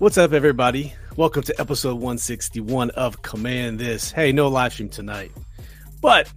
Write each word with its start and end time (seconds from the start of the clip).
What's 0.00 0.18
up, 0.18 0.32
everybody? 0.32 0.92
Welcome 1.16 1.44
to 1.44 1.60
episode 1.60 1.94
161 1.94 2.90
of 2.90 3.22
Command 3.22 3.78
This. 3.78 4.10
Hey, 4.10 4.32
no 4.32 4.48
live 4.48 4.72
stream 4.72 4.88
tonight, 4.88 5.30
but 6.02 6.30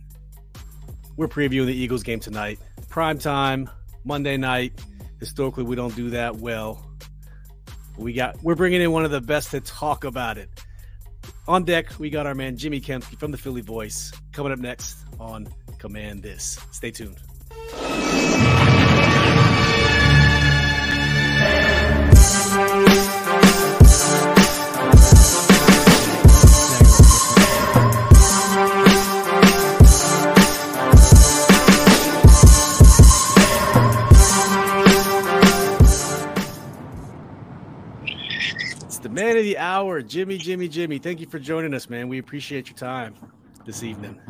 we're 1.15 1.27
previewing 1.27 1.65
the 1.65 1.73
Eagles 1.73 2.03
game 2.03 2.19
tonight. 2.19 2.59
Prime 2.87 3.17
time, 3.17 3.67
Monday 4.05 4.37
night. 4.37 4.79
Historically, 5.19 5.63
we 5.63 5.75
don't 5.75 5.95
do 5.95 6.11
that 6.11 6.35
well. 6.35 6.87
We 7.97 8.13
got 8.13 8.41
we're 8.43 8.53
bringing 8.53 8.79
in 8.79 8.91
one 8.91 9.05
of 9.05 9.11
the 9.11 9.21
best 9.21 9.49
to 9.51 9.59
talk 9.59 10.03
about 10.03 10.37
it. 10.37 10.49
On 11.47 11.63
deck, 11.63 11.87
we 11.97 12.11
got 12.11 12.27
our 12.27 12.35
man 12.35 12.57
Jimmy 12.57 12.79
Kempski 12.79 13.19
from 13.19 13.31
the 13.31 13.37
Philly 13.39 13.61
Voice 13.61 14.13
coming 14.33 14.51
up 14.51 14.59
next 14.59 14.99
on 15.19 15.47
Command 15.79 16.21
This. 16.21 16.59
Stay 16.69 16.91
tuned. 16.91 17.17
Man 39.17 39.35
of 39.35 39.43
the 39.43 39.57
hour, 39.57 40.01
Jimmy, 40.03 40.37
Jimmy, 40.37 40.67
Jimmy. 40.67 40.99
Thank 40.99 41.19
you 41.19 41.27
for 41.27 41.39
joining 41.39 41.73
us, 41.73 41.89
man. 41.89 42.07
We 42.07 42.19
appreciate 42.19 42.69
your 42.69 42.77
time 42.77 43.15
this 43.65 43.81
evening. 43.81 44.21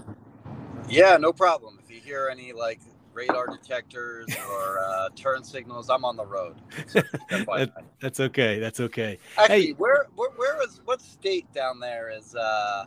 Yeah, 0.90 1.18
no 1.18 1.34
problem. 1.34 1.78
If 1.84 1.92
you 1.94 2.00
hear 2.00 2.30
any 2.32 2.54
like 2.54 2.80
radar 3.14 3.48
detectors 3.48 4.28
or 4.50 4.80
uh, 4.80 5.10
turn 5.14 5.44
signals, 5.44 5.90
I'm 5.90 6.06
on 6.06 6.16
the 6.16 6.26
road. 6.26 6.56
So 6.88 7.02
That- 7.30 7.72
that's 8.00 8.20
okay. 8.22 8.60
That's 8.60 8.80
okay. 8.80 9.20
Actually, 9.38 9.68
Hey. 9.68 9.72
where, 9.74 10.08
where 10.16 10.30
where 10.38 10.64
is 10.64 10.80
what 10.86 11.02
state 11.02 11.52
down 11.54 11.80
there 11.82 12.10
is 12.10 12.34
uh 12.36 12.86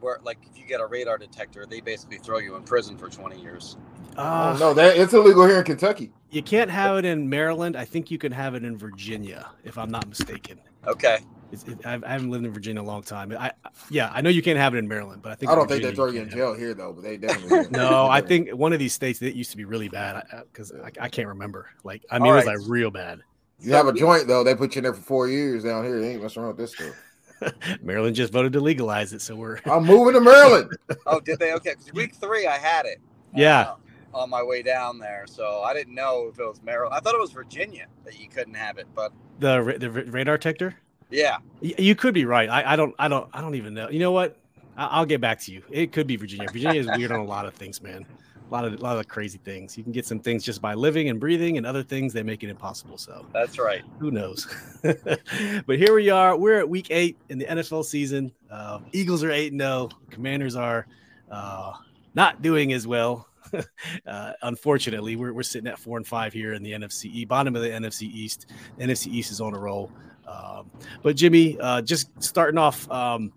where 0.00 0.18
like 0.22 0.38
if 0.48 0.56
you 0.56 0.64
get 0.66 0.80
a 0.80 0.86
radar 0.86 1.18
detector, 1.18 1.66
they 1.66 1.80
basically 1.80 2.18
throw 2.18 2.38
you 2.38 2.54
in 2.54 2.62
prison 2.62 2.96
for 2.96 3.08
20 3.08 3.40
years. 3.40 3.76
Uh, 4.16 4.54
Oh, 4.54 4.58
no, 4.58 4.74
that 4.74 4.96
it's 4.96 5.14
illegal 5.14 5.46
here 5.46 5.58
in 5.58 5.64
Kentucky. 5.64 6.12
You 6.30 6.42
can't 6.42 6.70
have 6.70 6.98
it 6.98 7.04
in 7.04 7.28
Maryland. 7.28 7.74
I 7.76 7.84
think 7.86 8.10
you 8.10 8.18
can 8.18 8.30
have 8.30 8.54
it 8.54 8.62
in 8.64 8.76
Virginia, 8.78 9.50
if 9.64 9.78
I'm 9.78 9.90
not 9.90 10.06
mistaken. 10.08 10.60
Okay. 10.86 11.18
It's, 11.50 11.64
it, 11.64 11.84
I've, 11.84 12.02
I 12.02 12.08
haven't 12.08 12.30
lived 12.30 12.46
in 12.46 12.52
Virginia 12.52 12.80
a 12.80 12.82
long 12.82 13.02
time. 13.02 13.30
I, 13.38 13.52
yeah, 13.90 14.10
I 14.14 14.22
know 14.22 14.30
you 14.30 14.40
can't 14.42 14.58
have 14.58 14.74
it 14.74 14.78
in 14.78 14.88
Maryland, 14.88 15.20
but 15.22 15.32
I 15.32 15.34
think 15.34 15.52
I 15.52 15.54
don't 15.54 15.68
think 15.68 15.82
they 15.82 15.94
throw 15.94 16.06
you 16.06 16.22
in 16.22 16.30
jail 16.30 16.54
here 16.54 16.72
though, 16.72 16.92
but 16.94 17.02
they 17.04 17.18
definitely. 17.18 17.68
No, 17.70 18.06
I 18.08 18.22
think 18.22 18.50
one 18.50 18.72
of 18.72 18.78
these 18.78 18.94
states 18.94 19.18
that 19.18 19.36
used 19.36 19.50
to 19.50 19.58
be 19.58 19.66
really 19.66 19.88
bad 19.90 20.24
because 20.50 20.72
I, 20.72 20.90
I 20.98 21.08
can't 21.10 21.28
remember. 21.28 21.68
Like, 21.84 22.04
I 22.10 22.18
mean, 22.18 22.28
All 22.28 22.32
it 22.32 22.36
was 22.36 22.46
right. 22.46 22.58
like 22.58 22.66
real 22.68 22.90
bad. 22.90 23.20
you 23.60 23.72
have 23.74 23.86
a 23.86 23.92
joint 23.92 24.26
though. 24.28 24.42
They 24.42 24.54
put 24.54 24.74
you 24.74 24.78
in 24.80 24.84
there 24.84 24.94
for 24.94 25.02
four 25.02 25.28
years 25.28 25.64
down 25.64 25.84
here. 25.84 26.00
They 26.00 26.12
ain't 26.12 26.22
messing 26.22 26.42
around 26.42 26.56
with 26.56 26.58
this 26.58 26.72
stuff. 26.72 27.52
Maryland 27.82 28.16
just 28.16 28.32
voted 28.32 28.54
to 28.54 28.60
legalize 28.60 29.12
it, 29.12 29.20
so 29.20 29.36
we're 29.36 29.58
I'm 29.66 29.84
moving 29.84 30.14
to 30.14 30.20
Maryland. 30.20 30.70
Oh, 31.06 31.20
did 31.20 31.38
they? 31.38 31.52
Okay, 31.54 31.74
'cause 31.74 31.92
week 31.92 32.14
three 32.14 32.46
I 32.46 32.56
had 32.56 32.86
it. 32.86 32.98
Yeah. 33.34 33.60
uh, 33.62 33.74
on 34.14 34.28
my 34.30 34.42
way 34.42 34.62
down 34.62 34.98
there, 34.98 35.24
so 35.26 35.62
I 35.62 35.72
didn't 35.74 35.94
know 35.94 36.28
if 36.32 36.38
it 36.38 36.44
was 36.46 36.62
Maryland. 36.62 36.94
I 36.94 37.00
thought 37.00 37.14
it 37.14 37.20
was 37.20 37.32
Virginia 37.32 37.86
that 38.04 38.18
you 38.20 38.28
couldn't 38.28 38.54
have 38.54 38.78
it, 38.78 38.86
but 38.94 39.12
the 39.38 39.76
the 39.78 39.90
radar 39.90 40.36
detector. 40.38 40.74
yeah. 41.10 41.38
Y- 41.60 41.74
You 41.78 41.94
could 41.94 42.14
be 42.14 42.24
right. 42.24 42.48
I, 42.48 42.72
I 42.72 42.76
don't. 42.76 42.94
I 42.98 43.08
don't. 43.08 43.28
I 43.32 43.40
don't 43.40 43.54
even 43.54 43.74
know. 43.74 43.88
You 43.88 43.98
know 44.00 44.12
what? 44.12 44.36
I, 44.76 44.86
I'll 44.86 45.06
get 45.06 45.20
back 45.20 45.40
to 45.40 45.52
you. 45.52 45.62
It 45.70 45.92
could 45.92 46.06
be 46.06 46.16
Virginia. 46.16 46.48
Virginia 46.52 46.80
is 46.80 46.86
weird 46.96 47.12
on 47.12 47.20
a 47.20 47.24
lot 47.24 47.46
of 47.46 47.54
things, 47.54 47.82
man. 47.82 48.04
A 48.48 48.52
lot 48.52 48.64
of 48.66 48.74
a 48.74 48.76
lot 48.76 48.98
of 48.98 49.08
crazy 49.08 49.38
things. 49.38 49.78
You 49.78 49.82
can 49.82 49.92
get 49.92 50.04
some 50.06 50.18
things 50.20 50.44
just 50.44 50.60
by 50.60 50.74
living 50.74 51.08
and 51.08 51.18
breathing, 51.18 51.56
and 51.56 51.66
other 51.66 51.82
things 51.82 52.12
they 52.12 52.22
make 52.22 52.42
it 52.44 52.50
impossible. 52.50 52.98
So 52.98 53.24
That's 53.32 53.58
right. 53.58 53.82
who 53.98 54.10
knows? 54.10 54.46
but 54.82 55.78
here 55.78 55.94
we 55.94 56.10
are. 56.10 56.36
We're 56.36 56.58
at 56.58 56.68
week 56.68 56.88
eight 56.90 57.16
in 57.30 57.38
the 57.38 57.46
NFL 57.46 57.84
season. 57.86 58.30
Uh, 58.50 58.80
Eagles 58.92 59.24
are 59.24 59.30
eight 59.30 59.52
and 59.52 59.60
zero. 59.60 59.88
Commanders 60.10 60.54
are 60.56 60.86
uh, 61.30 61.72
not 62.14 62.42
doing 62.42 62.72
as 62.74 62.86
well. 62.86 63.26
uh, 64.06 64.32
unfortunately, 64.42 65.16
we're, 65.16 65.32
we're 65.32 65.42
sitting 65.42 65.68
at 65.68 65.78
four 65.78 65.96
and 65.96 66.06
five 66.06 66.32
here 66.32 66.54
in 66.54 66.62
the 66.62 66.72
NFC 66.72 67.26
bottom 67.26 67.56
of 67.56 67.62
the 67.62 67.68
NFC 67.68 68.02
East. 68.02 68.46
NFC 68.78 69.08
East 69.08 69.30
is 69.30 69.40
on 69.40 69.54
a 69.54 69.58
roll. 69.58 69.90
Um, 70.26 70.70
but 71.02 71.16
Jimmy, 71.16 71.58
uh, 71.60 71.82
just 71.82 72.10
starting 72.22 72.58
off 72.58 72.90
um, 72.90 73.32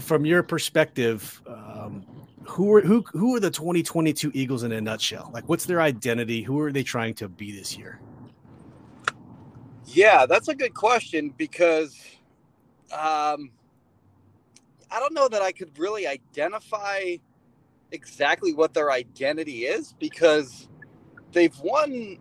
from 0.00 0.24
your 0.24 0.42
perspective, 0.42 1.42
um, 1.46 2.04
who 2.46 2.74
are 2.74 2.80
who 2.82 3.02
who 3.12 3.34
are 3.34 3.40
the 3.40 3.50
2022 3.50 4.30
Eagles 4.34 4.62
in 4.62 4.72
a 4.72 4.80
nutshell? 4.80 5.30
Like, 5.32 5.48
what's 5.48 5.64
their 5.64 5.80
identity? 5.80 6.42
Who 6.42 6.60
are 6.60 6.72
they 6.72 6.82
trying 6.82 7.14
to 7.14 7.28
be 7.28 7.52
this 7.52 7.76
year? 7.76 8.00
Yeah, 9.86 10.26
that's 10.26 10.48
a 10.48 10.54
good 10.54 10.74
question 10.74 11.32
because 11.36 11.98
um, 12.92 13.50
I 14.90 15.00
don't 15.00 15.14
know 15.14 15.28
that 15.28 15.42
I 15.42 15.52
could 15.52 15.76
really 15.78 16.06
identify 16.06 17.16
exactly 17.94 18.54
what 18.54 18.74
their 18.74 18.92
identity 18.92 19.64
is 19.64 19.94
because 19.98 20.68
they've 21.32 21.58
won 21.60 22.18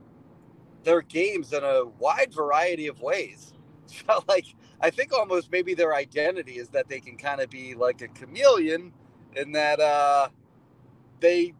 their 0.83 1.01
games 1.01 1.53
in 1.53 1.63
a 1.63 1.85
wide 1.99 2.33
variety 2.33 2.87
of 2.87 3.01
ways. 3.01 3.53
So, 4.07 4.23
like, 4.27 4.47
I 4.81 4.89
think 4.89 5.13
almost 5.13 5.51
maybe 5.51 5.75
their 5.75 5.93
identity 5.95 6.53
is 6.53 6.69
that 6.69 6.89
they 6.89 6.99
can 6.99 7.17
kind 7.17 7.41
of 7.41 7.49
be 7.51 7.75
like 7.75 8.01
a 8.01 8.07
chameleon 8.07 8.93
in 9.35 9.51
that 9.53 9.79
uh, 9.79 10.29
they, 11.19 11.53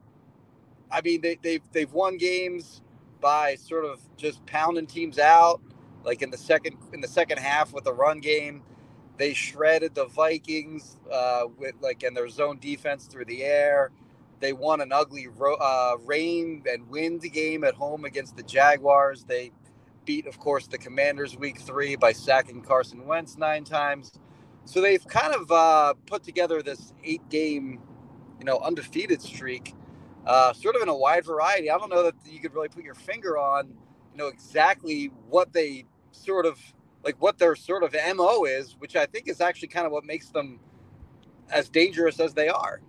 I 0.92 1.02
mean, 1.02 1.22
they, 1.22 1.38
they've, 1.44 1.62
they've 1.74 1.94
won 1.94 2.18
games 2.18 2.82
by 3.22 3.56
sort 3.56 3.86
of 3.86 4.00
just 4.18 4.46
pounding 4.48 4.88
teams 4.88 5.20
out 5.20 5.62
like 6.04 6.22
in 6.22 6.32
the 6.32 6.38
second 6.38 6.78
in 6.94 7.02
the 7.02 7.08
second 7.08 7.40
half 7.40 7.74
with 7.74 7.86
the 7.86 7.94
run 7.94 8.20
game 8.20 8.64
they 9.18 9.34
shredded 9.34 9.96
the 9.96 10.06
vikings 10.06 10.98
uh, 11.12 11.44
with 11.58 11.76
like 11.82 12.04
in 12.04 12.14
their 12.14 12.30
zone 12.30 12.58
defense 12.60 13.06
through 13.06 13.26
the 13.26 13.44
air 13.44 13.92
they 14.40 14.54
won 14.54 14.82
an 14.82 14.92
ugly 14.92 15.28
ro- 15.28 15.56
uh, 15.56 15.98
rain 16.06 16.64
and 16.72 16.88
wind 16.90 17.22
game 17.34 17.64
at 17.64 17.76
home 17.76 18.06
against 18.06 18.38
the 18.38 18.44
jaguars. 18.44 19.24
They 19.26 19.52
beat 20.06 20.28
of 20.28 20.40
course 20.40 20.68
the 20.68 20.78
commanders 20.78 21.38
week 21.38 21.60
three 21.62 21.96
by 21.96 22.12
sacking 22.12 22.62
carson 22.62 23.06
wentz 23.06 23.38
nine 23.38 23.64
times. 23.64 24.12
So 24.66 24.82
they've 24.82 25.06
kind 25.08 25.34
of 25.34 25.52
uh, 25.52 25.94
put 26.08 26.24
together 26.24 26.62
this 26.62 26.94
eight 27.04 27.28
game 27.30 27.82
you 28.40 28.46
know 28.46 28.60
undefeated 28.60 29.22
streak 29.22 29.76
uh, 30.26 30.54
sort 30.54 30.76
of 30.76 30.82
in 30.82 30.90
a 30.90 30.96
wide 30.96 31.26
variety. 31.26 31.70
I 31.72 31.78
don't 31.78 31.90
know 31.90 32.04
that 32.04 32.16
you 32.26 32.40
could 32.40 32.54
really 32.54 32.70
put 32.70 32.84
your 32.84 32.96
finger 32.96 33.38
on 33.38 33.74
you 34.14 34.18
know 34.18 34.28
exactly 34.28 35.12
what 35.28 35.54
they 35.54 35.86
sort 36.12 36.46
of 36.46 36.60
like 37.04 37.22
what 37.22 37.38
their 37.38 37.56
sort 37.56 37.84
of 37.84 37.96
mo 38.16 38.46
is 38.46 38.76
which 38.80 38.96
i 38.96 39.06
think 39.06 39.28
is 39.28 39.42
actually 39.42 39.68
kind 39.68 39.86
of 39.86 39.92
what 39.92 40.06
makes 40.06 40.30
them 40.30 40.60
as 41.50 41.70
dangerous 41.70 42.20
as 42.20 42.34
they 42.34 42.50
are 42.50 42.82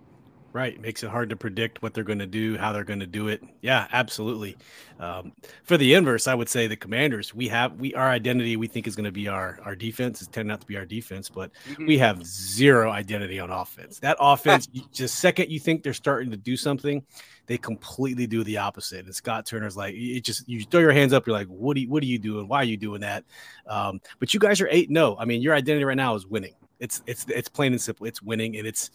Right. 0.55 0.79
Makes 0.79 1.03
it 1.03 1.09
hard 1.09 1.29
to 1.31 1.35
predict 1.35 1.81
what 1.83 1.93
they're 1.93 2.05
going 2.05 2.19
to 2.19 2.25
do, 2.25 2.57
how 2.57 2.71
they're 2.71 2.85
going 2.85 3.01
to 3.01 3.05
do 3.05 3.27
it. 3.27 3.43
Yeah, 3.61 3.89
absolutely. 3.91 4.55
Um, 5.01 5.33
for 5.65 5.75
the 5.75 5.93
inverse, 5.93 6.29
I 6.29 6.33
would 6.33 6.47
say 6.47 6.65
the 6.65 6.77
commanders, 6.77 7.35
we 7.35 7.49
have, 7.49 7.73
we, 7.73 7.93
our 7.93 8.07
identity, 8.07 8.55
we 8.55 8.67
think 8.67 8.87
is 8.87 8.95
going 8.95 9.03
to 9.03 9.11
be 9.11 9.27
our, 9.27 9.59
our 9.65 9.75
defense 9.75 10.21
is 10.21 10.29
tending 10.29 10.53
out 10.53 10.61
to 10.61 10.65
be 10.65 10.77
our 10.77 10.85
defense, 10.85 11.27
but 11.27 11.51
we 11.77 11.97
have 11.97 12.25
zero 12.25 12.89
identity 12.89 13.37
on 13.37 13.51
offense. 13.51 13.99
That 13.99 14.15
offense, 14.17 14.67
just 14.93 15.19
second 15.19 15.51
you 15.51 15.59
think 15.59 15.83
they're 15.83 15.91
starting 15.91 16.31
to 16.31 16.37
do 16.37 16.55
something, 16.55 17.03
they 17.47 17.57
completely 17.57 18.25
do 18.25 18.41
the 18.45 18.55
opposite. 18.55 19.03
And 19.03 19.13
Scott 19.13 19.45
Turner's 19.45 19.75
like, 19.75 19.93
it 19.93 20.21
just, 20.21 20.47
you 20.47 20.63
throw 20.63 20.79
your 20.79 20.93
hands 20.93 21.11
up, 21.11 21.27
you're 21.27 21.35
like, 21.35 21.47
what 21.47 21.75
are 21.75 21.81
you, 21.81 21.89
what 21.89 22.01
are 22.01 22.05
you 22.05 22.17
doing? 22.17 22.47
Why 22.47 22.59
are 22.59 22.63
you 22.63 22.77
doing 22.77 23.01
that? 23.01 23.25
Um, 23.67 23.99
but 24.19 24.33
you 24.33 24.39
guys 24.39 24.61
are 24.61 24.69
eight. 24.71 24.89
No, 24.89 25.17
I 25.19 25.25
mean, 25.25 25.41
your 25.41 25.53
identity 25.53 25.83
right 25.83 25.97
now 25.97 26.15
is 26.15 26.25
winning. 26.25 26.53
It's, 26.79 27.01
it's, 27.07 27.25
it's 27.27 27.49
plain 27.49 27.73
and 27.73 27.81
simple. 27.81 28.05
It's 28.05 28.21
winning. 28.21 28.55
And 28.55 28.65
it's, 28.65 28.91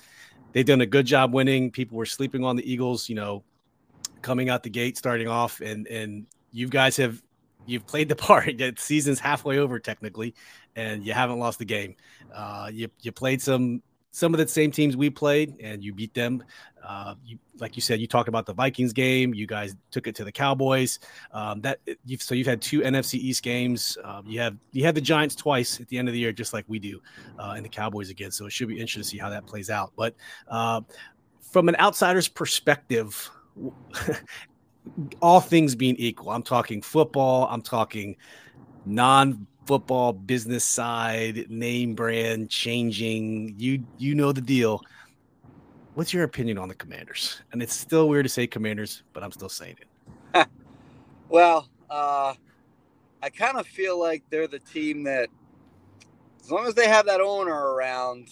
they've 0.53 0.67
done 0.67 0.81
a 0.81 0.87
good 0.87 1.07
job 1.07 1.33
winning. 1.33 1.71
People 1.71 1.97
were 1.97 2.07
sleeping 2.07 2.45
on 2.45 2.57
the 2.57 2.71
Eagles, 2.71 3.09
you 3.09 3.15
know, 3.15 3.43
coming 4.23 4.49
out 4.49 4.63
the 4.63 4.71
gate, 4.71 4.97
starting 4.97 5.29
off, 5.29 5.61
and 5.61 5.87
and 5.87 6.27
you 6.53 6.69
guys 6.69 6.97
have 6.97 7.23
you've 7.67 7.87
played 7.87 8.09
the 8.09 8.17
part. 8.29 8.59
The 8.59 8.75
season's 8.77 9.21
halfway 9.21 9.59
over 9.59 9.79
technically, 9.79 10.35
and 10.77 11.05
you 11.05 11.13
haven't 11.13 11.39
lost 11.39 11.59
the 11.59 11.65
game. 11.65 11.97
Uh, 12.35 12.71
you 12.73 12.89
you 13.01 13.13
played 13.13 13.43
some 13.43 13.83
some 14.11 14.35
of 14.35 14.39
the 14.39 14.49
same 14.49 14.71
teams 14.71 14.97
we 14.97 15.11
played, 15.11 15.57
and 15.61 15.85
you 15.85 15.93
beat 15.93 16.15
them. 16.15 16.43
Uh, 16.85 17.15
you 17.25 17.39
like 17.59 17.77
you 17.77 17.83
said, 17.83 18.01
you 18.01 18.07
talked 18.07 18.29
about 18.29 18.47
the 18.47 18.55
Vikings 18.55 18.93
game. 18.93 19.35
You 19.35 19.47
guys 19.47 19.77
took 19.91 20.07
it 20.07 20.15
to 20.17 20.25
the 20.25 20.33
Cowboys. 20.33 20.99
Um, 21.33 21.61
that 21.61 21.79
you've 22.05 22.23
so 22.23 22.35
you've 22.35 22.47
had 22.47 22.61
two 22.61 22.81
NFC 22.81 23.15
East 23.15 23.43
games. 23.43 23.97
Um, 24.03 24.25
you 24.27 24.41
have 24.41 24.57
you 24.73 24.85
had 24.85 24.95
the 24.95 25.01
Giants 25.01 25.35
twice 25.35 25.81
at 25.81 25.89
the 25.89 25.99
end 25.99 26.09
of 26.09 26.15
the 26.15 26.21
year, 26.21 26.33
just 26.33 26.53
like 26.53 26.65
we 26.69 26.79
do, 26.79 27.01
uh, 27.39 27.55
and 27.57 27.65
the 27.65 27.69
Cowboys 27.69 28.11
again. 28.11 28.31
So 28.31 28.47
it 28.47 28.53
should 28.53 28.69
be 28.69 28.81
interesting 28.81 29.03
to 29.03 29.09
see 29.09 29.19
how 29.19 29.31
that 29.31 29.47
plays 29.47 29.71
out. 29.71 29.93
But 29.97 30.15
uh, 30.49 30.81
from 31.41 31.69
an 31.69 31.77
outsider's 31.77 32.29
perspective, 32.29 33.31
all 35.23 35.41
things 35.41 35.75
being 35.75 35.97
equal, 35.97 36.31
I'm 36.31 36.43
talking 36.43 36.83
football. 36.83 37.47
I'm 37.51 37.63
talking 37.63 38.17
non 38.87 39.47
football 39.71 40.13
business 40.13 40.65
side, 40.65 41.49
name 41.49 41.95
brand 41.95 42.51
changing. 42.51 43.55
You 43.57 43.85
you 43.99 44.17
know 44.17 44.33
the 44.33 44.41
deal. 44.41 44.83
What's 45.95 46.13
your 46.13 46.25
opinion 46.25 46.59
on 46.59 46.67
the 46.67 46.75
Commanders? 46.75 47.41
And 47.53 47.63
it's 47.63 47.73
still 47.73 48.09
weird 48.09 48.25
to 48.25 48.29
say 48.29 48.49
Commanders, 48.49 49.05
but 49.13 49.23
I'm 49.23 49.31
still 49.31 49.49
saying 49.49 49.77
it. 49.81 50.49
Well, 51.29 51.69
uh, 51.89 52.35
I 53.23 53.31
kind 53.31 53.59
of 53.59 53.65
feel 53.65 54.01
like 54.01 54.25
they're 54.31 54.49
the 54.49 54.59
team 54.59 55.05
that, 55.05 55.29
as 56.43 56.51
long 56.51 56.67
as 56.67 56.75
they 56.75 56.89
have 56.89 57.07
that 57.07 57.21
owner 57.21 57.55
around, 57.55 58.27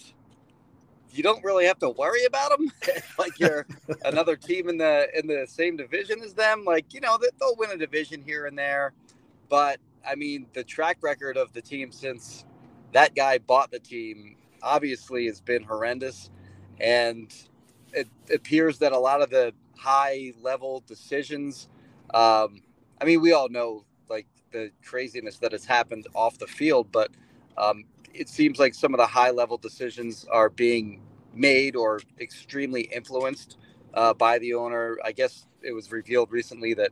you 1.09 1.23
don't 1.23 1.41
really 1.41 1.63
have 1.63 1.79
to 1.79 1.91
worry 1.91 2.25
about 2.25 2.49
them. 2.51 2.69
like 3.17 3.39
you're 3.39 3.65
another 4.03 4.35
team 4.35 4.67
in 4.67 4.77
the 4.77 5.07
in 5.17 5.27
the 5.27 5.47
same 5.47 5.77
division 5.77 6.21
as 6.21 6.33
them. 6.33 6.65
Like 6.65 6.93
you 6.93 6.99
know 6.99 7.17
they'll 7.17 7.55
win 7.55 7.71
a 7.71 7.77
division 7.77 8.21
here 8.21 8.47
and 8.47 8.59
there, 8.59 8.91
but 9.47 9.79
I 10.07 10.15
mean 10.15 10.47
the 10.53 10.63
track 10.63 10.97
record 11.01 11.37
of 11.37 11.53
the 11.53 11.61
team 11.61 11.91
since 11.91 12.45
that 12.93 13.15
guy 13.15 13.37
bought 13.37 13.71
the 13.71 13.79
team 13.79 14.35
obviously 14.61 15.25
has 15.27 15.41
been 15.41 15.63
horrendous, 15.63 16.29
and 16.79 17.33
it 17.93 18.07
appears 18.33 18.79
that 18.79 18.91
a 18.91 18.99
lot 18.99 19.21
of 19.21 19.29
the 19.29 19.53
high 19.77 20.33
level 20.41 20.83
decisions. 20.87 21.67
Um, 22.13 22.61
I 23.01 23.05
mean, 23.05 23.21
we 23.21 23.33
all 23.33 23.49
know 23.49 23.85
like 24.09 24.27
the 24.51 24.71
craziness 24.83 25.37
that 25.39 25.51
has 25.51 25.65
happened 25.65 26.07
off 26.13 26.37
the 26.37 26.47
field, 26.47 26.91
but 26.91 27.11
um, 27.57 27.85
it 28.13 28.29
seems 28.29 28.59
like 28.59 28.73
some 28.73 28.93
of 28.93 28.97
the 28.97 29.07
high 29.07 29.31
level 29.31 29.57
decisions 29.57 30.25
are 30.31 30.49
being 30.49 31.01
made 31.33 31.75
or 31.75 32.01
extremely 32.19 32.81
influenced 32.81 33.57
uh, 33.93 34.13
by 34.13 34.39
the 34.39 34.53
owner. 34.53 34.97
I 35.03 35.11
guess 35.11 35.45
it 35.61 35.73
was 35.73 35.91
revealed 35.91 36.31
recently 36.31 36.73
that, 36.75 36.91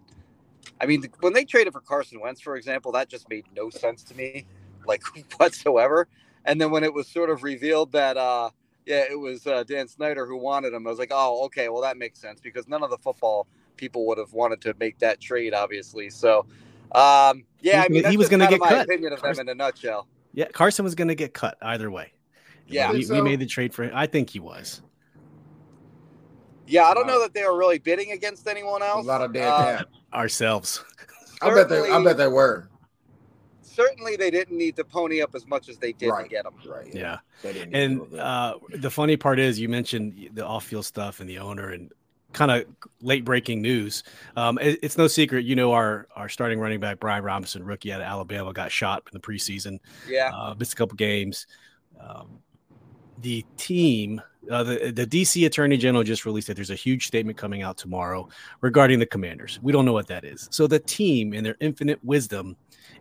I 0.79 0.85
mean, 0.85 1.03
when 1.21 1.33
they 1.33 1.45
traded 1.45 1.74
for 1.74 1.81
Carson 1.81 2.19
Wentz, 2.19 2.41
for 2.41 2.56
example, 2.56 2.91
that 2.94 3.09
just 3.09 3.29
made 3.29 3.45
no 3.56 3.69
sense 3.69 4.03
to 4.03 4.15
me, 4.15 4.45
like 4.85 5.01
whatsoever. 5.38 6.07
And 6.45 6.62
then 6.62 6.71
when 6.71 6.83
it 6.83 6.94
was 6.94 7.07
sort 7.07 7.29
of 7.29 7.44
revealed 7.44 7.91
that, 7.91 8.18
uh, 8.18 8.51
yeah, 8.85 9.03
it 9.09 9.19
was 9.19 9.45
uh, 9.45 9.63
Dan 9.63 9.88
Snyder 9.88 10.25
who 10.25 10.38
wanted 10.38 10.74
him, 10.74 10.88
I 10.88 10.89
was 10.89 11.00
like, 11.00 11.12
oh, 11.12 11.45
okay, 11.45 11.68
well, 11.69 11.81
that 11.81 11.97
makes 11.97 12.19
sense 12.19 12.39
because 12.39 12.68
none 12.68 12.83
of 12.83 12.89
the 12.89 12.97
football 12.97 13.47
people 13.75 14.06
would 14.07 14.18
have 14.18 14.33
wanted 14.33 14.62
to 14.62 14.75
make 14.79 14.97
that 15.00 15.19
trade, 15.19 15.53
obviously. 15.53 16.09
So, 16.09 16.45
um, 16.94 17.44
yeah, 17.59 17.83
I 17.83 17.89
mean, 17.89 18.06
he 18.06 18.18
was 18.18 18.30
going 18.30 18.39
to 18.39 18.47
get 18.47 18.59
my 18.59 18.69
cut. 18.69 18.85
Opinion 18.85 19.13
of 19.13 19.21
Carson, 19.21 19.45
them 19.45 19.53
in 19.53 19.62
a 19.62 19.63
nutshell. 19.65 20.07
Yeah, 20.33 20.45
Carson 20.45 20.85
was 20.85 20.95
going 20.95 21.09
to 21.09 21.15
get 21.15 21.33
cut 21.33 21.57
either 21.62 21.91
way. 21.91 22.13
Yeah, 22.68 22.91
we, 22.91 23.03
so. 23.03 23.15
we, 23.15 23.21
made 23.21 23.39
the 23.39 23.45
trade 23.45 23.73
for 23.73 23.83
him. 23.83 23.91
I 23.94 24.07
think 24.07 24.30
he 24.30 24.39
was. 24.39 24.81
Yeah, 26.67 26.83
I 26.85 26.93
don't 26.93 27.07
know 27.07 27.21
that 27.21 27.33
they 27.33 27.43
were 27.43 27.57
really 27.57 27.79
bidding 27.79 28.11
against 28.11 28.47
anyone 28.47 28.83
else. 28.83 29.05
A 29.05 29.07
lot 29.07 29.21
of 29.21 29.33
dead 29.33 29.47
uh, 29.47 29.83
Ourselves. 30.13 30.83
I 31.41 31.53
bet 31.53 31.69
they. 31.69 31.89
I 31.89 32.03
bet 32.03 32.17
they 32.17 32.27
were. 32.27 32.69
Certainly, 33.61 34.15
they 34.15 34.31
didn't 34.31 34.57
need 34.57 34.75
to 34.77 34.83
pony 34.83 35.21
up 35.21 35.35
as 35.35 35.45
much 35.45 35.69
as 35.69 35.77
they 35.77 35.93
did 35.93 36.09
right. 36.09 36.23
to 36.23 36.29
get 36.29 36.45
him. 36.45 36.53
Right. 36.67 36.93
Yeah. 36.93 37.19
yeah. 37.43 37.65
And 37.71 38.01
uh, 38.15 38.55
the 38.73 38.89
funny 38.89 39.17
part 39.17 39.39
is, 39.39 39.59
you 39.59 39.69
mentioned 39.69 40.29
the 40.33 40.45
off-field 40.45 40.85
stuff 40.85 41.19
and 41.19 41.29
the 41.29 41.37
owner, 41.37 41.69
and 41.69 41.91
kind 42.33 42.51
of 42.51 42.65
late 43.01 43.23
breaking 43.23 43.61
news. 43.61 44.03
Um, 44.35 44.57
it, 44.59 44.79
it's 44.81 44.97
no 44.97 45.07
secret, 45.07 45.45
you 45.45 45.55
know, 45.55 45.73
our 45.73 46.07
our 46.15 46.27
starting 46.27 46.59
running 46.59 46.79
back 46.79 46.99
Brian 46.99 47.23
Robinson, 47.23 47.63
rookie 47.63 47.91
out 47.93 48.01
of 48.01 48.07
Alabama, 48.07 48.51
got 48.51 48.71
shot 48.71 49.03
in 49.11 49.19
the 49.19 49.19
preseason. 49.19 49.79
Yeah, 50.07 50.31
uh, 50.35 50.55
missed 50.57 50.73
a 50.73 50.75
couple 50.75 50.95
games. 50.95 51.47
Um, 51.99 52.39
the 53.21 53.45
team, 53.57 54.21
uh, 54.51 54.63
the 54.63 54.91
the 54.91 55.05
DC 55.05 55.45
Attorney 55.45 55.77
General 55.77 56.03
just 56.03 56.25
released 56.25 56.47
that 56.47 56.55
there's 56.55 56.69
a 56.69 56.75
huge 56.75 57.07
statement 57.07 57.37
coming 57.37 57.63
out 57.63 57.77
tomorrow 57.77 58.27
regarding 58.61 58.99
the 58.99 59.05
Commanders. 59.05 59.59
We 59.61 59.71
don't 59.71 59.85
know 59.85 59.93
what 59.93 60.07
that 60.07 60.23
is. 60.23 60.47
So 60.51 60.67
the 60.67 60.79
team, 60.79 61.33
in 61.33 61.43
their 61.43 61.57
infinite 61.59 62.03
wisdom, 62.03 62.55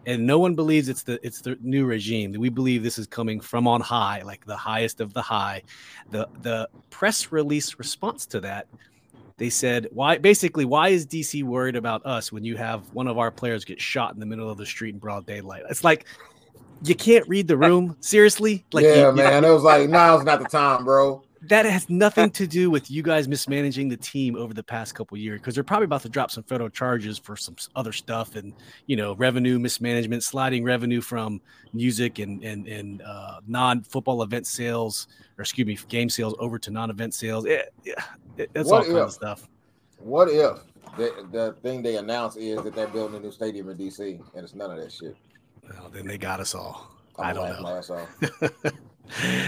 and 0.06 0.26
no 0.26 0.38
one 0.38 0.54
believes 0.54 0.88
it's 0.88 1.02
the 1.02 1.24
it's 1.24 1.40
the 1.40 1.56
new 1.60 1.86
regime. 1.86 2.32
We 2.32 2.48
believe 2.48 2.82
this 2.82 2.98
is 2.98 3.06
coming 3.06 3.40
from 3.40 3.68
on 3.68 3.80
high, 3.80 4.22
like 4.22 4.44
the 4.44 4.56
highest 4.56 5.00
of 5.00 5.12
the 5.12 5.22
high. 5.22 5.62
The 6.10 6.28
the 6.42 6.68
press 6.90 7.30
release 7.30 7.78
response 7.78 8.26
to 8.26 8.40
that 8.40 8.66
they 9.38 9.50
said 9.50 9.86
why 9.92 10.16
basically 10.16 10.64
why 10.64 10.88
is 10.88 11.06
dc 11.06 11.42
worried 11.44 11.76
about 11.76 12.04
us 12.06 12.32
when 12.32 12.44
you 12.44 12.56
have 12.56 12.82
one 12.94 13.06
of 13.06 13.18
our 13.18 13.30
players 13.30 13.64
get 13.64 13.80
shot 13.80 14.14
in 14.14 14.20
the 14.20 14.26
middle 14.26 14.48
of 14.48 14.56
the 14.56 14.66
street 14.66 14.94
in 14.94 14.98
broad 14.98 15.26
daylight 15.26 15.62
it's 15.68 15.84
like 15.84 16.06
you 16.82 16.94
can't 16.94 17.26
read 17.28 17.48
the 17.48 17.56
room 17.56 17.96
seriously? 18.00 18.64
Like 18.72 18.84
yeah 18.84 19.08
you, 19.08 19.12
man 19.12 19.42
you, 19.42 19.50
it 19.50 19.52
was 19.52 19.62
like 19.62 19.88
now's 19.88 20.24
not 20.24 20.40
the 20.40 20.48
time 20.48 20.84
bro. 20.84 21.22
That 21.42 21.64
has 21.64 21.88
nothing 21.88 22.30
to 22.30 22.46
do 22.46 22.70
with 22.70 22.90
you 22.90 23.02
guys 23.02 23.28
mismanaging 23.28 23.88
the 23.88 23.96
team 23.96 24.34
over 24.34 24.52
the 24.52 24.64
past 24.64 24.96
couple 24.96 25.16
years 25.16 25.40
because 25.40 25.54
they're 25.54 25.62
probably 25.62 25.84
about 25.84 26.02
to 26.02 26.08
drop 26.08 26.30
some 26.30 26.42
federal 26.42 26.68
charges 26.68 27.18
for 27.18 27.36
some 27.36 27.54
other 27.76 27.92
stuff 27.92 28.34
and 28.36 28.52
you 28.86 28.96
know 28.96 29.14
revenue 29.14 29.58
mismanagement 29.58 30.24
sliding 30.24 30.64
revenue 30.64 31.00
from 31.00 31.40
music 31.72 32.18
and 32.18 32.42
and, 32.42 32.66
and 32.66 33.02
uh, 33.02 33.40
non-football 33.46 34.22
event 34.22 34.46
sales 34.46 35.08
or 35.38 35.42
excuse 35.42 35.66
me 35.66 35.78
game 35.88 36.08
sales 36.08 36.34
over 36.38 36.58
to 36.58 36.70
non-event 36.70 37.14
sales. 37.14 37.44
It, 37.44 37.72
it, 37.84 37.98
it, 38.38 38.50
that's 38.52 38.68
what 38.68 38.78
all 38.78 38.84
kind 38.84 38.98
of 38.98 39.12
stuff. 39.12 39.48
What 39.98 40.28
if 40.28 40.58
the, 40.96 41.26
the 41.30 41.56
thing 41.62 41.82
they 41.82 41.96
announced 41.96 42.38
is 42.38 42.62
that 42.62 42.74
they're 42.74 42.88
building 42.88 43.16
a 43.16 43.20
new 43.20 43.30
stadium 43.30 43.68
in 43.68 43.76
dc 43.76 44.00
and 44.00 44.44
it's 44.44 44.54
none 44.54 44.70
of 44.70 44.78
that 44.78 44.92
shit 44.92 45.16
well 45.70 45.90
then 45.92 46.06
they 46.06 46.18
got 46.18 46.40
us 46.40 46.54
all 46.54 46.90
I'm 47.18 47.26
I 47.26 47.32
do 47.32 47.62
not 47.62 47.82
know. 47.92 48.70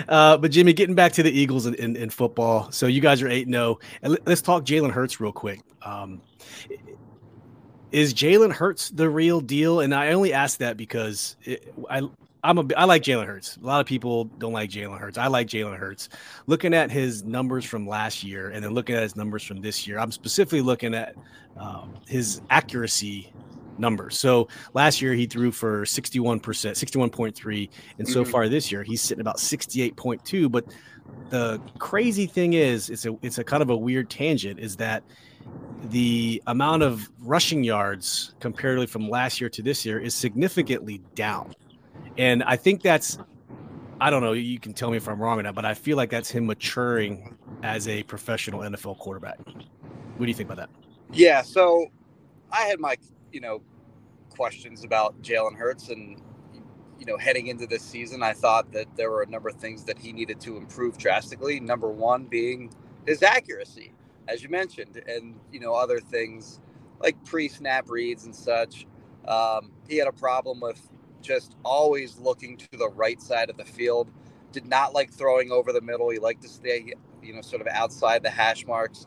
Uh, 0.09 0.37
but 0.37 0.51
Jimmy, 0.51 0.73
getting 0.73 0.95
back 0.95 1.13
to 1.13 1.23
the 1.23 1.31
Eagles 1.31 1.67
in, 1.67 1.75
in, 1.75 1.97
in 1.97 2.11
football. 2.11 2.71
So 2.71 2.87
you 2.87 3.01
guys 3.01 3.23
are 3.23 3.29
8 3.29 3.49
0. 3.49 3.79
And 4.03 4.19
let's 4.25 4.41
talk 4.41 4.65
Jalen 4.65 4.91
Hurts 4.91 5.21
real 5.21 5.33
quick. 5.33 5.61
Um, 5.83 6.21
is 7.91 8.15
Jalen 8.15 8.53
Hurts 8.53 8.91
the 8.91 9.09
real 9.09 9.41
deal? 9.41 9.81
And 9.81 9.95
I 9.95 10.13
only 10.13 10.33
ask 10.33 10.59
that 10.59 10.77
because 10.77 11.37
it, 11.43 11.75
I, 11.91 12.03
I'm 12.45 12.59
a, 12.59 12.67
I 12.77 12.85
like 12.85 13.03
Jalen 13.03 13.27
Hurts. 13.27 13.57
A 13.57 13.67
lot 13.67 13.81
of 13.81 13.87
people 13.87 14.25
don't 14.25 14.53
like 14.53 14.71
Jalen 14.71 14.99
Hurts. 14.99 15.19
I 15.19 15.27
like 15.27 15.49
Jalen 15.49 15.79
Hurts. 15.79 16.09
Looking 16.47 16.75
at 16.75 16.91
his 16.91 17.25
numbers 17.25 17.65
from 17.65 17.87
last 17.87 18.23
year 18.23 18.51
and 18.51 18.65
then 18.65 18.73
looking 18.73 18.95
at 18.95 19.03
his 19.03 19.17
numbers 19.17 19.43
from 19.43 19.61
this 19.61 19.87
year, 19.87 19.99
I'm 19.99 20.13
specifically 20.13 20.61
looking 20.61 20.95
at 20.95 21.15
um, 21.57 21.95
his 22.07 22.41
accuracy 22.51 23.33
numbers. 23.79 24.19
So 24.19 24.49
last 24.75 25.01
year 25.01 25.15
he 25.15 25.27
threw 25.27 25.51
for 25.51 25.85
61%, 25.85 26.41
61.3. 26.41 27.71
And 27.99 28.09
so 28.09 28.23
mm-hmm. 28.23 28.31
far 28.31 28.49
this 28.49 28.71
year 28.71 28.83
he's 28.83 29.03
sitting 29.03 29.21
about 29.21 29.39
68.2. 29.39 30.51
But 30.51 30.67
the 31.31 31.61
crazy 31.79 32.27
thing 32.27 32.55
is, 32.55 32.91
it's 32.91 33.07
a 33.07 33.17
it's 33.23 33.39
a 33.39 33.45
kind 33.45 33.63
of 33.63 33.71
a 33.71 33.77
weird 33.77 34.11
tangent, 34.11 34.59
is 34.61 34.77
that 34.77 35.03
the 35.85 36.43
amount 36.47 36.83
of 36.83 37.09
rushing 37.21 37.65
yards 37.65 38.35
comparatively 38.41 38.87
from 38.87 39.09
last 39.09 39.41
year 39.41 39.49
to 39.51 39.63
this 39.63 39.85
year 39.85 39.99
is 39.99 40.15
significantly 40.15 41.01
down. 41.15 41.55
And 42.17 42.43
I 42.43 42.57
think 42.57 42.83
that's 42.83 43.19
I 44.01 44.11
don't 44.11 44.23
know, 44.23 44.33
you 44.33 44.61
can 44.61 44.75
tell 44.75 44.91
me 44.91 44.97
if 44.97 45.09
I'm 45.09 45.21
wrong 45.21 45.41
or 45.41 45.43
not, 45.43 45.55
but 45.55 45.65
I 45.65 45.75
feel 45.75 45.97
like 45.97 46.11
that's 46.11 46.31
him 46.31 46.47
maturing 46.47 47.37
as 47.63 47.89
a 47.89 48.05
professional 48.05 48.61
NFL 48.61 48.99
quarterback. 48.99 49.39
What 49.39 50.27
do 50.27 50.27
you 50.27 50.35
think 50.35 50.51
about 50.51 50.59
that? 50.59 50.71
Yeah, 51.13 51.43
so 51.43 51.87
I 52.53 52.63
had 52.63 52.79
my 52.79 52.97
you 53.33 53.41
know, 53.41 53.63
questions 54.31 54.85
about 54.85 55.21
Jalen 55.23 55.57
Hurts. 55.57 55.89
And, 55.89 56.21
you 56.99 57.07
know, 57.07 57.17
heading 57.17 57.49
into 57.49 57.67
this 57.67 57.83
season, 57.83 58.23
I 58.23 58.33
thought 58.33 58.73
that 58.73 58.87
there 58.97 59.11
were 59.11 59.23
a 59.23 59.31
number 59.31 59.49
of 59.49 59.57
things 59.57 59.85
that 59.85 59.99
he 59.99 60.13
needed 60.13 60.41
to 60.41 60.57
improve 60.57 60.99
drastically. 60.99 61.61
Number 61.61 61.89
one 61.89 62.25
being 62.25 62.73
his 63.07 63.23
accuracy, 63.23 63.93
as 64.27 64.43
you 64.43 64.49
mentioned, 64.49 65.03
and, 65.07 65.35
you 65.53 65.61
know, 65.61 65.75
other 65.75 66.01
things 66.01 66.61
like 67.01 67.23
pre 67.25 67.49
snap 67.49 67.89
reads 67.89 68.25
and 68.25 68.35
such. 68.35 68.87
Um, 69.27 69.73
he 69.89 69.97
had 69.97 70.09
a 70.09 70.13
problem 70.13 70.61
with 70.61 70.81
just 71.21 71.57
always 71.65 72.19
looking 72.19 72.57
to 72.57 72.69
the 72.73 72.89
right 72.91 73.21
side 73.21 73.51
of 73.51 73.57
the 73.57 73.65
field. 73.65 74.11
Did 74.53 74.67
not 74.67 74.95
like 74.95 75.13
throwing 75.13 75.53
over 75.53 75.73
the 75.73 75.81
middle. 75.81 76.11
He 76.11 76.19
liked 76.19 76.43
to 76.43 76.49
stay, 76.49 76.93
you 77.23 77.35
know, 77.35 77.43
sort 77.43 77.61
of 77.61 77.69
outside 77.69 78.23
the 78.23 78.31
hash 78.31 78.67
marks. 78.67 79.07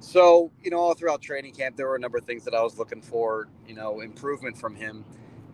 So, 0.00 0.50
you 0.62 0.70
know, 0.70 0.78
all 0.78 0.94
throughout 0.94 1.22
training 1.22 1.54
camp, 1.54 1.76
there 1.76 1.86
were 1.88 1.96
a 1.96 2.00
number 2.00 2.18
of 2.18 2.24
things 2.24 2.44
that 2.44 2.54
I 2.54 2.62
was 2.62 2.78
looking 2.78 3.00
for, 3.00 3.48
you 3.66 3.74
know, 3.74 4.00
improvement 4.00 4.58
from 4.58 4.74
him. 4.74 5.04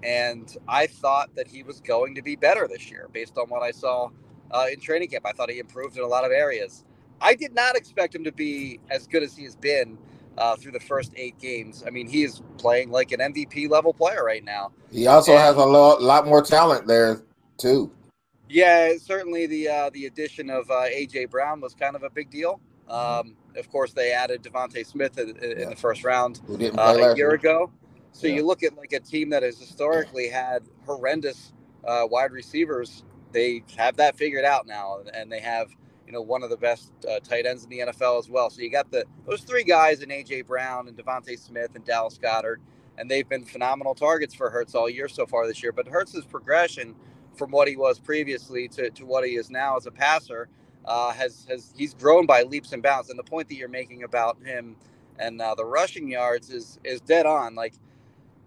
And 0.02 0.54
I 0.66 0.87
thought 0.87 1.35
that 1.37 1.47
he 1.47 1.62
was 1.62 1.80
going 1.80 2.14
to 2.14 2.23
be 2.23 2.37
better 2.37 2.66
this 2.66 2.90
year 2.90 3.09
based 3.12 3.37
on 3.38 3.49
what 3.49 3.62
I 3.62 3.70
saw 3.70 4.11
uh, 4.50 4.66
in 4.73 4.80
training 4.80 5.09
camp. 5.09 5.26
I 5.26 5.32
thought 5.32 5.50
he 5.50 5.59
improved 5.59 5.97
in 5.97 6.02
a 6.02 6.06
lot 6.06 6.25
of 6.25 6.32
areas. 6.32 6.85
I 7.20 7.35
did 7.35 7.54
not 7.54 7.76
expect 7.76 8.14
him 8.14 8.25
to 8.25 8.32
be 8.32 8.80
as 8.90 9.06
good 9.06 9.23
as 9.23 9.37
he 9.37 9.44
has 9.44 9.54
been 9.54 9.99
uh, 10.38 10.56
through 10.56 10.73
the 10.73 10.80
first 10.80 11.12
eight 11.16 11.38
games. 11.38 11.85
I 11.87 11.90
mean, 11.90 12.09
he 12.09 12.23
is 12.23 12.42
playing 12.56 12.90
like 12.90 13.12
an 13.12 13.20
MVP 13.20 13.68
level 13.68 13.92
player 13.92 14.25
right 14.25 14.42
now. 14.42 14.73
He 14.90 15.06
also 15.06 15.32
and, 15.32 15.40
has 15.40 15.56
a 15.56 15.64
lot, 15.64 16.02
lot 16.02 16.26
more 16.26 16.42
talent 16.42 16.87
there, 16.87 17.23
too. 17.59 17.92
Yeah, 18.49 18.94
certainly 18.99 19.47
the 19.47 19.68
uh, 19.68 19.90
the 19.92 20.06
addition 20.06 20.50
of 20.50 20.68
uh, 20.70 20.87
AJ 20.87 21.30
Brown 21.30 21.61
was 21.61 21.75
kind 21.75 21.94
of 21.94 22.02
a 22.02 22.11
big 22.11 22.30
deal. 22.30 22.61
Um, 22.88 23.37
of 23.57 23.71
course, 23.71 23.92
they 23.92 24.12
added 24.12 24.42
DeVonta 24.42 24.85
Smith 24.87 25.19
in, 25.19 25.37
in 25.37 25.59
yeah. 25.61 25.69
the 25.69 25.76
first 25.76 26.04
round 26.04 26.40
uh, 26.49 26.80
a 26.80 27.16
year 27.16 27.30
ago. 27.30 27.71
So 28.12 28.26
yeah. 28.26 28.37
you 28.37 28.47
look 28.47 28.62
at 28.62 28.76
like 28.76 28.92
a 28.92 29.00
team 29.00 29.30
that 29.30 29.42
has 29.42 29.59
historically 29.59 30.28
had 30.28 30.62
horrendous 30.85 31.52
uh, 31.87 32.07
wide 32.11 32.33
receivers. 32.33 33.04
They 33.33 33.62
have 33.76 33.97
that 33.97 34.16
figured 34.16 34.45
out 34.45 34.66
now, 34.66 35.00
and 35.14 35.30
they 35.30 35.40
have 35.40 35.69
you 36.07 36.12
know 36.12 36.23
one 36.23 36.42
of 36.42 36.50
the 36.50 36.57
best 36.57 36.92
uh, 37.09 37.21
tight 37.21 37.47
ends 37.47 37.64
in 37.64 37.71
the 37.71 37.78
NFL 37.78 38.19
as 38.19 38.28
well. 38.28 38.50
So 38.50 38.62
you 38.62 38.71
got 38.71 38.90
the 38.90 39.04
those 39.26 39.42
three 39.42 39.64
guys 39.64 40.00
in 40.00 40.09
AJ 40.09 40.47
Brown 40.47 40.88
and 40.88 40.97
DeVonta 40.97 41.38
Smith 41.38 41.71
and 41.75 41.85
Dallas 41.85 42.19
Goedert, 42.19 42.59
and 42.99 43.11
they've 43.11 43.28
been 43.28 43.45
phenomenal 43.45 43.95
targets 43.95 44.35
for 44.35 44.50
Hurts 44.50 44.75
all 44.75 44.90
year 44.90 45.09
so 45.09 45.26
far 45.26 45.47
this 45.47 45.62
year. 45.62 45.73
But 45.73 45.87
Hurts's 45.87 46.25
progression 46.25 46.97
from 47.37 47.50
what 47.52 47.69
he 47.69 47.76
was 47.76 48.00
previously 48.00 48.66
to, 48.69 48.90
to 48.90 49.07
what 49.07 49.25
he 49.25 49.37
is 49.37 49.50
now 49.50 49.76
as 49.76 49.87
a 49.87 49.90
passer 49.90 50.49
uh, 50.84 51.12
has 51.12 51.46
has 51.49 51.72
he's 51.76 51.94
grown 51.94 52.26
by 52.26 52.42
leaps 52.42 52.72
and 52.72 52.82
bounds. 52.82 53.10
And 53.10 53.18
the 53.18 53.25
point 53.25 53.49
that 53.49 53.56
you're 53.56 53.68
making 53.68 54.02
about 54.02 54.38
him 54.44 54.76
and 55.18 55.40
uh, 55.40 55.54
the 55.54 55.64
rushing 55.64 56.10
yards 56.10 56.50
is 56.50 56.78
is 56.84 57.00
dead 57.00 57.26
on. 57.26 57.54
Like 57.54 57.75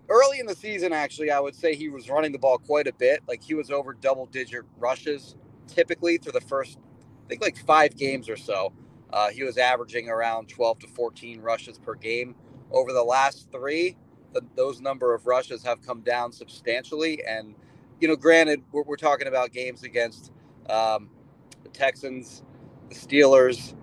early 0.10 0.40
in 0.40 0.46
the 0.46 0.56
season, 0.56 0.94
actually, 0.94 1.32
I 1.32 1.40
would 1.40 1.56
say 1.56 1.76
he 1.76 1.90
was 1.90 2.10
running 2.10 2.32
the 2.32 2.40
ball 2.40 2.58
quite 2.58 2.88
a 2.88 2.94
bit. 2.94 3.22
Like 3.28 3.44
he 3.44 3.54
was 3.54 3.72
over 3.72 3.94
double 3.94 4.26
digit 4.28 4.64
rushes 4.80 5.36
typically 5.68 6.18
through 6.18 6.34
the 6.34 6.42
first, 6.42 6.78
I 7.26 7.30
think, 7.30 7.42
like 7.42 7.58
five 7.58 7.96
games 7.98 8.30
or 8.30 8.38
so. 8.38 8.74
Uh, 9.12 9.30
he 9.30 9.44
was 9.44 9.58
averaging 9.58 10.10
around 10.10 10.50
12 10.50 10.80
to 10.80 10.88
14 10.88 11.42
rushes 11.42 11.78
per 11.78 11.96
game. 11.96 12.36
Over 12.72 12.92
the 12.92 13.04
last 13.04 13.48
three, 13.52 13.96
the, 14.34 14.42
those 14.56 14.82
number 14.82 15.14
of 15.14 15.28
rushes 15.28 15.64
have 15.64 15.82
come 15.86 16.02
down 16.02 16.32
substantially. 16.32 17.24
And, 17.28 17.54
you 18.00 18.08
know, 18.08 18.16
granted, 18.16 18.64
we're, 18.72 18.84
we're 18.84 18.98
talking 18.98 19.28
about 19.28 19.52
games 19.52 19.84
against 19.84 20.32
um, 20.70 21.10
Texans, 21.74 22.44
the 22.90 22.96
Steelers, 22.96 23.76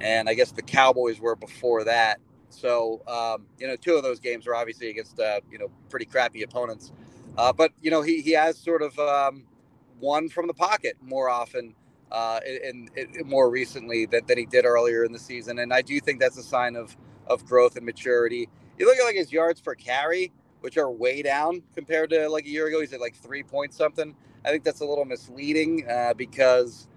and 0.00 0.28
I 0.28 0.34
guess 0.34 0.52
the 0.52 0.62
Cowboys 0.62 1.20
were 1.20 1.36
before 1.36 1.84
that. 1.84 2.20
So, 2.48 3.02
um, 3.06 3.46
you 3.58 3.66
know, 3.66 3.76
two 3.76 3.94
of 3.94 4.02
those 4.02 4.20
games 4.20 4.46
are 4.46 4.54
obviously 4.54 4.90
against, 4.90 5.18
uh, 5.18 5.40
you 5.50 5.58
know, 5.58 5.70
pretty 5.88 6.04
crappy 6.04 6.42
opponents. 6.42 6.92
Uh, 7.36 7.52
but, 7.52 7.72
you 7.80 7.90
know, 7.90 8.02
he, 8.02 8.20
he 8.20 8.32
has 8.32 8.58
sort 8.58 8.82
of 8.82 8.98
um, 8.98 9.44
won 10.00 10.28
from 10.28 10.46
the 10.46 10.54
pocket 10.54 10.96
more 11.00 11.30
often 11.30 11.74
uh, 12.10 12.40
and, 12.64 12.90
more 13.24 13.48
recently 13.48 14.04
than, 14.04 14.22
he 14.36 14.44
did 14.44 14.66
earlier 14.66 15.04
in 15.04 15.12
the 15.12 15.18
season. 15.18 15.60
And 15.60 15.72
I 15.72 15.80
do 15.80 15.98
think 15.98 16.20
that's 16.20 16.36
a 16.36 16.42
sign 16.42 16.76
of, 16.76 16.94
of 17.26 17.44
growth 17.46 17.76
and 17.76 17.86
maturity. 17.86 18.48
You 18.78 18.86
look 18.86 18.98
at 18.98 19.04
like 19.04 19.16
his 19.16 19.32
yards 19.32 19.60
per 19.60 19.74
carry, 19.74 20.30
which 20.60 20.76
are 20.76 20.90
way 20.90 21.22
down 21.22 21.62
compared 21.74 22.10
to 22.10 22.28
like 22.28 22.44
a 22.44 22.50
year 22.50 22.66
ago. 22.66 22.80
He's 22.80 22.92
at 22.92 23.00
like 23.00 23.16
three 23.16 23.42
point 23.42 23.72
something. 23.72 24.14
I 24.44 24.50
think 24.50 24.64
that's 24.64 24.80
a 24.80 24.84
little 24.84 25.04
misleading 25.04 25.86
uh, 25.88 26.14
because 26.14 26.88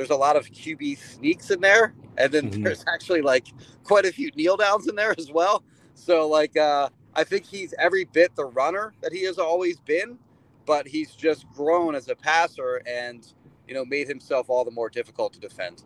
there's 0.00 0.08
a 0.08 0.16
lot 0.16 0.34
of 0.34 0.46
QB 0.46 0.96
sneaks 0.96 1.50
in 1.50 1.60
there, 1.60 1.92
and 2.16 2.32
then 2.32 2.50
mm-hmm. 2.50 2.62
there's 2.62 2.86
actually 2.88 3.20
like 3.20 3.48
quite 3.84 4.06
a 4.06 4.12
few 4.12 4.30
kneel 4.34 4.56
downs 4.56 4.88
in 4.88 4.96
there 4.96 5.14
as 5.18 5.30
well. 5.30 5.62
So 5.94 6.26
like 6.26 6.56
uh, 6.56 6.88
I 7.14 7.22
think 7.22 7.44
he's 7.44 7.74
every 7.78 8.06
bit 8.06 8.34
the 8.34 8.46
runner 8.46 8.94
that 9.02 9.12
he 9.12 9.24
has 9.24 9.38
always 9.38 9.78
been, 9.80 10.18
but 10.64 10.88
he's 10.88 11.14
just 11.14 11.46
grown 11.50 11.94
as 11.94 12.08
a 12.08 12.16
passer 12.16 12.80
and 12.86 13.30
you 13.68 13.74
know 13.74 13.84
made 13.84 14.08
himself 14.08 14.48
all 14.48 14.64
the 14.64 14.70
more 14.70 14.88
difficult 14.88 15.34
to 15.34 15.38
defend. 15.38 15.84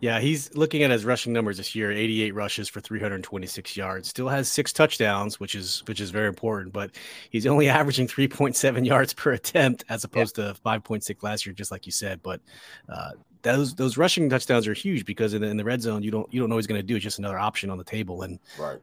Yeah, 0.00 0.18
he's 0.18 0.52
looking 0.56 0.82
at 0.82 0.90
his 0.90 1.04
rushing 1.04 1.32
numbers 1.32 1.58
this 1.58 1.76
year: 1.76 1.92
88 1.92 2.34
rushes 2.34 2.68
for 2.68 2.80
326 2.80 3.76
yards. 3.76 4.08
Still 4.08 4.28
has 4.28 4.50
six 4.50 4.72
touchdowns, 4.72 5.38
which 5.38 5.54
is 5.54 5.82
which 5.86 6.00
is 6.00 6.10
very 6.10 6.26
important. 6.26 6.72
But 6.72 6.96
he's 7.30 7.46
only 7.46 7.68
averaging 7.80 8.08
3.7 8.08 8.84
yards 8.84 9.14
per 9.14 9.32
attempt, 9.32 9.84
as 9.88 10.02
opposed 10.04 10.38
yeah. 10.38 10.52
to 10.52 10.60
5.6 10.60 11.22
last 11.22 11.46
year, 11.46 11.54
just 11.54 11.70
like 11.70 11.86
you 11.86 11.92
said. 11.92 12.20
But 12.20 12.40
uh, 12.88 13.12
those 13.42 13.74
those 13.74 13.96
rushing 13.96 14.28
touchdowns 14.30 14.66
are 14.68 14.74
huge 14.74 15.04
because 15.04 15.34
in 15.34 15.42
the, 15.42 15.48
in 15.48 15.56
the 15.56 15.64
red 15.64 15.82
zone, 15.82 16.02
you 16.02 16.10
don't 16.10 16.32
you 16.32 16.40
don't 16.40 16.48
know 16.48 16.56
he's 16.56 16.66
going 16.66 16.80
to 16.80 16.86
do. 16.86 16.96
It's 16.96 17.02
just 17.02 17.18
another 17.18 17.38
option 17.38 17.70
on 17.70 17.78
the 17.78 17.84
table. 17.84 18.22
And 18.22 18.38
right. 18.58 18.78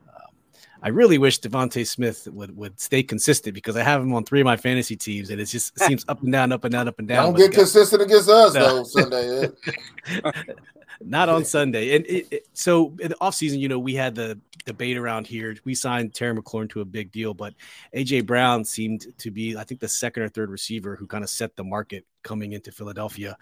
I 0.81 0.89
really 0.89 1.17
wish 1.17 1.39
DeVonta 1.39 1.85
Smith 1.85 2.27
would, 2.31 2.55
would 2.55 2.79
stay 2.79 3.03
consistent 3.03 3.53
because 3.53 3.75
I 3.75 3.83
have 3.83 4.01
him 4.01 4.13
on 4.13 4.23
three 4.23 4.41
of 4.41 4.45
my 4.45 4.57
fantasy 4.57 4.95
teams 4.95 5.29
and 5.29 5.39
it 5.39 5.45
just 5.45 5.77
seems 5.79 6.05
up 6.07 6.23
and 6.23 6.31
down, 6.31 6.51
up 6.51 6.63
and 6.63 6.71
down, 6.71 6.87
up 6.87 6.99
and 6.99 7.07
down. 7.07 7.33
Don't 7.33 7.37
get 7.37 7.51
consistent 7.51 8.01
against 8.01 8.29
us 8.29 8.53
no. 8.53 8.61
though 8.61 8.83
Sunday. 8.83 9.49
not 11.01 11.29
on 11.29 11.45
Sunday. 11.45 11.95
And 11.95 12.05
it, 12.05 12.27
it, 12.31 12.47
so 12.53 12.95
in 12.99 13.09
the 13.09 13.15
offseason, 13.15 13.59
you 13.59 13.67
know, 13.67 13.79
we 13.79 13.93
had 13.93 14.15
the 14.15 14.39
debate 14.65 14.97
around 14.97 15.27
here. 15.27 15.55
We 15.65 15.73
signed 15.73 16.13
Terry 16.13 16.35
McLaurin 16.35 16.69
to 16.71 16.81
a 16.81 16.85
big 16.85 17.11
deal, 17.11 17.33
but 17.33 17.53
AJ 17.95 18.25
Brown 18.25 18.63
seemed 18.63 19.07
to 19.17 19.31
be, 19.31 19.57
I 19.57 19.63
think, 19.63 19.81
the 19.81 19.87
second 19.87 20.23
or 20.23 20.29
third 20.29 20.49
receiver 20.49 20.95
who 20.95 21.07
kind 21.07 21.23
of 21.23 21.29
set 21.29 21.55
the 21.55 21.63
market 21.63 22.05
coming 22.23 22.53
into 22.53 22.71
Philadelphia. 22.71 23.37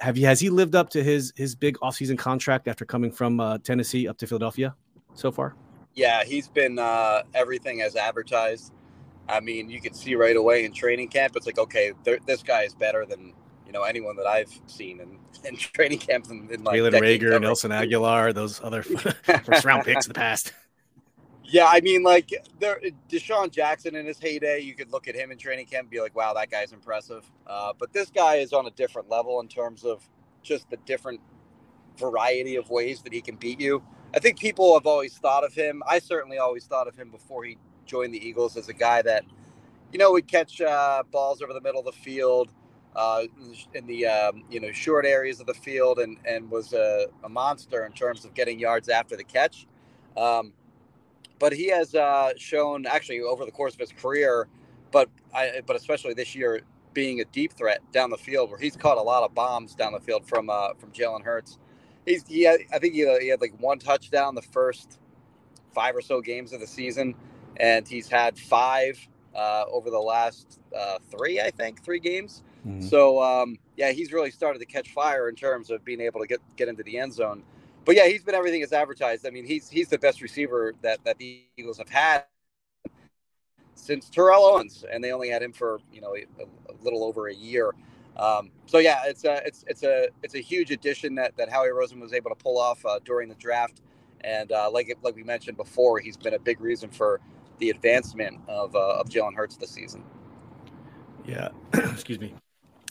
Have 0.00 0.18
you 0.18 0.26
has 0.26 0.40
he 0.40 0.50
lived 0.50 0.74
up 0.74 0.90
to 0.90 1.02
his 1.02 1.32
his 1.36 1.54
big 1.54 1.78
offseason 1.78 2.18
contract 2.18 2.68
after 2.68 2.84
coming 2.84 3.10
from 3.10 3.40
uh, 3.40 3.58
Tennessee 3.58 4.06
up 4.06 4.18
to 4.18 4.26
Philadelphia 4.26 4.74
so 5.14 5.32
far? 5.32 5.56
Yeah, 5.94 6.24
he's 6.24 6.48
been 6.48 6.78
uh, 6.78 7.22
everything 7.34 7.82
as 7.82 7.96
advertised. 7.96 8.72
I 9.28 9.40
mean, 9.40 9.70
you 9.70 9.80
can 9.80 9.94
see 9.94 10.14
right 10.14 10.36
away 10.36 10.64
in 10.64 10.72
training 10.72 11.08
camp. 11.08 11.34
It's 11.36 11.46
like, 11.46 11.58
okay, 11.58 11.92
this 12.26 12.42
guy 12.42 12.62
is 12.62 12.74
better 12.74 13.06
than 13.06 13.32
you 13.66 13.72
know 13.72 13.82
anyone 13.82 14.16
that 14.16 14.26
I've 14.26 14.52
seen 14.66 15.00
in, 15.00 15.18
in 15.48 15.56
training 15.56 15.98
camp 15.98 16.26
in, 16.30 16.48
in 16.50 16.64
like 16.64 16.80
Jalen 16.80 17.00
Reagor, 17.00 17.40
Nelson 17.40 17.70
Agholor, 17.70 18.34
those 18.34 18.62
other 18.62 18.82
first 19.44 19.64
round 19.64 19.84
picks 19.84 20.06
in 20.06 20.10
the 20.10 20.14
past. 20.14 20.52
Yeah, 21.44 21.66
I 21.68 21.80
mean, 21.80 22.04
like 22.04 22.30
there, 22.60 22.80
DeSean 23.08 23.50
Jackson 23.50 23.96
in 23.96 24.06
his 24.06 24.20
heyday, 24.20 24.60
you 24.60 24.74
could 24.74 24.92
look 24.92 25.08
at 25.08 25.16
him 25.16 25.32
in 25.32 25.38
training 25.38 25.66
camp 25.66 25.82
and 25.82 25.90
be 25.90 26.00
like, 26.00 26.14
"Wow, 26.14 26.32
that 26.34 26.48
guy's 26.50 26.72
impressive." 26.72 27.28
Uh, 27.46 27.72
but 27.76 27.92
this 27.92 28.08
guy 28.10 28.36
is 28.36 28.52
on 28.52 28.66
a 28.66 28.70
different 28.70 29.08
level 29.08 29.40
in 29.40 29.48
terms 29.48 29.84
of 29.84 30.08
just 30.42 30.70
the 30.70 30.76
different 30.78 31.20
variety 31.98 32.56
of 32.56 32.70
ways 32.70 33.02
that 33.02 33.12
he 33.12 33.20
can 33.20 33.34
beat 33.34 33.60
you. 33.60 33.82
I 34.14 34.18
think 34.18 34.38
people 34.38 34.74
have 34.74 34.86
always 34.86 35.16
thought 35.16 35.44
of 35.44 35.54
him. 35.54 35.82
I 35.86 35.98
certainly 35.98 36.38
always 36.38 36.64
thought 36.64 36.88
of 36.88 36.96
him 36.96 37.10
before 37.10 37.44
he 37.44 37.58
joined 37.86 38.12
the 38.12 38.26
Eagles 38.26 38.56
as 38.56 38.68
a 38.68 38.72
guy 38.72 39.02
that, 39.02 39.24
you 39.92 39.98
know, 39.98 40.12
would 40.12 40.26
catch 40.26 40.60
uh, 40.60 41.02
balls 41.10 41.42
over 41.42 41.52
the 41.52 41.60
middle 41.60 41.80
of 41.80 41.86
the 41.86 41.92
field, 41.92 42.50
uh, 42.96 43.22
in 43.74 43.86
the 43.86 44.06
um, 44.06 44.44
you 44.50 44.60
know 44.60 44.72
short 44.72 45.06
areas 45.06 45.40
of 45.40 45.46
the 45.46 45.54
field 45.54 45.98
and 45.98 46.18
and 46.24 46.50
was 46.50 46.72
a, 46.72 47.06
a, 47.24 47.28
monster 47.28 47.86
in 47.86 47.92
terms 47.92 48.24
of 48.24 48.34
getting 48.34 48.58
yards 48.58 48.88
after 48.88 49.16
the 49.16 49.24
catch. 49.24 49.66
Um, 50.16 50.52
but 51.38 51.52
he 51.52 51.68
has 51.68 51.94
uh, 51.94 52.32
shown 52.36 52.86
actually 52.86 53.20
over 53.20 53.44
the 53.44 53.50
course 53.50 53.74
of 53.74 53.80
his 53.80 53.92
career, 53.92 54.48
but 54.90 55.08
I, 55.34 55.62
but 55.66 55.76
especially 55.76 56.14
this 56.14 56.34
year, 56.34 56.62
being 56.92 57.20
a 57.20 57.24
deep 57.26 57.52
threat 57.52 57.80
down 57.92 58.10
the 58.10 58.18
field, 58.18 58.50
where 58.50 58.58
he's 58.58 58.76
caught 58.76 58.98
a 58.98 59.02
lot 59.02 59.22
of 59.22 59.34
bombs 59.34 59.74
down 59.74 59.92
the 59.92 60.00
field 60.00 60.26
from 60.26 60.50
uh, 60.50 60.74
from 60.74 60.90
Jalen 60.90 61.22
Hurts. 61.22 61.58
He's 62.10 62.26
he 62.26 62.42
had, 62.42 62.60
I 62.72 62.78
think 62.78 62.94
he, 62.94 63.06
he 63.20 63.28
had 63.28 63.40
like 63.40 63.54
one 63.58 63.78
touchdown 63.78 64.34
the 64.34 64.42
first 64.42 64.98
five 65.72 65.94
or 65.94 66.00
so 66.00 66.20
games 66.20 66.52
of 66.52 66.60
the 66.60 66.66
season, 66.66 67.14
and 67.56 67.86
he's 67.86 68.08
had 68.08 68.38
five 68.38 68.98
uh, 69.34 69.64
over 69.70 69.90
the 69.90 69.98
last 69.98 70.60
uh, 70.76 70.98
three, 71.10 71.40
I 71.40 71.50
think, 71.50 71.84
three 71.84 72.00
games. 72.00 72.42
Mm-hmm. 72.66 72.82
So 72.82 73.22
um, 73.22 73.58
yeah, 73.76 73.92
he's 73.92 74.12
really 74.12 74.30
started 74.30 74.58
to 74.58 74.66
catch 74.66 74.90
fire 74.92 75.28
in 75.28 75.34
terms 75.34 75.70
of 75.70 75.84
being 75.84 76.00
able 76.00 76.20
to 76.20 76.26
get 76.26 76.40
get 76.56 76.68
into 76.68 76.82
the 76.82 76.98
end 76.98 77.14
zone. 77.14 77.42
But 77.84 77.96
yeah, 77.96 78.06
he's 78.06 78.22
been 78.22 78.34
everything 78.34 78.62
as 78.62 78.72
advertised. 78.72 79.26
I 79.26 79.30
mean, 79.30 79.46
he's 79.46 79.68
he's 79.68 79.88
the 79.88 79.98
best 79.98 80.20
receiver 80.20 80.74
that 80.82 81.02
that 81.04 81.18
the 81.18 81.42
Eagles 81.56 81.78
have 81.78 81.88
had 81.88 82.24
since 83.74 84.10
Terrell 84.10 84.44
Owens, 84.44 84.84
and 84.90 85.02
they 85.02 85.12
only 85.12 85.30
had 85.30 85.42
him 85.42 85.52
for 85.52 85.80
you 85.92 86.00
know 86.00 86.14
a, 86.14 86.42
a 86.42 86.74
little 86.82 87.04
over 87.04 87.28
a 87.28 87.34
year. 87.34 87.72
Um, 88.20 88.50
so 88.66 88.78
yeah, 88.78 89.00
it's 89.06 89.24
a 89.24 89.40
it's 89.46 89.64
it's 89.66 89.82
a 89.82 90.08
it's 90.22 90.34
a 90.34 90.40
huge 90.40 90.70
addition 90.70 91.14
that 91.14 91.34
that 91.38 91.48
Howie 91.48 91.68
Roseman 91.68 92.00
was 92.00 92.12
able 92.12 92.28
to 92.30 92.36
pull 92.36 92.58
off 92.58 92.84
uh, 92.84 92.98
during 93.02 93.30
the 93.30 93.34
draft, 93.36 93.80
and 94.20 94.52
uh, 94.52 94.70
like 94.70 94.94
like 95.02 95.16
we 95.16 95.22
mentioned 95.22 95.56
before, 95.56 95.98
he's 96.00 96.18
been 96.18 96.34
a 96.34 96.38
big 96.38 96.60
reason 96.60 96.90
for 96.90 97.18
the 97.58 97.70
advancement 97.70 98.38
of 98.46 98.76
uh, 98.76 99.00
of 99.00 99.08
Jalen 99.08 99.34
Hurts 99.34 99.56
this 99.56 99.70
season. 99.70 100.04
Yeah, 101.24 101.48
excuse 101.74 102.20
me. 102.20 102.34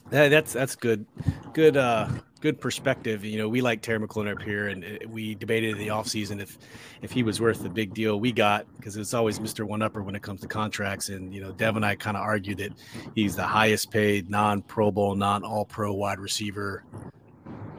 That's 0.10 0.54
that's 0.54 0.76
good, 0.76 1.06
good, 1.54 1.78
uh, 1.78 2.08
good 2.40 2.60
perspective. 2.60 3.24
You 3.24 3.38
know, 3.38 3.50
we 3.50 3.62
like 3.62 3.82
Terry 3.82 4.00
McLaurin 4.00 4.32
up 4.32 4.42
here, 4.42 4.68
and 4.68 4.84
uh, 4.84 5.08
we 5.08 5.36
debated 5.36 5.72
in 5.72 5.78
the 5.78 5.88
offseason 5.88 6.42
if 6.42 6.58
if 7.02 7.12
he 7.12 7.24
was 7.24 7.42
worth 7.42 7.62
the 7.62 7.70
big 7.70 7.94
deal 7.94 8.20
we 8.20 8.32
got 8.32 8.66
because 8.78 8.98
it's 8.98 9.14
always 9.14 9.40
Mister 9.40 9.66
One 9.66 9.82
Upper 9.82 10.02
when 10.02 10.16
it 10.16 10.22
comes 10.22 10.42
to 10.42 10.48
contracts. 10.48 11.10
And 11.10 11.34
you 11.34 11.42
know, 11.42 11.52
Dev 11.52 11.76
and 11.76 11.86
I 11.86 11.96
kind 11.96 12.18
of 12.18 12.24
argued 12.24 12.58
that 12.60 12.74
he's 13.16 13.36
the 13.36 13.44
highest 13.44 13.92
paid 13.92 14.30
non 14.30 14.62
Pro 14.62 14.92
Bowl, 14.92 15.16
non 15.16 15.44
All 15.44 15.66
Pro 15.66 15.94
wide 15.94 16.20
receiver 16.20 16.84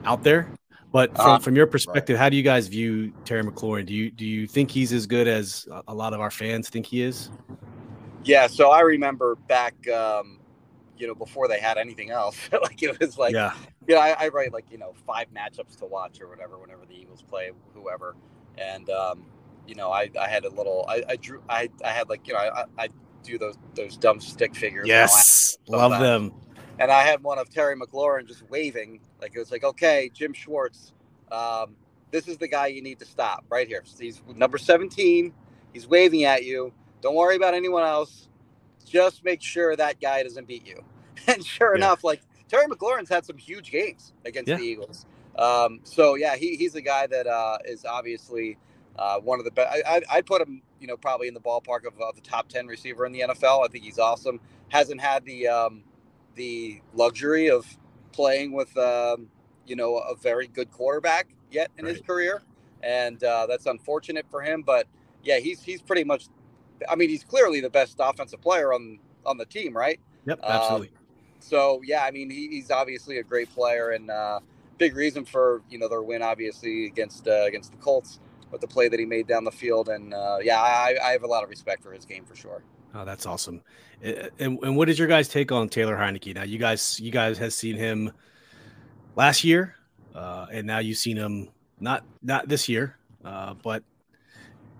out 0.04 0.22
there. 0.22 0.52
But 0.92 1.14
from, 1.14 1.26
uh, 1.26 1.38
from 1.38 1.54
your 1.54 1.68
perspective, 1.68 2.14
right. 2.14 2.22
how 2.24 2.28
do 2.28 2.36
you 2.36 2.42
guys 2.42 2.66
view 2.66 3.12
Terry 3.24 3.44
McLaurin? 3.44 3.86
Do 3.86 3.94
you 3.94 4.10
do 4.10 4.26
you 4.26 4.46
think 4.46 4.70
he's 4.70 4.92
as 4.92 5.06
good 5.06 5.28
as 5.28 5.68
a 5.86 5.94
lot 5.94 6.14
of 6.14 6.20
our 6.20 6.30
fans 6.30 6.68
think 6.68 6.86
he 6.86 7.02
is? 7.02 7.30
Yeah. 8.24 8.46
So 8.48 8.70
I 8.70 8.80
remember 8.80 9.36
back. 9.46 9.74
Um, 9.88 10.39
you 11.00 11.06
know, 11.06 11.14
before 11.14 11.48
they 11.48 11.58
had 11.58 11.78
anything 11.78 12.10
else. 12.10 12.38
like 12.52 12.82
it 12.82 12.98
was 13.00 13.18
like, 13.18 13.34
yeah, 13.34 13.54
you 13.88 13.94
know, 13.94 14.00
I, 14.00 14.14
I, 14.18 14.28
write 14.28 14.52
like, 14.52 14.66
you 14.70 14.78
know, 14.78 14.94
five 15.06 15.26
matchups 15.34 15.76
to 15.78 15.86
watch 15.86 16.20
or 16.20 16.28
whatever, 16.28 16.58
whenever 16.58 16.84
the 16.86 16.94
Eagles 16.94 17.22
play 17.22 17.50
whoever. 17.74 18.14
And, 18.58 18.88
um, 18.90 19.24
you 19.66 19.74
know, 19.74 19.90
I, 19.90 20.10
I 20.20 20.28
had 20.28 20.44
a 20.44 20.50
little, 20.50 20.84
I, 20.88 21.02
I 21.08 21.16
drew, 21.16 21.42
I, 21.48 21.70
I 21.84 21.90
had 21.90 22.08
like, 22.08 22.26
you 22.28 22.34
know, 22.34 22.40
I, 22.40 22.64
I 22.78 22.88
do 23.22 23.38
those, 23.38 23.56
those 23.74 23.96
dumb 23.96 24.20
stick 24.20 24.54
figures. 24.54 24.86
Yes. 24.86 25.56
Love 25.68 25.98
them. 26.00 26.32
And 26.78 26.90
I 26.90 27.02
had 27.02 27.22
one 27.22 27.38
of 27.38 27.50
Terry 27.50 27.76
McLaurin 27.76 28.26
just 28.26 28.48
waving. 28.50 29.00
Like 29.20 29.32
it 29.34 29.38
was 29.38 29.50
like, 29.50 29.64
okay, 29.64 30.10
Jim 30.12 30.32
Schwartz, 30.32 30.92
um, 31.30 31.76
this 32.10 32.26
is 32.26 32.38
the 32.38 32.48
guy 32.48 32.68
you 32.68 32.82
need 32.82 32.98
to 32.98 33.04
stop 33.04 33.44
right 33.48 33.68
here. 33.68 33.84
He's 33.98 34.22
number 34.34 34.58
17. 34.58 35.32
He's 35.72 35.86
waving 35.86 36.24
at 36.24 36.44
you. 36.44 36.72
Don't 37.00 37.14
worry 37.14 37.36
about 37.36 37.54
anyone 37.54 37.84
else. 37.84 38.29
Just 38.90 39.24
make 39.24 39.40
sure 39.40 39.76
that 39.76 40.00
guy 40.00 40.24
doesn't 40.24 40.48
beat 40.48 40.66
you. 40.66 40.84
And 41.26 41.44
sure 41.44 41.76
yeah. 41.76 41.84
enough, 41.84 42.02
like 42.02 42.22
Terry 42.48 42.66
McLaurin's 42.66 43.10
had 43.10 43.26
some 43.26 43.36
huge 43.36 43.70
games 43.70 44.14
against 44.24 44.48
yeah. 44.48 44.56
the 44.56 44.62
Eagles. 44.62 45.04
Um, 45.36 45.80
so 45.84 46.14
yeah, 46.14 46.34
he, 46.34 46.56
he's 46.56 46.74
a 46.74 46.80
guy 46.80 47.06
that 47.06 47.26
uh, 47.26 47.58
is 47.66 47.84
obviously 47.84 48.56
uh, 48.98 49.18
one 49.18 49.38
of 49.38 49.44
the 49.44 49.50
best. 49.50 49.82
I, 49.86 50.02
would 50.16 50.26
put 50.26 50.40
him, 50.42 50.62
you 50.80 50.86
know, 50.86 50.96
probably 50.96 51.28
in 51.28 51.34
the 51.34 51.40
ballpark 51.40 51.86
of, 51.86 52.00
of, 52.00 52.14
the 52.14 52.22
top 52.22 52.48
ten 52.48 52.66
receiver 52.66 53.06
in 53.06 53.12
the 53.12 53.20
NFL. 53.20 53.64
I 53.64 53.68
think 53.68 53.84
he's 53.84 53.98
awesome. 53.98 54.40
Hasn't 54.70 55.00
had 55.00 55.24
the 55.24 55.48
um, 55.48 55.82
the 56.34 56.80
luxury 56.94 57.50
of 57.50 57.66
playing 58.12 58.52
with, 58.52 58.74
um, 58.76 59.28
you 59.66 59.76
know, 59.76 59.98
a 59.98 60.16
very 60.16 60.46
good 60.46 60.70
quarterback 60.72 61.28
yet 61.50 61.70
in 61.78 61.84
right. 61.84 61.94
his 61.94 62.02
career, 62.02 62.42
and 62.82 63.22
uh, 63.22 63.46
that's 63.46 63.66
unfortunate 63.66 64.26
for 64.30 64.40
him. 64.42 64.62
But 64.62 64.86
yeah, 65.22 65.38
he's 65.38 65.62
he's 65.62 65.82
pretty 65.82 66.04
much 66.04 66.26
I 66.88 66.96
mean, 66.96 67.08
he's 67.08 67.24
clearly 67.24 67.60
the 67.60 67.70
best 67.70 67.96
offensive 67.98 68.40
player 68.40 68.72
on 68.72 68.98
on 69.26 69.36
the 69.36 69.46
team, 69.46 69.76
right? 69.76 70.00
Yep, 70.26 70.40
absolutely. 70.42 70.88
Um, 70.88 70.94
so 71.40 71.80
yeah, 71.84 72.04
I 72.04 72.10
mean, 72.10 72.30
he, 72.30 72.48
he's 72.48 72.70
obviously 72.70 73.18
a 73.18 73.22
great 73.22 73.52
player 73.54 73.90
and 73.90 74.10
uh, 74.10 74.40
big 74.78 74.96
reason 74.96 75.24
for 75.24 75.62
you 75.70 75.78
know 75.78 75.88
their 75.88 76.02
win, 76.02 76.22
obviously 76.22 76.86
against 76.86 77.28
uh, 77.28 77.44
against 77.44 77.72
the 77.72 77.78
Colts 77.78 78.20
with 78.50 78.60
the 78.60 78.66
play 78.66 78.88
that 78.88 78.98
he 78.98 79.06
made 79.06 79.26
down 79.26 79.44
the 79.44 79.52
field. 79.52 79.88
And 79.88 80.12
uh, 80.12 80.38
yeah, 80.42 80.60
I, 80.60 80.96
I 81.02 81.10
have 81.12 81.22
a 81.22 81.26
lot 81.26 81.44
of 81.44 81.50
respect 81.50 81.82
for 81.82 81.92
his 81.92 82.04
game 82.04 82.24
for 82.24 82.34
sure. 82.34 82.62
Oh, 82.94 83.04
that's 83.04 83.26
awesome. 83.26 83.62
And, 84.02 84.58
and 84.62 84.76
what 84.76 84.88
is 84.88 84.98
your 84.98 85.06
guys' 85.06 85.28
take 85.28 85.52
on 85.52 85.68
Taylor 85.68 85.96
Heinicke? 85.96 86.34
Now, 86.34 86.42
you 86.42 86.58
guys, 86.58 86.98
you 86.98 87.12
guys 87.12 87.38
have 87.38 87.52
seen 87.52 87.76
him 87.76 88.10
last 89.14 89.44
year, 89.44 89.76
uh, 90.14 90.46
and 90.50 90.66
now 90.66 90.78
you've 90.78 90.98
seen 90.98 91.16
him 91.16 91.50
not 91.78 92.04
not 92.22 92.48
this 92.48 92.68
year, 92.68 92.96
uh, 93.24 93.54
but 93.54 93.84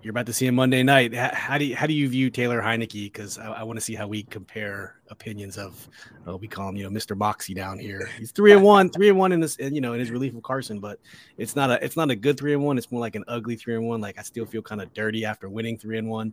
you're 0.02 0.12
about 0.12 0.26
to 0.26 0.32
see 0.32 0.46
him 0.46 0.54
Monday 0.54 0.82
night. 0.82 1.14
How, 1.14 1.58
do 1.58 1.64
you, 1.64 1.76
how 1.76 1.86
do 1.86 1.92
you 1.92 2.08
view 2.08 2.30
Taylor 2.30 2.62
Heinicke? 2.62 3.04
Because 3.04 3.38
I, 3.38 3.52
I 3.52 3.62
want 3.64 3.76
to 3.78 3.80
see 3.84 3.94
how 3.94 4.06
we 4.06 4.22
compare 4.22 4.96
opinions 5.10 5.58
of 5.58 5.88
uh, 6.26 6.36
we 6.36 6.48
call 6.48 6.68
him 6.68 6.76
you 6.76 6.84
know 6.84 6.90
Mr. 6.90 7.16
Moxie 7.16 7.54
down 7.54 7.78
here. 7.78 8.08
He's 8.18 8.32
three 8.32 8.52
and 8.52 8.62
one, 8.62 8.90
three 8.90 9.10
and 9.10 9.18
one 9.18 9.32
in 9.32 9.40
this 9.40 9.58
you 9.58 9.80
know 9.80 9.92
in 9.92 10.00
his 10.00 10.10
relief 10.10 10.34
of 10.34 10.42
Carson, 10.42 10.80
but 10.80 10.98
it's 11.36 11.54
not 11.54 11.70
a 11.70 11.84
it's 11.84 11.96
not 11.96 12.10
a 12.10 12.16
good 12.16 12.38
three 12.38 12.54
and 12.54 12.62
one. 12.62 12.78
It's 12.78 12.90
more 12.90 13.00
like 13.00 13.14
an 13.14 13.24
ugly 13.28 13.56
three 13.56 13.74
and 13.74 13.86
one. 13.86 14.00
Like 14.00 14.18
I 14.18 14.22
still 14.22 14.46
feel 14.46 14.62
kind 14.62 14.80
of 14.80 14.92
dirty 14.94 15.24
after 15.24 15.48
winning 15.48 15.76
three 15.76 15.98
and 15.98 16.08
one. 16.08 16.32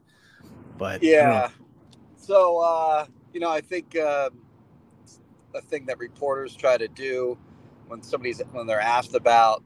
But 0.78 1.04
yeah, 1.04 1.50
so 2.16 2.60
uh, 2.60 3.06
you 3.34 3.40
know 3.40 3.50
I 3.50 3.62
think 3.62 3.98
uh, 3.98 4.30
a 5.56 5.62
thing 5.62 5.86
that 5.88 5.98
reporters 5.98 6.56
try 6.56 6.78
to 6.78 6.88
do 6.88 7.38
when 7.88 8.02
somebody's 8.02 8.42
when 8.52 8.68
they're 8.68 8.80
asked 8.80 9.16
about 9.16 9.64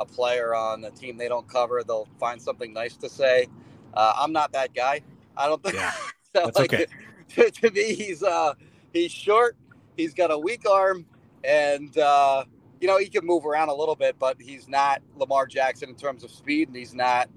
a 0.00 0.04
player 0.04 0.54
on 0.54 0.80
the 0.80 0.90
team 0.90 1.16
they 1.16 1.28
don't 1.28 1.48
cover, 1.48 1.82
they'll 1.84 2.08
find 2.18 2.40
something 2.40 2.72
nice 2.72 2.96
to 2.96 3.08
say. 3.08 3.46
Uh, 3.94 4.14
I'm 4.16 4.32
not 4.32 4.52
that 4.52 4.74
guy. 4.74 5.02
I 5.36 5.46
don't 5.46 5.62
think. 5.62 5.76
Yeah, 5.76 5.90
so, 6.34 6.44
that's 6.44 6.58
like, 6.58 6.72
okay. 6.72 6.86
To, 7.30 7.50
to, 7.50 7.70
me, 7.70 7.94
he's 7.94 8.22
uh, 8.22 8.52
he's 8.92 9.10
short. 9.10 9.56
He's 9.96 10.12
got 10.12 10.30
a 10.30 10.38
weak 10.38 10.68
arm, 10.68 11.06
and 11.42 11.96
uh, 11.96 12.44
you 12.80 12.86
know 12.86 12.98
he 12.98 13.08
can 13.08 13.24
move 13.24 13.46
around 13.46 13.70
a 13.70 13.74
little 13.74 13.96
bit, 13.96 14.16
but 14.18 14.36
he's 14.38 14.68
not 14.68 15.00
Lamar 15.16 15.46
Jackson 15.46 15.88
in 15.88 15.94
terms 15.96 16.22
of 16.22 16.30
speed, 16.30 16.68
and 16.68 16.76
he's 16.76 16.94
not 16.94 17.30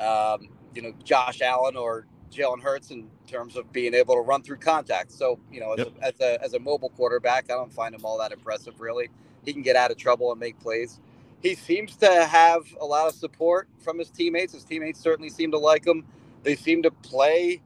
um, 0.00 0.48
you 0.74 0.80
know 0.80 0.92
Josh 1.04 1.42
Allen 1.42 1.76
or 1.76 2.06
Jalen 2.32 2.62
Hurts 2.62 2.90
in 2.90 3.08
terms 3.26 3.56
of 3.56 3.70
being 3.72 3.92
able 3.92 4.14
to 4.14 4.22
run 4.22 4.42
through 4.42 4.56
contact. 4.56 5.12
So 5.12 5.38
you 5.52 5.60
know, 5.60 5.74
as, 5.74 5.78
yep. 5.80 5.92
a, 6.00 6.04
as 6.04 6.20
a 6.20 6.44
as 6.44 6.54
a 6.54 6.58
mobile 6.58 6.90
quarterback, 6.90 7.50
I 7.50 7.54
don't 7.54 7.72
find 7.72 7.94
him 7.94 8.04
all 8.04 8.18
that 8.18 8.32
impressive. 8.32 8.80
Really, 8.80 9.10
he 9.44 9.52
can 9.52 9.62
get 9.62 9.76
out 9.76 9.90
of 9.90 9.98
trouble 9.98 10.32
and 10.32 10.40
make 10.40 10.58
plays 10.58 10.98
he 11.42 11.54
seems 11.54 11.96
to 11.96 12.24
have 12.26 12.62
a 12.80 12.84
lot 12.86 13.08
of 13.08 13.14
support 13.14 13.68
from 13.78 13.98
his 13.98 14.10
teammates. 14.10 14.54
His 14.54 14.64
teammates 14.64 15.00
certainly 15.00 15.30
seem 15.30 15.50
to 15.52 15.58
like 15.58 15.86
him. 15.86 16.04
They 16.42 16.56
seem 16.56 16.82
to 16.82 16.90
play 16.90 17.62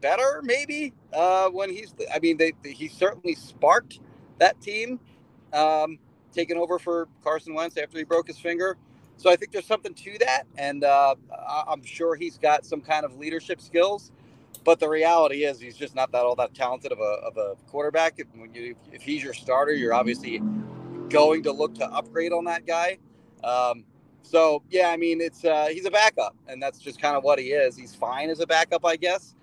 better, 0.00 0.40
maybe 0.42 0.94
uh, 1.12 1.48
when 1.50 1.70
he's. 1.70 1.94
I 2.12 2.18
mean, 2.20 2.36
they, 2.36 2.52
he 2.64 2.88
certainly 2.88 3.34
sparked 3.34 4.00
that 4.38 4.60
team, 4.60 5.00
um, 5.52 5.98
taking 6.32 6.56
over 6.56 6.78
for 6.78 7.08
Carson 7.22 7.54
Wentz 7.54 7.76
after 7.76 7.98
he 7.98 8.04
broke 8.04 8.28
his 8.28 8.38
finger. 8.38 8.76
So 9.16 9.30
I 9.30 9.36
think 9.36 9.52
there's 9.52 9.66
something 9.66 9.94
to 9.94 10.18
that, 10.20 10.44
and 10.56 10.84
uh, 10.84 11.16
I'm 11.68 11.82
sure 11.84 12.14
he's 12.14 12.38
got 12.38 12.64
some 12.64 12.80
kind 12.80 13.04
of 13.04 13.18
leadership 13.18 13.60
skills. 13.60 14.12
But 14.64 14.80
the 14.80 14.88
reality 14.88 15.44
is, 15.44 15.60
he's 15.60 15.76
just 15.76 15.94
not 15.94 16.12
that 16.12 16.24
all 16.24 16.36
that 16.36 16.54
talented 16.54 16.92
of 16.92 17.00
a, 17.00 17.02
of 17.02 17.36
a 17.36 17.54
quarterback. 17.68 18.20
When 18.34 18.54
you, 18.54 18.76
if 18.92 19.02
he's 19.02 19.22
your 19.22 19.34
starter, 19.34 19.72
you're 19.72 19.94
obviously 19.94 20.42
going 21.08 21.42
to 21.44 21.52
look 21.52 21.74
to 21.76 21.86
upgrade 21.86 22.32
on 22.32 22.44
that 22.46 22.66
guy. 22.66 22.98
Um, 23.44 23.84
so 24.22 24.62
yeah, 24.70 24.88
I 24.90 24.96
mean, 24.96 25.20
it's 25.20 25.44
uh, 25.44 25.68
he's 25.70 25.86
a 25.86 25.90
backup, 25.90 26.36
and 26.48 26.62
that's 26.62 26.78
just 26.78 27.00
kind 27.00 27.16
of 27.16 27.24
what 27.24 27.38
he 27.38 27.46
is. 27.52 27.76
He's 27.76 27.94
fine 27.94 28.30
as 28.30 28.40
a 28.40 28.46
backup, 28.46 28.84
I 28.84 28.96
guess, 28.96 29.34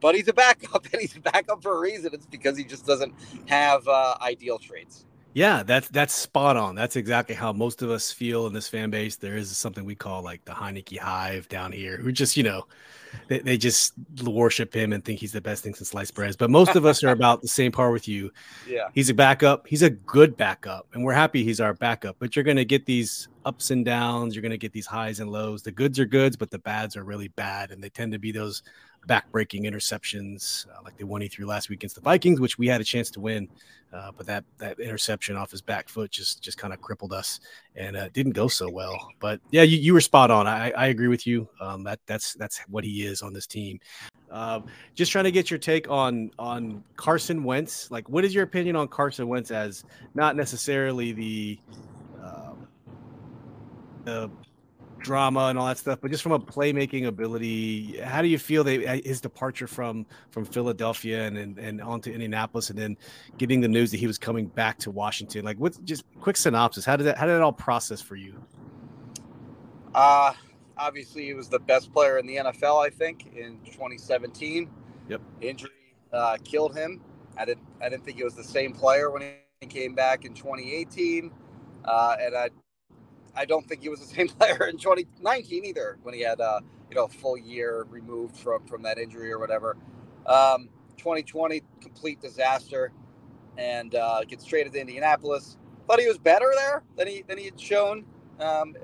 but 0.00 0.14
he's 0.14 0.28
a 0.28 0.32
backup, 0.32 0.86
and 0.92 1.00
he's 1.00 1.16
a 1.16 1.20
backup 1.20 1.62
for 1.62 1.76
a 1.76 1.80
reason. 1.80 2.10
It's 2.14 2.26
because 2.26 2.56
he 2.58 2.64
just 2.64 2.86
doesn't 2.86 3.14
have 3.46 3.86
uh, 3.88 4.16
ideal 4.22 4.58
traits. 4.58 5.06
Yeah, 5.34 5.62
that's 5.62 5.88
that's 5.88 6.14
spot 6.14 6.56
on. 6.56 6.74
That's 6.74 6.96
exactly 6.96 7.34
how 7.34 7.52
most 7.52 7.80
of 7.80 7.90
us 7.90 8.12
feel 8.12 8.46
in 8.46 8.52
this 8.52 8.68
fan 8.68 8.90
base. 8.90 9.16
There 9.16 9.36
is 9.36 9.56
something 9.56 9.84
we 9.84 9.94
call 9.94 10.22
like 10.22 10.44
the 10.44 10.52
Heinicke 10.52 10.98
Hive 10.98 11.48
down 11.48 11.72
here, 11.72 11.96
who 11.96 12.12
just 12.12 12.36
you 12.36 12.42
know, 12.42 12.66
they, 13.28 13.38
they 13.38 13.56
just 13.56 13.94
worship 14.22 14.74
him 14.74 14.92
and 14.92 15.02
think 15.02 15.20
he's 15.20 15.32
the 15.32 15.40
best 15.40 15.64
thing 15.64 15.74
since 15.74 15.88
sliced 15.90 16.14
bread. 16.14 16.36
But 16.38 16.50
most 16.50 16.76
of 16.76 16.84
us 16.84 17.02
are 17.02 17.10
about 17.10 17.40
the 17.40 17.48
same 17.48 17.72
par 17.72 17.90
with 17.90 18.08
you. 18.08 18.30
Yeah, 18.68 18.88
he's 18.94 19.10
a 19.10 19.14
backup. 19.14 19.66
He's 19.66 19.82
a 19.82 19.90
good 19.90 20.36
backup, 20.36 20.86
and 20.92 21.02
we're 21.02 21.14
happy 21.14 21.42
he's 21.42 21.60
our 21.60 21.74
backup. 21.74 22.16
But 22.18 22.36
you're 22.36 22.44
gonna 22.44 22.64
get 22.64 22.84
these 22.86 23.28
ups 23.44 23.70
and 23.70 23.84
downs. 23.84 24.34
You're 24.34 24.42
gonna 24.42 24.56
get 24.56 24.72
these 24.72 24.86
highs 24.86 25.20
and 25.20 25.30
lows. 25.30 25.62
The 25.62 25.72
goods 25.72 25.98
are 25.98 26.04
goods, 26.04 26.36
but 26.36 26.50
the 26.50 26.58
bads 26.58 26.96
are 26.96 27.04
really 27.04 27.28
bad, 27.28 27.70
and 27.70 27.82
they 27.82 27.88
tend 27.88 28.12
to 28.12 28.18
be 28.18 28.32
those 28.32 28.62
backbreaking 29.08 29.64
interceptions 29.64 30.66
uh, 30.68 30.80
like 30.84 30.96
the 30.96 31.04
one 31.04 31.20
he 31.20 31.28
threw 31.28 31.46
last 31.46 31.68
week 31.68 31.80
against 31.80 31.96
the 31.96 32.00
Vikings, 32.00 32.40
which 32.40 32.58
we 32.58 32.66
had 32.66 32.80
a 32.80 32.84
chance 32.84 33.10
to 33.10 33.20
win. 33.20 33.48
Uh, 33.92 34.10
but 34.16 34.26
that 34.26 34.42
that 34.56 34.80
interception 34.80 35.36
off 35.36 35.50
his 35.50 35.60
back 35.60 35.86
foot 35.86 36.10
just 36.10 36.42
just 36.42 36.56
kind 36.56 36.72
of 36.72 36.80
crippled 36.80 37.12
us 37.12 37.40
and 37.76 37.94
uh, 37.94 38.08
didn't 38.14 38.32
go 38.32 38.48
so 38.48 38.70
well. 38.70 38.96
But 39.20 39.40
yeah, 39.50 39.62
you, 39.62 39.76
you 39.76 39.92
were 39.92 40.00
spot 40.00 40.30
on. 40.30 40.46
I, 40.46 40.70
I 40.70 40.86
agree 40.86 41.08
with 41.08 41.26
you. 41.26 41.46
Um, 41.60 41.84
that 41.84 42.00
that's 42.06 42.32
that's 42.34 42.60
what 42.68 42.84
he 42.84 43.04
is 43.04 43.20
on 43.20 43.34
this 43.34 43.46
team. 43.46 43.78
Um, 44.30 44.64
just 44.94 45.12
trying 45.12 45.24
to 45.24 45.30
get 45.30 45.50
your 45.50 45.58
take 45.58 45.90
on 45.90 46.30
on 46.38 46.82
Carson 46.96 47.44
Wentz. 47.44 47.90
Like, 47.90 48.08
what 48.08 48.24
is 48.24 48.34
your 48.34 48.44
opinion 48.44 48.76
on 48.76 48.88
Carson 48.88 49.28
Wentz 49.28 49.50
as 49.50 49.84
not 50.14 50.36
necessarily 50.36 51.12
the 51.12 51.58
uh, 52.22 52.54
the 54.04 54.30
drama 55.02 55.46
and 55.46 55.58
all 55.58 55.66
that 55.66 55.78
stuff, 55.78 55.98
but 56.00 56.10
just 56.10 56.22
from 56.22 56.32
a 56.32 56.38
playmaking 56.38 57.06
ability, 57.06 57.98
how 58.00 58.22
do 58.22 58.28
you 58.28 58.38
feel 58.38 58.64
that 58.64 58.86
uh, 58.86 58.98
his 59.04 59.20
departure 59.20 59.66
from 59.66 60.06
from 60.30 60.44
Philadelphia 60.44 61.24
and, 61.24 61.36
and 61.36 61.58
and 61.58 61.80
on 61.80 62.00
to 62.02 62.12
Indianapolis, 62.12 62.70
and 62.70 62.78
then 62.78 62.96
getting 63.38 63.60
the 63.60 63.68
news 63.68 63.90
that 63.90 63.98
he 63.98 64.06
was 64.06 64.18
coming 64.18 64.46
back 64.46 64.78
to 64.78 64.90
Washington? 64.90 65.44
Like, 65.44 65.58
what? 65.58 65.82
Just 65.84 66.04
quick 66.20 66.36
synopsis. 66.36 66.84
How 66.84 66.96
did 66.96 67.04
that? 67.04 67.18
How 67.18 67.26
did 67.26 67.36
it 67.36 67.42
all 67.42 67.52
process 67.52 68.00
for 68.00 68.16
you? 68.16 68.42
Uh 69.94 70.32
obviously 70.78 71.24
he 71.24 71.34
was 71.34 71.48
the 71.48 71.58
best 71.58 71.92
player 71.92 72.18
in 72.18 72.26
the 72.26 72.36
NFL. 72.36 72.84
I 72.84 72.90
think 72.90 73.26
in 73.36 73.58
2017. 73.64 74.68
Yep. 75.08 75.20
Injury 75.40 75.70
uh, 76.12 76.36
killed 76.44 76.76
him. 76.76 77.00
I 77.36 77.44
didn't. 77.44 77.66
I 77.80 77.88
didn't 77.88 78.04
think 78.04 78.18
he 78.18 78.24
was 78.24 78.34
the 78.34 78.44
same 78.44 78.72
player 78.72 79.10
when 79.10 79.22
he 79.60 79.66
came 79.66 79.94
back 79.94 80.24
in 80.24 80.34
2018. 80.34 81.30
Uh, 81.84 82.16
and 82.20 82.36
I 82.36 82.48
I 83.34 83.44
don't 83.44 83.66
think 83.66 83.82
he 83.82 83.88
was 83.88 84.00
the 84.00 84.06
same 84.14 84.28
player 84.28 84.66
in 84.66 84.78
2019 84.78 85.64
either 85.64 85.98
when 86.02 86.14
he 86.14 86.20
had 86.22 86.40
uh, 86.40 86.60
you 86.90 86.96
know 86.96 87.04
a 87.04 87.08
full 87.08 87.36
year 87.36 87.86
removed 87.90 88.36
from 88.36 88.64
from 88.66 88.82
that 88.82 88.98
injury 88.98 89.32
or 89.32 89.38
whatever. 89.38 89.76
Um, 90.26 90.68
2020 90.98 91.62
complete 91.80 92.20
disaster, 92.20 92.92
and 93.56 93.94
uh, 93.94 94.22
gets 94.24 94.44
traded 94.44 94.72
to 94.74 94.80
Indianapolis. 94.80 95.56
Thought 95.88 96.00
he 96.00 96.06
was 96.06 96.18
better 96.18 96.52
there 96.54 96.82
than 96.96 97.08
he 97.08 97.24
than 97.26 97.38
he 97.38 97.46
had 97.46 97.60
shown 97.60 98.04
um, 98.38 98.76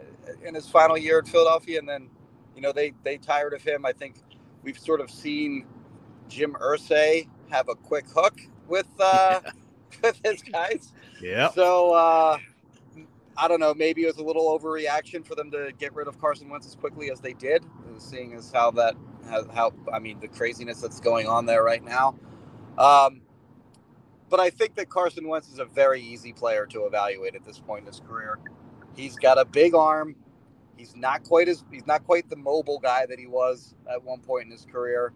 in 0.45 0.55
his 0.55 0.69
final 0.69 0.99
year 0.99 1.19
at 1.19 1.29
Philadelphia, 1.29 1.79
and 1.79 1.89
then 1.89 2.09
you 2.57 2.63
know 2.63 2.73
they 2.73 2.93
they 3.05 3.19
tired 3.19 3.55
of 3.55 3.63
him. 3.63 3.87
I 3.87 3.93
think 3.93 4.17
we've 4.63 4.79
sort 4.79 5.01
of 5.01 5.11
seen 5.11 5.67
Jim 6.29 6.57
Irsay 6.61 7.29
have 7.51 7.69
a 7.69 7.75
quick 7.75 8.07
hook 8.09 8.41
with 8.67 8.89
uh, 8.99 9.41
with 10.03 10.21
his 10.25 10.43
guys. 10.43 10.93
Yeah. 11.21 11.51
So. 11.51 11.93
Uh, 11.93 12.39
I 13.38 13.46
don't 13.46 13.61
know. 13.61 13.72
Maybe 13.72 14.03
it 14.03 14.07
was 14.07 14.16
a 14.16 14.24
little 14.24 14.59
overreaction 14.59 15.24
for 15.24 15.37
them 15.37 15.51
to 15.53 15.72
get 15.79 15.94
rid 15.94 16.09
of 16.09 16.20
Carson 16.20 16.48
Wentz 16.48 16.66
as 16.66 16.74
quickly 16.74 17.11
as 17.11 17.20
they 17.20 17.35
did, 17.35 17.64
seeing 17.98 18.35
as 18.35 18.51
how 18.51 18.72
that 18.72 18.96
how, 19.29 19.46
how 19.55 19.72
I 19.92 20.01
mean 20.01 20.18
the 20.18 20.27
craziness 20.27 20.81
that's 20.81 20.98
going 20.98 21.29
on 21.29 21.46
there 21.46 21.62
right 21.62 21.85
now. 21.85 22.18
Um, 22.77 23.22
but 24.29 24.40
I 24.40 24.51
think 24.51 24.74
that 24.74 24.90
Carson 24.90 25.29
Wentz 25.29 25.48
is 25.48 25.61
a 25.61 25.64
very 25.64 26.03
easy 26.03 26.33
player 26.33 26.66
to 26.66 26.85
evaluate 26.87 27.37
at 27.37 27.44
this 27.44 27.61
point 27.61 27.83
in 27.83 27.87
his 27.87 28.01
career. 28.01 28.40
He's 28.96 29.16
got 29.16 29.38
a 29.38 29.44
big 29.44 29.74
arm. 29.74 30.16
He's 30.77 30.96
not 30.96 31.22
quite 31.22 31.48
as 31.48 31.64
he's 31.70 31.87
not 31.87 32.05
quite 32.05 32.29
the 32.29 32.37
mobile 32.37 32.81
guy 32.81 33.07
that 33.07 33.20
he 33.20 33.27
was 33.27 33.74
at 33.90 34.03
one 34.03 34.20
point 34.20 34.46
in 34.46 34.51
his 34.51 34.64
career, 34.64 35.12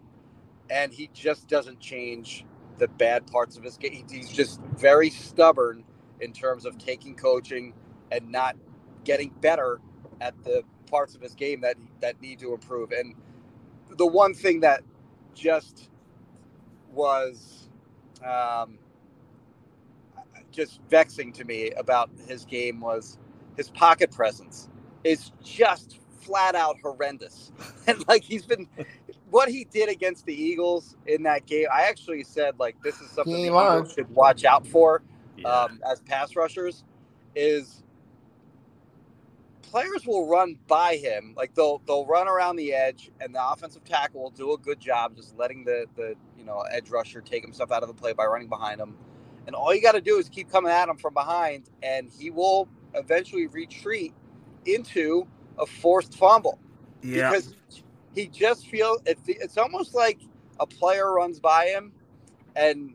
and 0.69 0.93
he 0.93 1.09
just 1.13 1.49
doesn't 1.49 1.81
change 1.81 2.45
the 2.77 2.87
bad 2.87 3.27
parts 3.27 3.57
of 3.57 3.63
his 3.63 3.75
game. 3.77 4.05
He's 4.09 4.31
just 4.31 4.61
very 4.77 5.09
stubborn 5.09 5.83
in 6.21 6.31
terms 6.31 6.65
of 6.65 6.77
taking 6.77 7.15
coaching 7.15 7.73
and 8.13 8.31
not 8.31 8.55
getting 9.03 9.29
better 9.41 9.79
at 10.21 10.33
the 10.43 10.63
parts 10.89 11.15
of 11.15 11.21
his 11.21 11.33
game 11.33 11.61
that 11.61 11.75
that 11.99 12.21
need 12.21 12.39
to 12.39 12.53
improve. 12.53 12.91
And 12.91 13.15
the 13.97 14.05
one 14.05 14.33
thing 14.33 14.59
that 14.61 14.83
just 15.33 15.89
was 16.91 17.69
um, 18.23 18.77
just 20.51 20.79
vexing 20.89 21.33
to 21.33 21.43
me 21.43 21.71
about 21.71 22.11
his 22.27 22.45
game 22.45 22.79
was 22.79 23.17
his 23.57 23.69
pocket 23.69 24.11
presence 24.11 24.69
is 25.03 25.31
just 25.43 25.99
flat 26.21 26.55
out 26.55 26.77
horrendous. 26.81 27.51
And 27.85 28.01
like 28.07 28.23
he's 28.23 28.45
been 28.45 28.69
what 29.29 29.49
he 29.49 29.65
did 29.65 29.89
against 29.89 30.25
the 30.25 30.33
Eagles 30.33 30.95
in 31.05 31.23
that 31.23 31.45
game, 31.45 31.65
I 31.73 31.83
actually 31.83 32.23
said 32.23 32.57
like 32.59 32.77
this 32.81 33.01
is 33.01 33.11
something 33.11 33.33
the 33.33 33.47
Eagles 33.47 33.93
should 33.93 34.09
watch 34.09 34.45
out 34.45 34.65
for 34.65 35.03
yeah. 35.37 35.49
um, 35.49 35.81
as 35.91 35.99
pass 36.01 36.37
rushers 36.37 36.85
is 37.35 37.83
players 39.73 40.05
will 40.05 40.27
run 40.27 40.55
by 40.67 40.97
him. 40.97 41.33
Like 41.35 41.55
they'll 41.55 41.79
they'll 41.87 42.05
run 42.05 42.27
around 42.27 42.57
the 42.57 42.73
edge, 42.73 43.09
and 43.19 43.33
the 43.33 43.43
offensive 43.43 43.83
tackle 43.83 44.21
will 44.21 44.29
do 44.29 44.53
a 44.53 44.57
good 44.57 44.79
job 44.79 45.15
just 45.15 45.35
letting 45.35 45.65
the 45.65 45.87
the 45.95 46.13
you 46.37 46.45
know 46.45 46.61
edge 46.71 46.91
rusher 46.91 47.21
take 47.21 47.43
himself 47.43 47.71
out 47.71 47.81
of 47.81 47.87
the 47.87 47.95
play 47.95 48.13
by 48.13 48.25
running 48.25 48.49
behind 48.49 48.79
him. 48.79 48.95
And 49.47 49.55
all 49.55 49.73
you 49.73 49.81
got 49.81 49.93
to 49.93 50.01
do 50.01 50.17
is 50.17 50.29
keep 50.29 50.51
coming 50.51 50.71
at 50.71 50.87
him 50.87 50.97
from 50.97 51.15
behind, 51.15 51.71
and 51.81 52.07
he 52.07 52.29
will 52.29 52.69
eventually 52.93 53.47
retreat 53.47 54.13
into 54.65 55.27
a 55.57 55.65
forced 55.65 56.19
fumble. 56.19 56.59
Yeah. 57.01 57.31
Because 57.31 57.55
he 58.13 58.27
just 58.27 58.67
feels 58.67 59.01
it, 59.07 59.17
it's 59.25 59.57
almost 59.57 59.95
like 59.95 60.19
a 60.59 60.67
player 60.67 61.11
runs 61.11 61.39
by 61.39 61.65
him, 61.65 61.93
and 62.55 62.93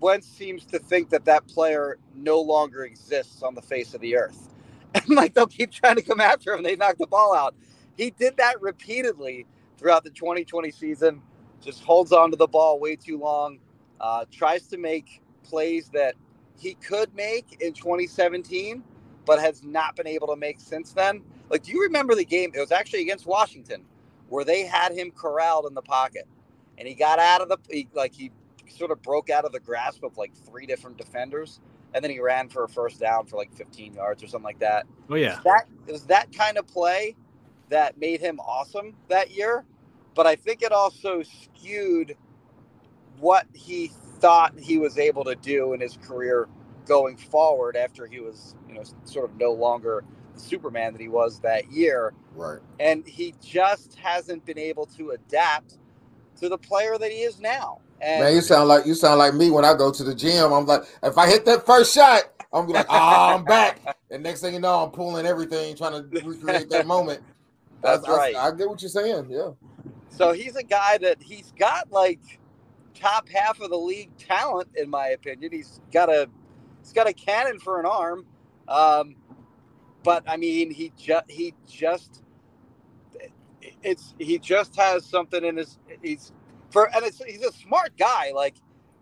Wentz 0.00 0.26
seems 0.26 0.64
to 0.66 0.78
think 0.78 1.10
that 1.10 1.26
that 1.26 1.46
player 1.46 1.98
no 2.14 2.40
longer 2.40 2.84
exists 2.84 3.42
on 3.42 3.54
the 3.54 3.62
face 3.62 3.92
of 3.92 4.00
the 4.00 4.16
earth. 4.16 4.55
And 4.96 5.08
like 5.16 5.34
they'll 5.34 5.46
keep 5.48 5.72
trying 5.72 5.96
to 5.96 6.02
come 6.02 6.20
after 6.20 6.54
him, 6.54 6.64
they 6.64 6.76
knock 6.76 6.98
the 6.98 7.08
ball 7.08 7.34
out. 7.34 7.56
He 7.96 8.10
did 8.10 8.38
that 8.38 8.62
repeatedly 8.62 9.46
throughout 9.78 10.04
the 10.04 10.10
2020 10.10 10.70
season. 10.72 11.22
Just 11.62 11.84
holds 11.84 12.12
on 12.12 12.32
to 12.32 12.38
the 12.38 12.48
ball 12.48 12.80
way 12.80 12.96
too 12.96 13.18
long. 13.18 13.60
Uh, 14.00 14.26
tries 14.32 14.68
to 14.68 14.78
make 14.78 15.22
plays 15.44 15.90
that 15.90 16.16
he 16.58 16.74
could 16.74 17.14
make 17.14 17.58
in 17.60 17.74
2017, 17.74 18.84
but 19.26 19.40
has 19.40 19.62
not 19.64 19.96
been 19.96 20.08
able 20.08 20.28
to 20.28 20.36
make 20.36 20.60
since 20.60 20.92
then. 20.92 21.22
Like, 21.50 21.64
do 21.64 21.72
you 21.72 21.82
remember 21.82 22.16
the 22.16 22.26
game? 22.26 22.52
It 22.54 22.60
was 22.60 22.72
actually 22.72 23.02
against 23.02 23.26
Washington, 23.26 23.84
where 24.30 24.44
they 24.44 24.66
had 24.66 24.92
him 24.92 25.12
corralled 25.12 25.66
in 25.66 25.74
the 25.74 25.82
pocket, 25.82 26.28
and 26.78 26.88
he 26.88 26.94
got 26.94 27.20
out 27.20 27.42
of 27.42 27.50
the 27.50 27.58
he, 27.70 27.88
like 27.94 28.14
he 28.14 28.32
sort 28.68 28.92
of 28.92 29.02
broke 29.02 29.30
out 29.30 29.46
of 29.46 29.52
the 29.52 29.60
grasp 29.60 30.04
of 30.04 30.18
like 30.18 30.34
three 30.34 30.66
different 30.66 30.98
defenders, 30.98 31.60
and 31.94 32.04
then 32.04 32.10
he 32.10 32.20
ran 32.20 32.48
for 32.48 32.64
a 32.64 32.68
first 32.68 33.00
down 33.00 33.26
for 33.26 33.36
like 33.36 33.52
15 33.54 33.94
yards 33.94 34.22
or 34.22 34.26
something 34.26 34.44
like 34.44 34.58
that. 34.58 34.86
Oh 35.10 35.14
yeah. 35.14 35.40
That 35.44 35.66
it 35.86 35.92
was 35.92 36.04
that 36.06 36.32
kind 36.32 36.58
of 36.58 36.66
play 36.66 37.16
that 37.68 37.98
made 37.98 38.20
him 38.20 38.38
awesome 38.40 38.94
that 39.08 39.30
year, 39.30 39.64
but 40.14 40.26
I 40.26 40.36
think 40.36 40.62
it 40.62 40.72
also 40.72 41.22
skewed 41.22 42.16
what 43.18 43.46
he 43.54 43.90
thought 44.18 44.58
he 44.58 44.78
was 44.78 44.98
able 44.98 45.24
to 45.24 45.34
do 45.34 45.72
in 45.72 45.80
his 45.80 45.96
career 45.96 46.48
going 46.86 47.16
forward 47.16 47.76
after 47.76 48.06
he 48.06 48.20
was, 48.20 48.54
you 48.68 48.74
know, 48.74 48.82
sort 49.04 49.28
of 49.30 49.36
no 49.36 49.52
longer 49.52 50.04
the 50.34 50.40
Superman 50.40 50.92
that 50.92 51.00
he 51.00 51.08
was 51.08 51.40
that 51.40 51.70
year. 51.70 52.12
Right. 52.34 52.60
And 52.78 53.06
he 53.06 53.34
just 53.42 53.96
hasn't 53.96 54.44
been 54.44 54.58
able 54.58 54.86
to 54.96 55.10
adapt 55.10 55.78
to 56.36 56.48
the 56.48 56.58
player 56.58 56.96
that 56.98 57.10
he 57.10 57.18
is 57.18 57.40
now. 57.40 57.80
And 58.00 58.30
Man, 58.30 58.34
you 58.34 58.42
sound 58.42 58.68
like 58.68 58.86
you 58.86 58.94
sound 58.94 59.18
like 59.18 59.34
me 59.34 59.50
when 59.50 59.64
I 59.64 59.74
go 59.74 59.92
to 59.92 60.04
the 60.04 60.14
gym. 60.14 60.52
I'm 60.52 60.66
like, 60.66 60.82
if 61.02 61.18
I 61.18 61.28
hit 61.28 61.44
that 61.46 61.66
first 61.66 61.94
shot, 61.94 62.24
I'm 62.52 62.68
like, 62.68 62.86
oh, 62.90 63.34
I'm 63.36 63.46
back. 63.46 63.80
And 64.10 64.22
next 64.22 64.40
thing 64.42 64.54
you 64.54 64.60
know, 64.60 64.84
I'm 64.84 64.90
pulling 64.90 65.26
everything, 65.26 65.76
trying 65.76 65.92
to 65.92 66.08
recreate 66.20 66.70
that 66.70 66.86
moment. 66.86 67.22
That's 67.82 68.08
I, 68.08 68.16
I- 68.16 68.18
right. 68.18 68.36
I, 68.48 68.52
get 68.52 68.68
what 68.68 68.82
you're 68.82 68.88
saying. 68.90 69.28
Yeah. 69.30 69.50
So 70.10 70.32
he's 70.32 70.56
a 70.56 70.64
guy 70.64 70.98
that 70.98 71.22
he's 71.22 71.52
got 71.58 71.92
like 71.92 72.20
top 72.94 73.28
half 73.28 73.60
of 73.60 73.70
the 73.70 73.78
league 73.78 74.16
talent, 74.18 74.68
in 74.76 74.90
my 74.90 75.08
opinion. 75.08 75.52
He's 75.52 75.80
got 75.92 76.08
a 76.10 76.28
he's 76.82 76.92
got 76.92 77.08
a 77.08 77.12
cannon 77.14 77.58
for 77.60 77.80
an 77.80 77.86
arm, 77.86 78.26
um, 78.68 79.16
but 80.04 80.24
I 80.28 80.36
mean 80.36 80.70
he 80.72 80.92
just 80.98 81.30
he 81.30 81.54
just 81.68 82.22
it's 83.82 84.14
he 84.18 84.38
just 84.38 84.76
has 84.76 85.04
something 85.06 85.44
in 85.44 85.56
his 85.58 85.78
he's 86.02 86.32
for 86.76 86.94
and 86.96 87.06
it's 87.06 87.22
he's 87.24 87.44
a 87.44 87.52
smart 87.52 87.98
guy. 87.98 88.32
Like 88.34 88.56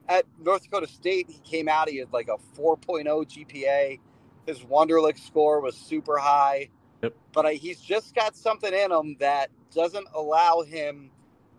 at 0.08 0.26
North 0.40 0.64
Dakota 0.64 0.88
State, 0.88 1.30
he 1.30 1.40
came 1.40 1.68
out 1.68 1.88
he 1.90 1.98
had 1.98 2.12
like 2.12 2.28
a 2.28 2.38
4.0 2.60 3.04
GPA. 3.06 4.00
His 4.46 4.60
Wonderlic 4.60 5.18
score 5.18 5.60
was 5.60 5.76
super 5.76 6.18
high 6.18 6.68
Yep. 7.02 7.14
but 7.34 7.46
I, 7.46 7.54
he's 7.54 7.80
just 7.80 8.14
got 8.16 8.36
something 8.36 8.74
in 8.74 8.92
him 8.92 9.16
that 9.20 9.50
doesn't 9.74 10.08
allow 10.14 10.62
him 10.62 11.12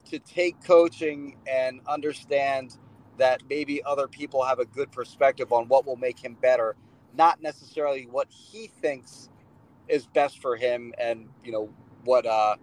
to 0.07 0.19
take 0.19 0.63
coaching 0.65 1.37
and 1.47 1.81
understand 1.87 2.77
that 3.19 3.41
maybe 3.49 3.83
other 3.85 4.07
people 4.09 4.43
have 4.43 4.59
a 4.59 4.65
good 4.65 4.91
perspective 4.91 5.53
on 5.53 5.67
what 5.69 5.87
will 5.87 5.97
make 5.97 6.19
him 6.19 6.37
better, 6.41 6.75
not 7.15 7.41
necessarily 7.43 8.07
what 8.11 8.29
he 8.31 8.67
thinks 8.81 9.29
is 9.89 10.07
best 10.07 10.41
for 10.41 10.57
him, 10.57 10.93
and 10.99 11.29
you 11.43 11.51
know 11.51 11.69
what 12.05 12.25
uh, 12.25 12.55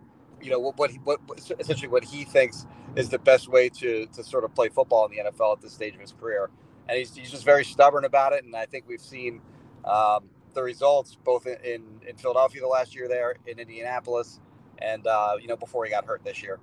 you 0.42 0.50
know 0.50 0.60
what 0.60 0.78
what, 0.78 0.90
he, 0.90 0.98
what 0.98 1.20
essentially 1.60 1.88
what 1.88 2.04
he 2.04 2.24
thinks 2.24 2.66
is 2.96 3.08
the 3.10 3.18
best 3.20 3.48
way 3.48 3.68
to 3.70 4.06
to 4.08 4.24
sort 4.24 4.44
of 4.44 4.54
play 4.54 4.68
football 4.68 5.06
in 5.06 5.12
the 5.12 5.30
NFL 5.30 5.56
at 5.56 5.62
this 5.62 5.72
stage 5.74 5.94
of 5.94 6.00
his 6.00 6.12
career, 6.12 6.50
and 6.88 6.98
he's 6.98 7.14
he's 7.16 7.30
just 7.30 7.44
very 7.44 7.64
stubborn 7.64 8.04
about 8.04 8.32
it, 8.34 8.44
and 8.44 8.56
I 8.56 8.66
think 8.66 8.86
we've 8.88 9.00
seen. 9.00 9.40
Um, 9.84 10.30
the 10.54 10.62
results 10.62 11.16
both 11.24 11.46
in, 11.46 11.56
in, 11.64 11.82
in 12.08 12.16
Philadelphia 12.16 12.60
the 12.60 12.66
last 12.68 12.94
year 12.94 13.08
there 13.08 13.36
in 13.46 13.58
Indianapolis 13.58 14.40
and 14.78 15.06
uh, 15.06 15.36
you 15.40 15.48
know 15.48 15.56
before 15.56 15.84
he 15.84 15.90
got 15.90 16.04
hurt 16.06 16.24
this 16.24 16.42
year. 16.42 16.60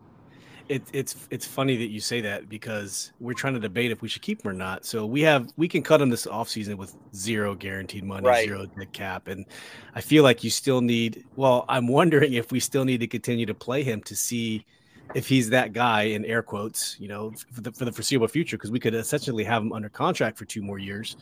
It, 0.70 0.84
it's 0.94 1.28
it's 1.32 1.48
funny 1.48 1.76
that 1.78 1.88
you 1.90 2.00
say 2.00 2.22
that 2.22 2.48
because 2.48 3.12
we're 3.20 3.34
trying 3.34 3.56
to 3.56 3.60
debate 3.60 3.92
if 3.92 4.04
we 4.04 4.08
should 4.08 4.22
keep 4.22 4.46
him 4.46 4.52
or 4.52 4.54
not. 4.54 4.86
So 4.86 5.06
we 5.06 5.22
have 5.22 5.52
we 5.58 5.68
can 5.68 5.82
cut 5.82 6.00
him 6.00 6.10
this 6.10 6.28
offseason 6.28 6.76
with 6.76 6.96
zero 7.16 7.56
guaranteed 7.56 8.04
money, 8.04 8.28
Right. 8.28 8.48
zero 8.48 8.68
dead 8.78 8.94
cap, 8.94 9.28
and 9.28 9.46
I 9.96 10.02
feel 10.02 10.24
like 10.24 10.44
you 10.44 10.52
still 10.52 10.82
need. 10.82 11.26
Well, 11.36 11.66
I'm 11.68 11.88
wondering 11.88 12.34
if 12.34 12.52
we 12.52 12.60
still 12.60 12.86
need 12.86 13.00
to 13.00 13.08
continue 13.08 13.48
to 13.48 13.56
play 13.56 13.82
him 13.84 14.02
to 14.04 14.16
see 14.16 14.66
if 15.16 15.28
he's 15.28 15.50
that 15.50 15.74
guy 15.74 16.04
in 16.04 16.24
air 16.24 16.44
quotes, 16.44 16.96
you 17.00 17.08
know, 17.08 17.32
for 17.52 17.62
the, 17.62 17.72
for 17.72 17.86
the 17.86 17.92
foreseeable 17.92 18.28
future, 18.28 18.56
because 18.56 18.70
we 18.70 18.80
could 18.80 18.94
essentially 18.94 19.44
have 19.44 19.64
him 19.64 19.74
under 19.74 19.90
contract 19.90 20.38
for 20.38 20.46
two 20.46 20.62
more 20.62 20.78
years, 20.78 21.18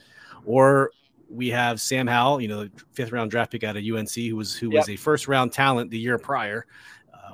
or 0.46 0.92
we 1.30 1.50
have 1.50 1.80
Sam 1.80 2.06
Howell, 2.06 2.42
you 2.42 2.50
know, 2.50 2.68
fifth 2.92 3.14
round 3.14 3.32
draft 3.32 3.52
pick 3.54 3.64
out 3.64 3.78
of 3.78 3.84
UNC, 3.84 4.14
who 4.14 4.36
was 4.36 4.56
who 4.58 4.70
was 4.70 4.90
a 4.90 4.98
first 4.98 5.30
round 5.30 5.54
talent 5.54 5.90
the 5.90 5.98
year 6.00 6.18
prior, 6.18 6.66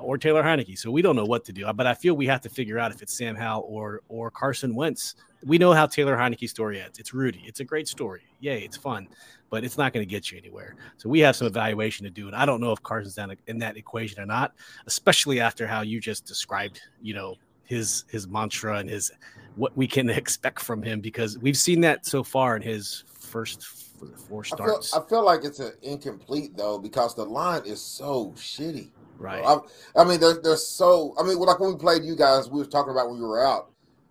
or 0.03 0.17
Taylor 0.17 0.43
Heinicke. 0.43 0.77
So 0.77 0.91
we 0.91 1.01
don't 1.01 1.15
know 1.15 1.25
what 1.25 1.45
to 1.45 1.53
do. 1.53 1.65
Uh, 1.65 1.73
but 1.73 1.87
I 1.87 1.93
feel 1.93 2.13
we 2.13 2.27
have 2.27 2.41
to 2.41 2.49
figure 2.49 2.77
out 2.77 2.91
if 2.91 3.01
it's 3.01 3.17
Sam 3.17 3.35
Howell 3.35 3.65
or 3.67 4.01
or 4.09 4.29
Carson 4.31 4.75
Wentz. 4.75 5.15
We 5.45 5.57
know 5.57 5.73
how 5.73 5.87
Taylor 5.87 6.15
Heinicke's 6.15 6.51
story 6.51 6.81
ends. 6.81 6.99
It's 6.99 7.13
Rudy. 7.13 7.43
It's 7.45 7.59
a 7.59 7.65
great 7.65 7.87
story. 7.87 8.21
Yay, 8.39 8.61
it's 8.61 8.77
fun, 8.77 9.09
but 9.49 9.65
it's 9.65 9.77
not 9.77 9.91
going 9.91 10.05
to 10.05 10.09
get 10.09 10.31
you 10.31 10.37
anywhere. 10.37 10.75
So 10.97 11.09
we 11.09 11.19
have 11.19 11.35
some 11.35 11.47
evaluation 11.47 12.05
to 12.05 12.09
do, 12.09 12.27
and 12.27 12.35
I 12.35 12.45
don't 12.45 12.61
know 12.61 12.71
if 12.71 12.81
Carson's 12.81 13.15
down 13.15 13.35
in 13.47 13.59
that 13.59 13.75
equation 13.75 14.21
or 14.21 14.25
not, 14.25 14.53
especially 14.85 15.41
after 15.41 15.67
how 15.67 15.81
you 15.81 15.99
just 15.99 16.25
described, 16.25 16.79
you 17.01 17.13
know, 17.13 17.35
his 17.65 18.05
his 18.09 18.27
mantra 18.27 18.77
and 18.77 18.89
his 18.89 19.11
what 19.55 19.75
we 19.75 19.87
can 19.87 20.09
expect 20.21 20.61
from 20.61 20.81
him 20.81 21.01
because 21.01 21.37
we've 21.39 21.57
seen 21.57 21.81
that 21.81 22.05
so 22.05 22.23
far 22.23 22.55
in 22.55 22.61
his 22.61 23.03
first 23.07 23.63
four 23.63 24.41
I 24.41 24.47
feel, 24.47 24.57
starts. 24.57 24.93
I 24.93 25.01
feel 25.07 25.23
like 25.23 25.43
it's 25.43 25.59
an 25.59 25.73
incomplete 25.81 26.55
though 26.55 26.77
because 26.77 27.15
the 27.15 27.25
line 27.25 27.63
is 27.65 27.81
so 27.81 28.33
shitty. 28.37 28.89
Right. 29.23 29.43
I, 29.43 30.01
I 30.01 30.03
mean, 30.03 30.19
they're, 30.19 30.39
they're 30.41 30.55
so. 30.55 31.15
I 31.19 31.23
mean, 31.23 31.38
like 31.38 31.59
when 31.59 31.71
we 31.71 31.77
played 31.77 32.03
you 32.03 32.15
guys, 32.15 32.49
we 32.49 32.59
were 32.59 32.65
talking 32.65 32.91
about 32.91 33.09
when 33.09 33.17
you 33.17 33.25
were 33.25 33.45
out. 33.45 33.69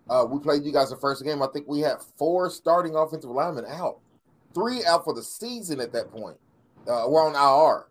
Uh, 0.09 0.25
we 0.29 0.39
played 0.39 0.63
you 0.63 0.71
guys 0.71 0.89
the 0.89 0.97
first 0.97 1.23
game. 1.23 1.41
I 1.41 1.47
think 1.47 1.67
we 1.67 1.79
had 1.79 1.97
four 2.17 2.49
starting 2.49 2.95
offensive 2.95 3.29
linemen 3.29 3.65
out, 3.67 3.99
three 4.53 4.83
out 4.85 5.05
for 5.05 5.13
the 5.13 5.23
season 5.23 5.79
at 5.79 5.93
that 5.93 6.11
point. 6.11 6.37
Uh, 6.87 7.05
we're 7.07 7.25
on 7.25 7.35
IR. 7.35 7.87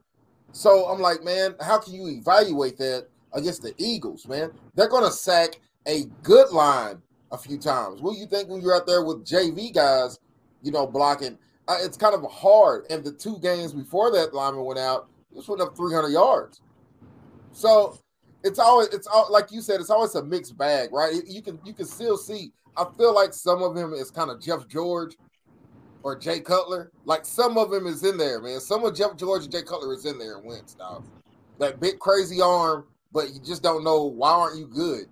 So 0.53 0.87
I'm 0.87 1.01
like, 1.01 1.25
man, 1.25 1.55
how 1.61 1.79
can 1.79 1.95
you 1.95 2.09
evaluate 2.09 2.77
that 2.79 3.07
against 3.33 3.63
the 3.63 3.75
Eagles, 3.79 4.29
man? 4.29 4.53
They're 4.75 4.89
going 4.89 5.05
to 5.05 5.11
sack 5.11 5.61
a 5.87 6.05
good 6.23 6.51
line 6.51 7.01
a 7.33 7.39
few 7.39 7.57
times. 7.57 8.03
What 8.03 8.15
do 8.15 8.21
you 8.21 8.27
think 8.27 8.51
when 8.51 8.61
you're 8.61 8.77
out 8.77 8.87
there 8.87 9.03
with 9.03 9.25
JV 9.25 9.73
guys, 9.73 10.19
you 10.63 10.71
know, 10.71 10.87
blocking? 10.87 11.39
Uh, 11.67 11.79
it's 11.81 11.97
kind 11.97 12.15
of 12.15 12.31
hard. 12.31 12.85
And 12.91 13.03
the 13.03 13.13
two 13.13 13.39
games 13.39 13.73
before 13.73 14.13
that 14.13 14.35
lineman 14.35 14.65
went 14.65 14.79
out, 14.79 15.09
just 15.35 15.49
went 15.49 15.63
up 15.63 15.75
300 15.75 16.09
yards. 16.09 16.61
So 17.53 17.99
it's 18.45 18.59
always 18.59 18.89
it's 18.89 19.07
all 19.07 19.29
like 19.31 19.51
you 19.51 19.61
said, 19.61 19.81
it's 19.81 19.91
always 19.91 20.15
a 20.15 20.25
mixed 20.25 20.57
bag, 20.57 20.91
right? 20.93 21.15
You 21.27 21.43
can 21.43 21.59
you 21.65 21.73
can 21.73 21.87
still 21.87 22.17
see. 22.17 22.53
I 22.77 22.87
feel 22.97 23.15
like 23.15 23.35
some 23.35 23.63
of 23.63 23.77
him 23.77 23.93
is 23.93 24.11
kind 24.11 24.31
of 24.31 24.41
Jeff 24.41 24.67
George 24.67 25.17
or 26.03 26.19
Jay 26.19 26.41
Cutler. 26.41 26.91
Like 27.05 27.25
some 27.25 27.59
of 27.59 27.73
him 27.73 27.87
is 27.87 28.05
in 28.05 28.17
there, 28.17 28.41
man. 28.41 28.61
Some 28.61 28.85
of 28.85 28.97
Jeff 28.97 29.17
George 29.17 29.45
and 29.45 29.53
Jay 29.53 29.63
Cutler 29.63 29.93
is 29.95 30.07
in 30.07 30.19
there 30.19 30.37
and 30.37 30.47
Wentz, 30.47 30.75
dog. 30.75 31.05
That 31.59 31.81
big 31.81 31.99
crazy 31.99 32.41
arm, 32.41 32.87
but 33.13 33.33
you 33.33 33.41
just 33.41 33.63
don't 33.63 33.85
know 33.85 34.05
why 34.05 34.31
aren't 34.31 34.59
you 34.59 34.67
good? 34.67 35.07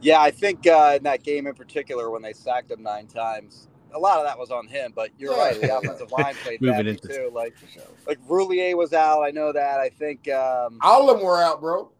Yeah, 0.00 0.20
I 0.20 0.30
think 0.30 0.66
uh, 0.66 0.94
in 0.96 1.02
that 1.04 1.22
game 1.22 1.46
in 1.46 1.54
particular, 1.54 2.10
when 2.10 2.20
they 2.20 2.34
sacked 2.34 2.70
him 2.70 2.82
nine 2.82 3.06
times, 3.06 3.68
a 3.94 3.98
lot 3.98 4.18
of 4.18 4.24
that 4.24 4.38
was 4.38 4.50
on 4.50 4.66
him. 4.66 4.92
But 4.94 5.10
you're 5.18 5.34
Yeah. 5.36 5.42
right, 5.42 5.60
the 5.60 5.76
offensive 5.78 6.10
line 6.12 6.34
played 6.42 6.60
Moving 6.62 6.76
badly 6.76 6.90
into- 6.92 7.08
too. 7.08 7.30
Like 7.32 7.54
like 8.06 8.18
Roullier 8.28 8.76
was 8.76 8.92
out. 8.92 9.22
I 9.22 9.30
know 9.30 9.52
that. 9.52 9.80
I 9.80 9.88
think. 9.88 10.28
Um, 10.28 10.78
All 10.82 11.08
of 11.10 11.16
them 11.18 11.24
were 11.26 11.42
out, 11.42 11.60
bro. 11.60 11.90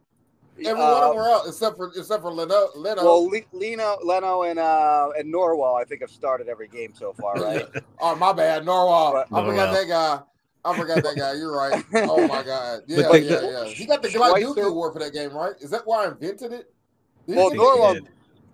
Every 0.57 0.73
one 0.75 0.81
of 0.83 1.09
them 1.09 1.17
were 1.17 1.29
out 1.29 1.49
except 1.49 1.77
for 1.77 1.89
except 1.97 2.23
for 2.23 2.31
Leno. 2.33 2.69
Leno. 2.77 3.03
well, 3.03 3.27
Le- 3.29 3.41
Leno, 3.53 3.99
Leno, 4.05 4.43
and 4.43 4.59
uh, 4.61 5.09
and 5.19 5.33
Norwell, 5.35 5.81
I 5.81 5.85
think 5.85 6.01
have 6.03 6.11
started 6.11 6.49
every 6.49 6.69
game 6.69 6.93
so 6.95 7.13
far, 7.15 7.35
right? 7.35 7.67
oh 8.01 8.15
my 8.15 8.33
bad, 8.33 8.65
Norwell. 8.65 9.13
But- 9.29 9.37
I 9.37 9.45
forgot 9.45 9.73
that 9.75 9.89
guy. 9.89 10.21
I 10.67 10.79
forgot 10.79 11.03
that 11.03 11.17
guy. 11.17 11.33
You're 11.35 11.55
right. 11.57 11.85
Oh 11.95 12.27
my 12.29 12.43
god. 12.47 12.83
Yeah, 12.87 13.09
But- 13.11 13.25
yeah, 13.25 13.41
yeah. 13.43 13.65
He 13.65 13.85
got 13.85 14.01
the 14.01 14.09
Schweitzer- 14.11 14.41
Duke 14.55 14.59
award 14.59 14.93
for 14.93 15.01
that 15.01 15.13
game, 15.13 15.33
right? 15.37 15.55
Is 15.61 15.71
that 15.71 15.83
why 15.87 16.05
I 16.05 16.09
invented 16.09 16.53
it? 16.53 16.73
Did 17.27 17.33
he 17.35 17.35
Well, 17.35 17.51
get 17.51 17.59
think 17.59 17.63
Norwell- 17.71 17.95
did. 17.95 18.09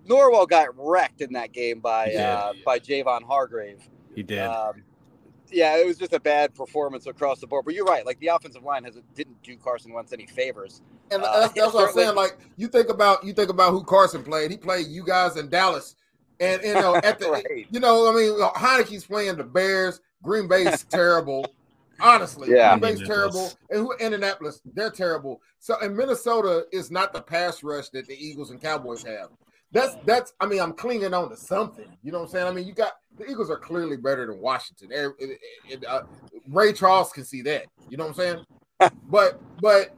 Norwell 0.07 0.47
got 0.47 0.69
wrecked 0.77 1.21
in 1.21 1.33
that 1.33 1.51
game 1.51 1.79
by 1.79 2.13
uh, 2.13 2.53
by 2.65 2.79
Javon 2.79 3.23
Hargrave. 3.23 3.87
He 4.15 4.23
did. 4.23 4.39
Um, 4.39 4.83
yeah, 5.51 5.77
it 5.77 5.85
was 5.85 5.97
just 5.97 6.13
a 6.13 6.19
bad 6.19 6.53
performance 6.55 7.07
across 7.07 7.39
the 7.39 7.47
board. 7.47 7.65
But 7.65 7.73
you're 7.73 7.85
right. 7.85 8.05
Like 8.05 8.19
the 8.19 8.27
offensive 8.27 8.63
line 8.63 8.83
has 8.85 8.97
didn't 9.15 9.41
do 9.43 9.57
Carson 9.57 9.93
Wentz 9.93 10.13
any 10.13 10.25
favors. 10.25 10.81
And 11.11 11.23
uh, 11.23 11.41
that's, 11.41 11.53
that's 11.53 11.73
what 11.73 11.89
I'm 11.89 11.93
saying. 11.93 12.15
Like 12.21 12.37
you 12.57 12.67
think 12.67 12.89
about 12.89 13.23
you 13.23 13.33
think 13.33 13.49
about 13.49 13.71
who 13.71 13.83
Carson 13.83 14.23
played. 14.23 14.51
He 14.51 14.57
played 14.57 14.87
you 14.87 15.03
guys 15.03 15.37
in 15.37 15.49
Dallas, 15.49 15.95
and 16.39 16.61
you 16.63 16.73
know 16.73 16.95
at 16.95 17.19
the 17.19 17.29
right. 17.31 17.67
you 17.69 17.79
know 17.79 18.09
I 18.09 18.15
mean 18.15 18.39
Heinicke's 18.53 19.05
playing 19.05 19.37
the 19.37 19.43
Bears. 19.43 20.01
Green 20.23 20.47
Bay's 20.47 20.83
terrible. 20.89 21.45
Honestly, 21.99 22.49
yeah. 22.51 22.77
Green 22.77 22.95
Bay's 22.95 23.07
terrible, 23.07 23.51
and 23.69 23.79
who 23.79 23.93
Indianapolis 23.93 24.61
they're 24.73 24.89
terrible. 24.89 25.41
So 25.59 25.75
and 25.81 25.95
Minnesota 25.95 26.65
is 26.71 26.91
not 26.91 27.13
the 27.13 27.21
pass 27.21 27.63
rush 27.63 27.89
that 27.89 28.07
the 28.07 28.15
Eagles 28.15 28.51
and 28.51 28.61
Cowboys 28.61 29.03
have. 29.03 29.29
That's 29.71 29.95
that's. 30.05 30.33
I 30.39 30.45
mean, 30.45 30.59
I'm 30.59 30.73
clinging 30.73 31.13
on 31.13 31.29
to 31.29 31.37
something. 31.37 31.85
You 32.03 32.11
know 32.11 32.19
what 32.19 32.25
I'm 32.25 32.31
saying? 32.31 32.47
I 32.47 32.51
mean, 32.51 32.67
you 32.67 32.73
got 32.73 32.93
the 33.17 33.29
Eagles 33.29 33.49
are 33.49 33.57
clearly 33.57 33.97
better 33.97 34.25
than 34.25 34.39
Washington. 34.39 34.89
It, 34.91 35.11
it, 35.19 35.39
it, 35.69 35.85
uh, 35.85 36.03
Ray 36.49 36.73
Charles 36.73 37.11
can 37.11 37.23
see 37.23 37.41
that. 37.43 37.65
You 37.89 37.97
know 37.97 38.07
what 38.07 38.19
I'm 38.19 38.43
saying? 38.79 38.91
but 39.09 39.39
but 39.61 39.95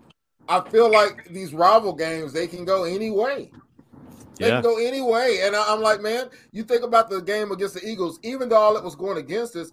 I 0.47 0.61
feel 0.69 0.91
like 0.91 1.27
these 1.29 1.53
rival 1.53 1.93
games 1.93 2.33
they 2.33 2.47
can 2.47 2.65
go 2.65 2.83
any 2.83 3.09
way. 3.09 3.51
They 4.37 4.47
yeah. 4.47 4.55
can 4.55 4.63
go 4.63 4.77
any 4.77 5.01
way, 5.01 5.41
and 5.43 5.55
I, 5.55 5.71
I'm 5.71 5.81
like, 5.81 6.01
man, 6.01 6.29
you 6.51 6.63
think 6.63 6.83
about 6.83 7.09
the 7.09 7.21
game 7.21 7.51
against 7.51 7.75
the 7.75 7.87
Eagles. 7.87 8.19
Even 8.23 8.49
though 8.49 8.57
all 8.57 8.77
it 8.77 8.83
was 8.83 8.95
going 8.95 9.17
against 9.17 9.55
us, 9.55 9.71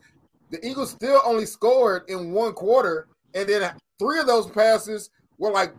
the 0.50 0.64
Eagles 0.66 0.90
still 0.90 1.20
only 1.24 1.46
scored 1.46 2.02
in 2.08 2.32
one 2.32 2.52
quarter, 2.52 3.08
and 3.34 3.48
then 3.48 3.72
three 3.98 4.18
of 4.20 4.26
those 4.26 4.50
passes 4.50 5.10
were 5.38 5.50
like 5.50 5.74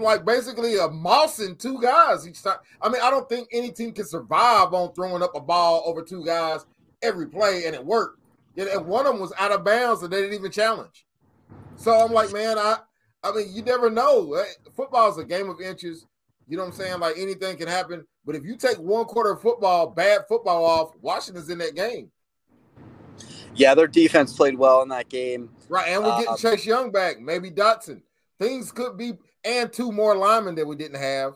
like 0.00 0.24
basically 0.24 0.76
a 0.76 0.88
mossing 0.88 1.58
two 1.58 1.80
guys 1.80 2.26
each 2.26 2.42
time. 2.42 2.58
I 2.80 2.88
mean, 2.88 3.02
I 3.02 3.10
don't 3.10 3.28
think 3.28 3.48
any 3.52 3.70
team 3.70 3.92
can 3.92 4.06
survive 4.06 4.72
on 4.72 4.92
throwing 4.94 5.22
up 5.22 5.34
a 5.34 5.40
ball 5.40 5.82
over 5.86 6.02
two 6.02 6.24
guys 6.24 6.64
every 7.02 7.26
play, 7.26 7.64
and 7.66 7.74
it 7.74 7.84
worked. 7.84 8.20
And 8.56 8.86
one 8.86 9.06
of 9.06 9.12
them 9.12 9.20
was 9.20 9.32
out 9.38 9.52
of 9.52 9.64
bounds, 9.64 10.02
and 10.02 10.12
they 10.12 10.20
didn't 10.20 10.34
even 10.34 10.50
challenge. 10.50 11.06
So 11.76 11.92
I'm 11.92 12.12
like, 12.12 12.32
man, 12.32 12.58
I, 12.58 12.78
I 13.22 13.32
mean, 13.32 13.46
you 13.52 13.62
never 13.62 13.88
know. 13.88 14.42
Football 14.74 15.10
is 15.10 15.18
a 15.18 15.24
game 15.24 15.48
of 15.48 15.60
inches. 15.60 16.06
You 16.48 16.56
know 16.56 16.64
what 16.64 16.72
I'm 16.72 16.76
saying? 16.76 17.00
Like 17.00 17.16
anything 17.18 17.56
can 17.56 17.68
happen. 17.68 18.04
But 18.24 18.34
if 18.34 18.44
you 18.44 18.56
take 18.56 18.78
one 18.78 19.04
quarter 19.04 19.32
of 19.32 19.42
football, 19.42 19.86
bad 19.88 20.22
football 20.28 20.64
off, 20.64 20.92
Washington's 21.00 21.50
in 21.50 21.58
that 21.58 21.74
game. 21.74 22.10
Yeah, 23.54 23.74
their 23.74 23.86
defense 23.86 24.32
played 24.34 24.56
well 24.56 24.82
in 24.82 24.88
that 24.88 25.08
game. 25.08 25.50
Right, 25.68 25.88
and 25.88 26.02
we're 26.02 26.18
getting 26.18 26.34
uh, 26.34 26.36
Chase 26.36 26.64
Young 26.64 26.90
back, 26.90 27.20
maybe 27.20 27.50
Dotson. 27.50 28.02
Things 28.38 28.70
could 28.72 28.96
be, 28.96 29.14
and 29.44 29.72
two 29.72 29.92
more 29.92 30.16
linemen 30.16 30.54
that 30.56 30.66
we 30.66 30.76
didn't 30.76 31.00
have. 31.00 31.34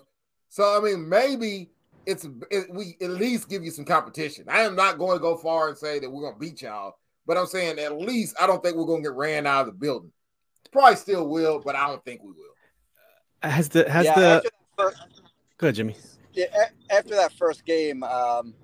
So 0.49 0.77
I 0.77 0.81
mean, 0.81 1.09
maybe 1.09 1.71
it's 2.07 2.27
it, 2.51 2.67
we 2.71 2.97
at 3.01 3.11
least 3.11 3.49
give 3.49 3.65
you 3.65 3.71
some 3.71 3.85
competition. 3.85 4.45
I 4.49 4.62
am 4.62 4.75
not 4.75 4.99
going 4.99 5.17
to 5.17 5.23
go 5.23 5.37
far 5.37 5.69
and 5.69 5.79
say 5.79 5.99
that 5.99 6.11
we're 6.11 6.23
going 6.23 6.35
to 6.35 6.41
beat 6.41 6.62
y'all, 6.62 6.95
but 7.27 7.37
I'm 7.37 7.47
saying 7.47 7.79
at 7.79 7.99
least 7.99 8.37
I 8.41 8.47
don't 8.47 8.62
think 8.62 8.77
we're 8.77 8.87
going 8.87 9.03
to 9.03 9.09
get 9.09 9.17
ran 9.17 9.47
out 9.47 9.62
of 9.62 9.67
the 9.67 9.73
building. 9.73 10.12
Probably 10.73 10.97
still 10.97 11.29
will, 11.29 11.61
but 11.61 11.77
I 11.77 11.87
don't 11.87 12.05
think 12.05 12.23
we 12.23 12.31
will. 12.31 12.53
Has 13.43 13.69
the 13.69 13.88
has 13.91 14.07
yeah, 14.07 14.15
the 14.15 14.51
first, 14.79 15.03
go 15.59 15.67
ahead, 15.67 15.75
Jimmy. 15.75 15.97
Yeah, 16.33 16.47
after 16.91 17.15
that 17.17 17.33
first 17.35 17.65
game, 17.67 18.03
um, 18.05 18.55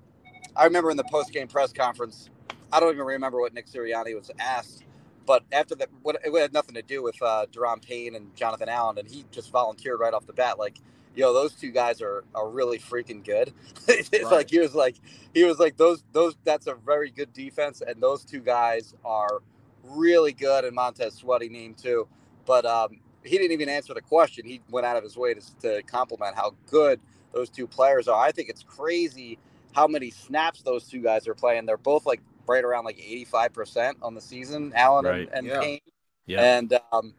I 0.55 0.63
remember 0.65 0.89
in 0.89 0.97
the 0.97 1.03
post 1.03 1.31
game 1.31 1.47
press 1.47 1.71
conference, 1.71 2.29
I 2.71 2.79
don't 2.79 2.93
even 2.93 3.05
remember 3.05 3.39
what 3.39 3.53
Nick 3.53 3.67
Sirianni 3.67 4.15
was 4.15 4.31
asked, 4.39 4.83
but 5.29 5.43
after 5.51 5.75
that, 5.75 5.89
what 6.01 6.19
it 6.25 6.33
had 6.33 6.53
nothing 6.53 6.73
to 6.73 6.81
do 6.81 7.03
with 7.03 7.21
uh, 7.21 7.45
Daron 7.53 7.85
Payne 7.85 8.15
and 8.15 8.35
Jonathan 8.35 8.67
Allen, 8.67 8.97
and 8.97 9.07
he 9.07 9.25
just 9.29 9.51
volunteered 9.51 9.99
right 9.99 10.11
off 10.11 10.25
the 10.25 10.33
bat, 10.33 10.57
like 10.57 10.79
yo, 11.13 11.31
those 11.35 11.53
two 11.53 11.69
guys 11.69 12.01
are 12.01 12.23
are 12.33 12.49
really 12.49 12.79
freaking 12.79 13.23
good. 13.23 13.53
it's 13.87 14.11
right. 14.11 14.31
like 14.31 14.49
he 14.49 14.57
was 14.57 14.73
like 14.73 14.95
he 15.35 15.43
was 15.43 15.59
like 15.59 15.77
those 15.77 16.03
those 16.13 16.35
that's 16.45 16.65
a 16.65 16.73
very 16.73 17.11
good 17.11 17.31
defense, 17.31 17.83
and 17.87 18.01
those 18.01 18.25
two 18.25 18.39
guys 18.39 18.95
are 19.05 19.43
really 19.83 20.33
good. 20.33 20.65
And 20.65 20.73
Montez 20.73 21.13
Sweaty 21.13 21.47
name 21.47 21.75
too, 21.75 22.07
but 22.47 22.65
um, 22.65 22.99
he 23.23 23.37
didn't 23.37 23.51
even 23.51 23.69
answer 23.69 23.93
the 23.93 24.01
question. 24.01 24.47
He 24.47 24.61
went 24.71 24.87
out 24.87 24.97
of 24.97 25.03
his 25.03 25.15
way 25.15 25.35
to, 25.35 25.41
to 25.61 25.83
compliment 25.83 26.37
how 26.37 26.55
good 26.71 26.99
those 27.33 27.51
two 27.51 27.67
players 27.67 28.07
are. 28.07 28.19
I 28.19 28.31
think 28.31 28.49
it's 28.49 28.63
crazy 28.63 29.37
how 29.73 29.85
many 29.85 30.09
snaps 30.09 30.63
those 30.63 30.85
two 30.85 31.03
guys 31.03 31.27
are 31.27 31.35
playing. 31.35 31.67
They're 31.67 31.77
both 31.77 32.07
like 32.07 32.21
right 32.49 32.63
around 32.63 32.85
like 32.85 32.97
85% 32.97 33.95
on 34.01 34.15
the 34.15 34.21
season, 34.21 34.73
Allen 34.75 35.05
right. 35.05 35.29
and, 35.33 35.37
and 35.37 35.47
yeah. 35.47 35.59
Payne. 35.59 35.79
Yeah. 36.25 36.57
And 36.57 36.79
um, 36.91 37.13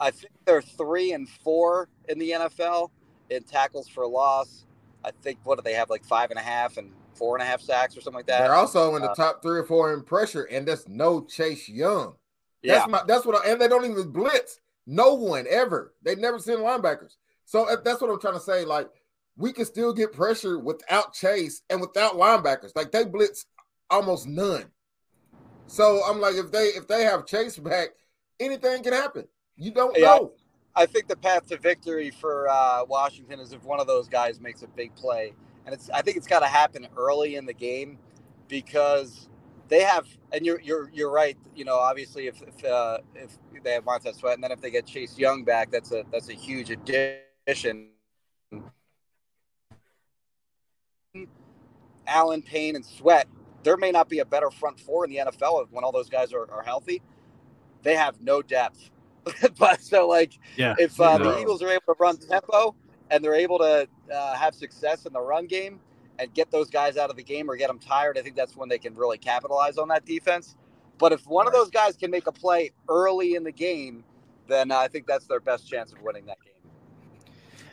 I 0.00 0.10
think 0.10 0.32
they're 0.44 0.62
three 0.62 1.12
and 1.12 1.28
four 1.28 1.88
in 2.08 2.18
the 2.18 2.30
NFL 2.30 2.90
in 3.30 3.42
tackles 3.44 3.88
for 3.88 4.06
loss. 4.06 4.64
I 5.04 5.12
think 5.22 5.38
what 5.44 5.56
do 5.56 5.62
they 5.62 5.74
have 5.74 5.88
like 5.88 6.04
five 6.04 6.30
and 6.30 6.38
a 6.38 6.42
half 6.42 6.76
and 6.76 6.90
four 7.20 7.36
and 7.36 7.42
a 7.42 7.46
half 7.46 7.60
sacks 7.60 7.96
or 7.96 8.00
something 8.00 8.18
like 8.18 8.26
that. 8.26 8.40
They're 8.40 8.54
also 8.54 8.96
in 8.96 9.02
the 9.02 9.10
uh, 9.10 9.14
top 9.14 9.42
three 9.42 9.58
or 9.58 9.64
four 9.64 9.92
in 9.92 10.02
pressure, 10.02 10.44
and 10.44 10.66
that's 10.66 10.88
no 10.88 11.22
Chase 11.22 11.68
Young. 11.68 12.14
That's 12.64 12.86
yeah. 12.86 12.90
my 12.90 13.02
that's 13.06 13.24
what 13.26 13.44
I, 13.44 13.50
and 13.50 13.60
they 13.60 13.68
don't 13.68 13.84
even 13.88 14.10
blitz. 14.10 14.58
No 14.86 15.14
one 15.14 15.46
ever. 15.48 15.94
They 16.02 16.14
never 16.14 16.38
send 16.38 16.60
linebackers. 16.60 17.16
So 17.44 17.68
uh, 17.68 17.76
that's 17.84 18.00
what 18.00 18.10
I'm 18.10 18.20
trying 18.20 18.34
to 18.34 18.40
say. 18.40 18.64
Like 18.64 18.88
we 19.36 19.52
can 19.52 19.66
still 19.66 19.92
get 19.92 20.12
pressure 20.12 20.58
without 20.58 21.12
Chase 21.12 21.62
and 21.68 21.80
without 21.80 22.14
linebackers. 22.14 22.74
Like 22.74 22.90
they 22.90 23.04
blitz 23.04 23.46
almost 23.90 24.26
none. 24.26 24.64
So 25.66 26.02
I'm 26.04 26.20
like, 26.20 26.34
if 26.34 26.50
they 26.50 26.66
if 26.68 26.88
they 26.88 27.04
have 27.04 27.26
Chase 27.26 27.56
back, 27.58 27.90
anything 28.38 28.82
can 28.82 28.92
happen. 28.92 29.26
You 29.56 29.70
don't 29.70 29.96
yeah, 29.96 30.06
know. 30.06 30.32
I 30.74 30.86
think 30.86 31.08
the 31.08 31.16
path 31.16 31.46
to 31.48 31.58
victory 31.58 32.10
for 32.10 32.48
uh, 32.48 32.84
Washington 32.88 33.40
is 33.40 33.52
if 33.52 33.62
one 33.64 33.80
of 33.80 33.86
those 33.86 34.08
guys 34.08 34.40
makes 34.40 34.62
a 34.62 34.66
big 34.68 34.94
play, 34.94 35.32
and 35.66 35.74
it's 35.74 35.90
I 35.90 36.02
think 36.02 36.16
it's 36.16 36.26
got 36.26 36.40
to 36.40 36.46
happen 36.46 36.86
early 36.96 37.36
in 37.36 37.46
the 37.46 37.52
game 37.52 37.98
because 38.48 39.28
they 39.68 39.82
have, 39.82 40.06
and 40.32 40.44
you're 40.44 40.60
you're 40.60 40.90
you're 40.92 41.10
right. 41.10 41.36
You 41.54 41.64
know, 41.64 41.76
obviously 41.76 42.26
if 42.26 42.42
if, 42.42 42.64
uh, 42.64 42.98
if 43.14 43.38
they 43.62 43.72
have 43.72 43.84
Montez 43.84 44.16
Sweat, 44.16 44.34
and 44.34 44.44
then 44.44 44.52
if 44.52 44.60
they 44.60 44.70
get 44.70 44.86
Chase 44.86 45.18
Young 45.18 45.44
back, 45.44 45.70
that's 45.70 45.92
a 45.92 46.04
that's 46.10 46.28
a 46.28 46.34
huge 46.34 46.70
addition. 46.70 47.88
Allen, 52.06 52.42
Payne, 52.42 52.76
and 52.76 52.84
Sweat. 52.84 53.28
There 53.62 53.76
may 53.76 53.90
not 53.90 54.08
be 54.08 54.20
a 54.20 54.24
better 54.24 54.50
front 54.50 54.80
four 54.80 55.04
in 55.04 55.10
the 55.10 55.18
NFL 55.18 55.68
when 55.70 55.84
all 55.84 55.92
those 55.92 56.08
guys 56.08 56.32
are, 56.32 56.50
are 56.50 56.62
healthy. 56.62 57.02
They 57.82 57.94
have 57.94 58.20
no 58.20 58.42
depth 58.42 58.90
but 59.58 59.82
so 59.82 60.08
like, 60.08 60.38
yeah, 60.56 60.74
if 60.78 61.00
uh, 61.00 61.18
no. 61.18 61.32
the 61.32 61.40
Eagles 61.40 61.62
are 61.62 61.68
able 61.68 61.82
to 61.86 61.94
run 61.98 62.16
tempo 62.16 62.74
and 63.10 63.24
they're 63.24 63.34
able 63.34 63.58
to 63.58 63.88
uh, 64.12 64.34
have 64.34 64.54
success 64.54 65.06
in 65.06 65.12
the 65.12 65.20
run 65.20 65.46
game 65.46 65.80
and 66.18 66.32
get 66.34 66.50
those 66.50 66.70
guys 66.70 66.96
out 66.96 67.10
of 67.10 67.16
the 67.16 67.22
game 67.22 67.50
or 67.50 67.56
get 67.56 67.68
them 67.68 67.78
tired, 67.78 68.18
I 68.18 68.22
think 68.22 68.36
that's 68.36 68.56
when 68.56 68.68
they 68.68 68.78
can 68.78 68.94
really 68.94 69.18
capitalize 69.18 69.78
on 69.78 69.88
that 69.88 70.04
defense. 70.04 70.56
But 70.98 71.12
if 71.12 71.26
one 71.26 71.46
right. 71.46 71.54
of 71.54 71.58
those 71.58 71.70
guys 71.70 71.96
can 71.96 72.10
make 72.10 72.26
a 72.26 72.32
play 72.32 72.72
early 72.88 73.34
in 73.34 73.44
the 73.44 73.52
game, 73.52 74.04
then 74.48 74.70
uh, 74.70 74.78
I 74.78 74.88
think 74.88 75.06
that's 75.06 75.26
their 75.26 75.40
best 75.40 75.68
chance 75.68 75.92
of 75.92 76.02
winning 76.02 76.26
that 76.26 76.38
game. 76.44 76.54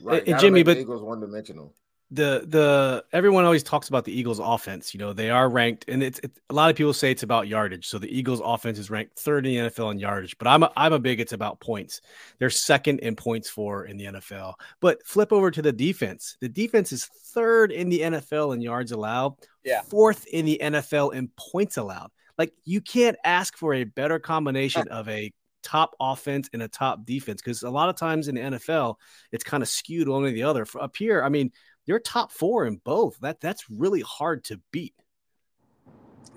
Right, 0.02 0.28
and, 0.28 0.40
Jimmy, 0.40 0.64
but 0.64 0.78
Eagles 0.78 1.02
one 1.02 1.20
dimensional 1.20 1.74
the 2.10 2.46
the 2.48 3.04
everyone 3.12 3.44
always 3.44 3.64
talks 3.64 3.90
about 3.90 4.06
the 4.06 4.18
Eagles 4.18 4.40
offense. 4.40 4.94
You 4.94 5.00
know, 5.00 5.12
they 5.12 5.30
are 5.30 5.50
ranked 5.50 5.86
and 5.90 6.02
it's, 6.02 6.20
it's, 6.24 6.40
a 6.50 6.54
lot 6.54 6.70
of 6.70 6.76
people 6.76 6.94
say 6.94 7.12
it's 7.12 7.24
about 7.24 7.48
yardage. 7.48 7.88
So 7.88 8.00
the 8.00 8.08
Eagles 8.08 8.42
offense 8.44 8.80
is 8.80 8.90
ranked 8.90 9.20
third 9.20 9.46
in 9.46 9.66
the 9.66 9.70
NFL 9.70 9.92
in 9.92 10.00
yardage, 10.00 10.38
but 10.38 10.48
I'm 10.48 10.64
a, 10.64 10.72
I'm 10.78 10.94
a 10.94 11.00
big 11.00 11.20
it's 11.20 11.34
about 11.34 11.60
points. 11.60 12.02
They're 12.40 12.50
second 12.50 13.00
in 13.00 13.16
points 13.16 13.50
for 13.50 13.86
in 13.86 13.98
the 13.98 14.06
NFL. 14.06 14.54
But 14.80 15.06
flip 15.06 15.34
over 15.34 15.52
to 15.52 15.62
the 15.62 15.74
defense. 15.74 16.38
The 16.40 16.50
defense 16.50 16.94
is 16.94 17.06
third 17.06 17.74
in 17.74 17.90
the 17.90 18.00
NFL 18.00 18.54
in 18.54 18.62
yards 18.62 18.94
allowed, 18.94 19.36
yeah. 19.66 19.82
fourth 19.82 20.26
in 20.28 20.46
the 20.46 20.60
NFL 20.62 21.14
in 21.14 21.30
points 21.38 21.76
allowed. 21.76 22.12
Like 22.38 22.54
you 22.64 22.80
can't 22.80 23.18
ask 23.26 23.58
for 23.58 23.74
a 23.74 23.84
better 23.84 24.20
combination 24.20 24.88
of 24.88 25.10
a 25.10 25.34
top 25.64 25.96
offense 26.00 26.50
and 26.54 26.62
a 26.62 26.68
top 26.70 27.04
defense 27.04 27.42
because 27.42 27.64
a 27.64 27.70
lot 27.70 27.90
of 27.90 27.98
times 27.98 28.30
in 28.30 28.36
the 28.36 28.42
NFL 28.42 28.96
it's 29.34 29.44
kind 29.44 29.62
of 29.62 29.68
skewed 29.68 30.08
one 30.08 30.24
or 30.24 30.32
the 30.32 30.44
other. 30.44 30.64
For 30.64 30.82
up 30.82 30.96
here, 30.96 31.22
I 31.22 31.28
mean, 31.28 31.52
you're 31.88 32.00
top 32.00 32.32
four 32.32 32.68
in 32.68 32.76
both. 32.76 33.18
That 33.22 33.40
that's 33.40 33.68
really 33.70 34.02
hard 34.02 34.44
to 34.46 34.60
beat. 34.72 34.94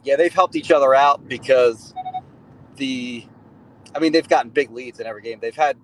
Yeah, 0.03 0.17
they've 0.17 0.33
helped 0.33 0.57
each 0.57 0.71
other 0.71 0.95
out 0.95 1.29
because 1.29 1.93
the, 2.77 3.27
I 3.95 3.99
mean, 3.99 4.13
they've 4.13 4.27
gotten 4.27 4.51
big 4.51 4.71
leads 4.71 4.99
in 4.99 5.07
every 5.07 5.21
game. 5.21 5.39
They've 5.43 5.55
had 5.55 5.77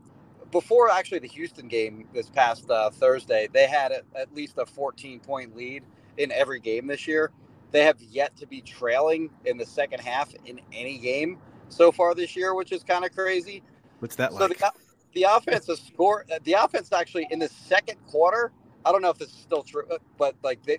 before 0.52 0.90
actually 0.90 1.18
the 1.18 1.28
Houston 1.28 1.68
game 1.68 2.08
this 2.14 2.30
past 2.30 2.70
uh, 2.70 2.90
Thursday. 2.90 3.48
They 3.52 3.66
had 3.66 3.92
a, 3.92 4.02
at 4.18 4.32
least 4.32 4.56
a 4.56 4.64
14 4.64 5.20
point 5.20 5.54
lead 5.54 5.82
in 6.16 6.32
every 6.32 6.60
game 6.60 6.86
this 6.86 7.06
year. 7.06 7.30
They 7.72 7.84
have 7.84 8.00
yet 8.00 8.36
to 8.36 8.46
be 8.46 8.62
trailing 8.62 9.28
in 9.44 9.58
the 9.58 9.66
second 9.66 10.00
half 10.00 10.32
in 10.46 10.60
any 10.72 10.96
game 10.98 11.38
so 11.68 11.90
far 11.90 12.14
this 12.14 12.36
year, 12.36 12.54
which 12.54 12.72
is 12.72 12.84
kind 12.84 13.04
of 13.04 13.12
crazy. 13.12 13.62
What's 13.98 14.14
that 14.16 14.32
so 14.32 14.38
like? 14.38 14.56
The, 14.56 14.70
the 15.14 15.24
offense 15.24 15.66
has 15.66 15.80
scored. 15.80 16.30
The 16.44 16.52
offense 16.52 16.92
actually 16.92 17.26
in 17.30 17.40
the 17.40 17.48
second 17.48 17.98
quarter 18.06 18.52
I 18.86 18.92
don't 18.92 19.02
know 19.02 19.10
if 19.10 19.18
this 19.18 19.30
is 19.30 19.34
still 19.34 19.64
true, 19.64 19.82
uh, 19.90 19.98
but 20.16 20.36
like 20.44 20.62
they, 20.64 20.78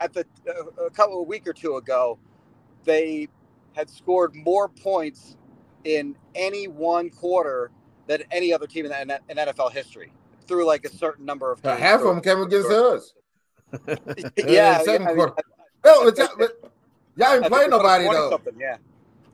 at 0.00 0.14
the 0.14 0.24
uh, 0.48 0.84
a 0.86 0.90
couple 0.90 1.18
a 1.18 1.22
week 1.22 1.46
or 1.46 1.52
two 1.52 1.76
ago, 1.76 2.18
they 2.84 3.28
had 3.74 3.90
scored 3.90 4.34
more 4.34 4.68
points 4.68 5.36
in 5.84 6.16
any 6.34 6.66
one 6.66 7.10
quarter 7.10 7.70
than 8.06 8.22
any 8.30 8.54
other 8.54 8.66
team 8.66 8.86
in, 8.86 8.92
in, 8.92 9.10
in 9.28 9.36
NFL 9.36 9.70
history 9.70 10.10
through 10.46 10.64
like 10.64 10.86
a 10.86 10.88
certain 10.88 11.26
number 11.26 11.52
of. 11.52 11.62
Games. 11.62 11.78
Half 11.78 12.00
of 12.00 12.06
them 12.06 12.22
came 12.22 12.40
against 12.40 12.70
us. 12.70 13.12
yeah, 13.86 14.82
yeah, 14.82 14.82
I 14.86 15.14
mean, 15.14 15.28
no, 15.84 16.06
it's, 16.06 16.20
but 16.38 16.72
y'all 17.16 17.34
ain't 17.34 17.44
playing 17.44 17.70
nobody 17.70 18.04
though. 18.04 18.40
Yeah. 18.58 18.76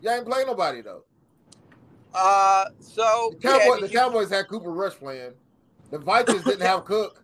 Y'all 0.00 0.14
ain't 0.14 0.26
playing 0.26 0.48
nobody 0.48 0.80
though. 0.80 1.04
Uh, 2.12 2.64
so 2.80 3.32
The, 3.40 3.48
yeah, 3.48 3.68
mean, 3.70 3.80
the 3.80 3.88
Cowboys 3.88 4.30
had 4.30 4.48
Cooper 4.48 4.72
Rush 4.72 4.94
playing. 4.94 5.34
The 5.92 5.98
Vikings 5.98 6.42
didn't 6.42 6.62
have 6.62 6.84
Cook. 6.84 7.21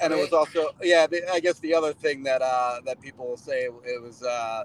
And 0.00 0.12
it 0.12 0.16
was 0.16 0.32
also 0.32 0.70
yeah. 0.82 1.06
The, 1.06 1.28
I 1.32 1.40
guess 1.40 1.58
the 1.60 1.74
other 1.74 1.92
thing 1.92 2.22
that 2.24 2.42
uh 2.42 2.80
that 2.84 3.00
people 3.00 3.26
will 3.26 3.36
say 3.36 3.64
it 3.64 4.02
was 4.02 4.22
uh 4.22 4.64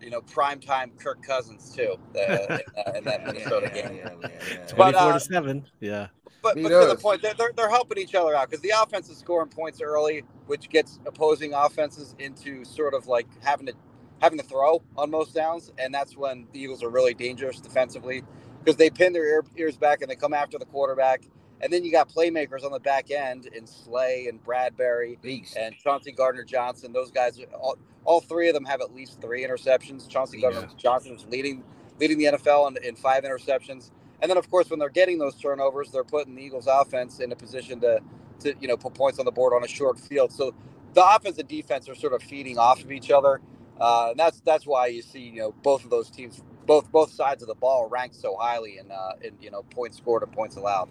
you 0.00 0.10
know 0.10 0.20
primetime 0.22 0.98
Kirk 0.98 1.22
Cousins 1.22 1.74
too 1.74 1.96
uh, 2.16 2.20
in, 2.20 2.60
uh, 2.76 3.00
that 3.04 3.26
Minnesota 3.26 3.70
Yeah, 3.74 3.88
game. 3.88 3.96
yeah, 3.96 4.14
yeah, 4.20 4.28
yeah, 4.28 4.28
yeah. 4.50 4.74
But, 4.76 4.92
24 4.92 5.00
uh, 5.00 5.12
to 5.14 5.20
7. 5.20 5.66
Yeah. 5.80 6.06
But, 6.42 6.56
but 6.62 6.70
to 6.70 6.86
the 6.86 6.96
point, 6.96 7.20
they're, 7.20 7.34
they're, 7.34 7.52
they're 7.54 7.68
helping 7.68 7.98
each 7.98 8.14
other 8.14 8.34
out 8.34 8.48
because 8.48 8.62
the 8.62 8.72
offense 8.82 9.10
is 9.10 9.18
scoring 9.18 9.50
points 9.50 9.82
early, 9.82 10.24
which 10.46 10.70
gets 10.70 10.98
opposing 11.04 11.52
offenses 11.52 12.14
into 12.18 12.64
sort 12.64 12.94
of 12.94 13.06
like 13.06 13.26
having 13.42 13.66
to 13.66 13.74
having 14.22 14.38
to 14.38 14.44
throw 14.44 14.82
on 14.96 15.10
most 15.10 15.34
downs, 15.34 15.72
and 15.78 15.92
that's 15.92 16.16
when 16.16 16.46
the 16.52 16.60
Eagles 16.60 16.82
are 16.82 16.90
really 16.90 17.14
dangerous 17.14 17.60
defensively 17.60 18.22
because 18.58 18.76
they 18.76 18.90
pin 18.90 19.12
their 19.12 19.42
ears 19.56 19.76
back 19.76 20.02
and 20.02 20.10
they 20.10 20.16
come 20.16 20.34
after 20.34 20.58
the 20.58 20.66
quarterback, 20.66 21.24
and 21.62 21.72
then 21.72 21.84
you 21.84 21.92
got 21.92 22.08
playmakers 22.10 22.64
on 22.64 22.72
the 22.72 22.80
back 22.80 23.10
end 23.10 23.46
in 23.46 23.66
Slay 23.66 24.26
and 24.28 24.42
Bradberry 24.44 25.20
Beast. 25.22 25.56
and 25.56 25.76
Chauncey 25.76 26.12
Gardner 26.12 26.44
Johnson. 26.44 26.92
Those 26.92 27.10
guys, 27.10 27.40
all, 27.54 27.78
all 28.04 28.20
three 28.20 28.48
of 28.48 28.54
them 28.54 28.64
have 28.66 28.80
at 28.80 28.94
least 28.94 29.20
three 29.20 29.44
interceptions. 29.46 30.08
Chauncey 30.08 30.38
Yeah. 30.40 30.50
Gardner 30.52 30.70
Johnson 30.76 31.14
is 31.14 31.26
leading 31.26 31.64
leading 32.00 32.18
the 32.18 32.26
NFL 32.26 32.76
in, 32.76 32.84
in 32.84 32.96
five 32.96 33.24
interceptions. 33.24 33.90
And 34.22 34.30
then, 34.30 34.38
of 34.38 34.50
course, 34.50 34.70
when 34.70 34.78
they're 34.78 34.88
getting 34.90 35.18
those 35.18 35.36
turnovers, 35.36 35.90
they're 35.92 36.04
putting 36.04 36.34
the 36.36 36.42
Eagles' 36.42 36.68
offense 36.70 37.20
in 37.20 37.32
a 37.32 37.36
position 37.36 37.80
to, 37.80 38.00
to 38.40 38.54
you 38.60 38.68
know, 38.68 38.76
put 38.76 38.94
points 38.94 39.18
on 39.18 39.24
the 39.24 39.32
board 39.32 39.54
on 39.54 39.64
a 39.64 39.68
short 39.68 39.98
field. 39.98 40.32
So 40.32 40.54
the 40.94 41.04
offense 41.06 41.38
and 41.38 41.48
defense 41.48 41.88
are 41.88 41.94
sort 41.94 42.12
of 42.14 42.22
feeding 42.22 42.58
off 42.58 42.82
of 42.82 42.92
each 42.92 43.10
other, 43.10 43.40
uh, 43.80 44.08
and 44.10 44.18
that's 44.18 44.40
that's 44.40 44.66
why 44.66 44.88
you 44.88 45.02
see 45.02 45.20
you 45.20 45.40
know 45.40 45.54
both 45.62 45.84
of 45.84 45.90
those 45.90 46.10
teams, 46.10 46.42
both 46.70 46.92
both 46.92 47.10
sides 47.10 47.42
of 47.42 47.48
the 47.48 47.54
ball 47.56 47.88
ranked 47.88 48.14
so 48.14 48.36
highly 48.36 48.78
in 48.78 48.88
uh, 48.92 49.14
in 49.22 49.34
you 49.40 49.50
know 49.50 49.64
points 49.70 49.96
scored 49.96 50.22
and 50.22 50.30
points 50.30 50.54
allowed. 50.54 50.88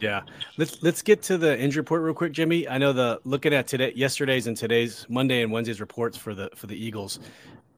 Yeah. 0.00 0.22
Let's 0.56 0.82
let's 0.82 1.02
get 1.02 1.22
to 1.22 1.38
the 1.38 1.56
injury 1.56 1.82
report 1.82 2.02
real 2.02 2.14
quick, 2.14 2.32
Jimmy. 2.32 2.68
I 2.68 2.78
know 2.78 2.92
the 2.92 3.20
looking 3.22 3.54
at 3.54 3.68
today 3.68 3.92
yesterday's 3.94 4.48
and 4.48 4.56
today's 4.56 5.06
Monday 5.08 5.42
and 5.42 5.52
Wednesday's 5.52 5.80
reports 5.80 6.16
for 6.16 6.34
the 6.34 6.50
for 6.56 6.66
the 6.66 6.74
Eagles. 6.74 7.20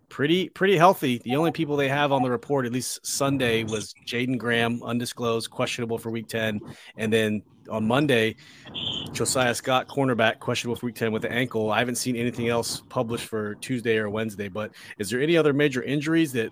Pretty 0.09 0.49
pretty 0.49 0.79
healthy. 0.79 1.19
The 1.19 1.37
only 1.37 1.53
people 1.53 1.77
they 1.77 1.91
have 1.91 2.11
on 2.11 2.23
the 2.23 2.31
report, 2.31 2.65
at 2.65 2.73
least 2.73 3.07
Sunday, 3.07 3.65
was 3.65 3.95
Jaden 4.07 4.39
Graham, 4.39 4.83
undisclosed, 4.83 5.51
questionable 5.51 5.99
for 5.99 6.09
week 6.11 6.29
10. 6.29 6.59
And 6.97 7.13
then 7.13 7.43
on 7.71 7.87
Monday, 7.87 8.37
Josiah 9.13 9.55
Scott, 9.55 9.89
cornerback, 9.89 10.39
questionable 10.39 10.77
for 10.77 10.87
week 10.87 10.95
10 10.95 11.13
with 11.13 11.23
the 11.23 11.33
ankle. 11.33 11.71
I 11.71 11.81
haven't 11.81 11.97
seen 11.97 12.17
anything 12.17 12.49
else 12.49 12.83
published 12.89 13.27
for 13.27 13.57
Tuesday 13.57 13.99
or 13.99 14.09
Wednesday, 14.09 14.49
but 14.49 14.73
is 14.99 15.11
there 15.11 15.21
any 15.21 15.37
other 15.37 15.53
major 15.53 15.83
injuries 15.83 16.33
that 16.33 16.51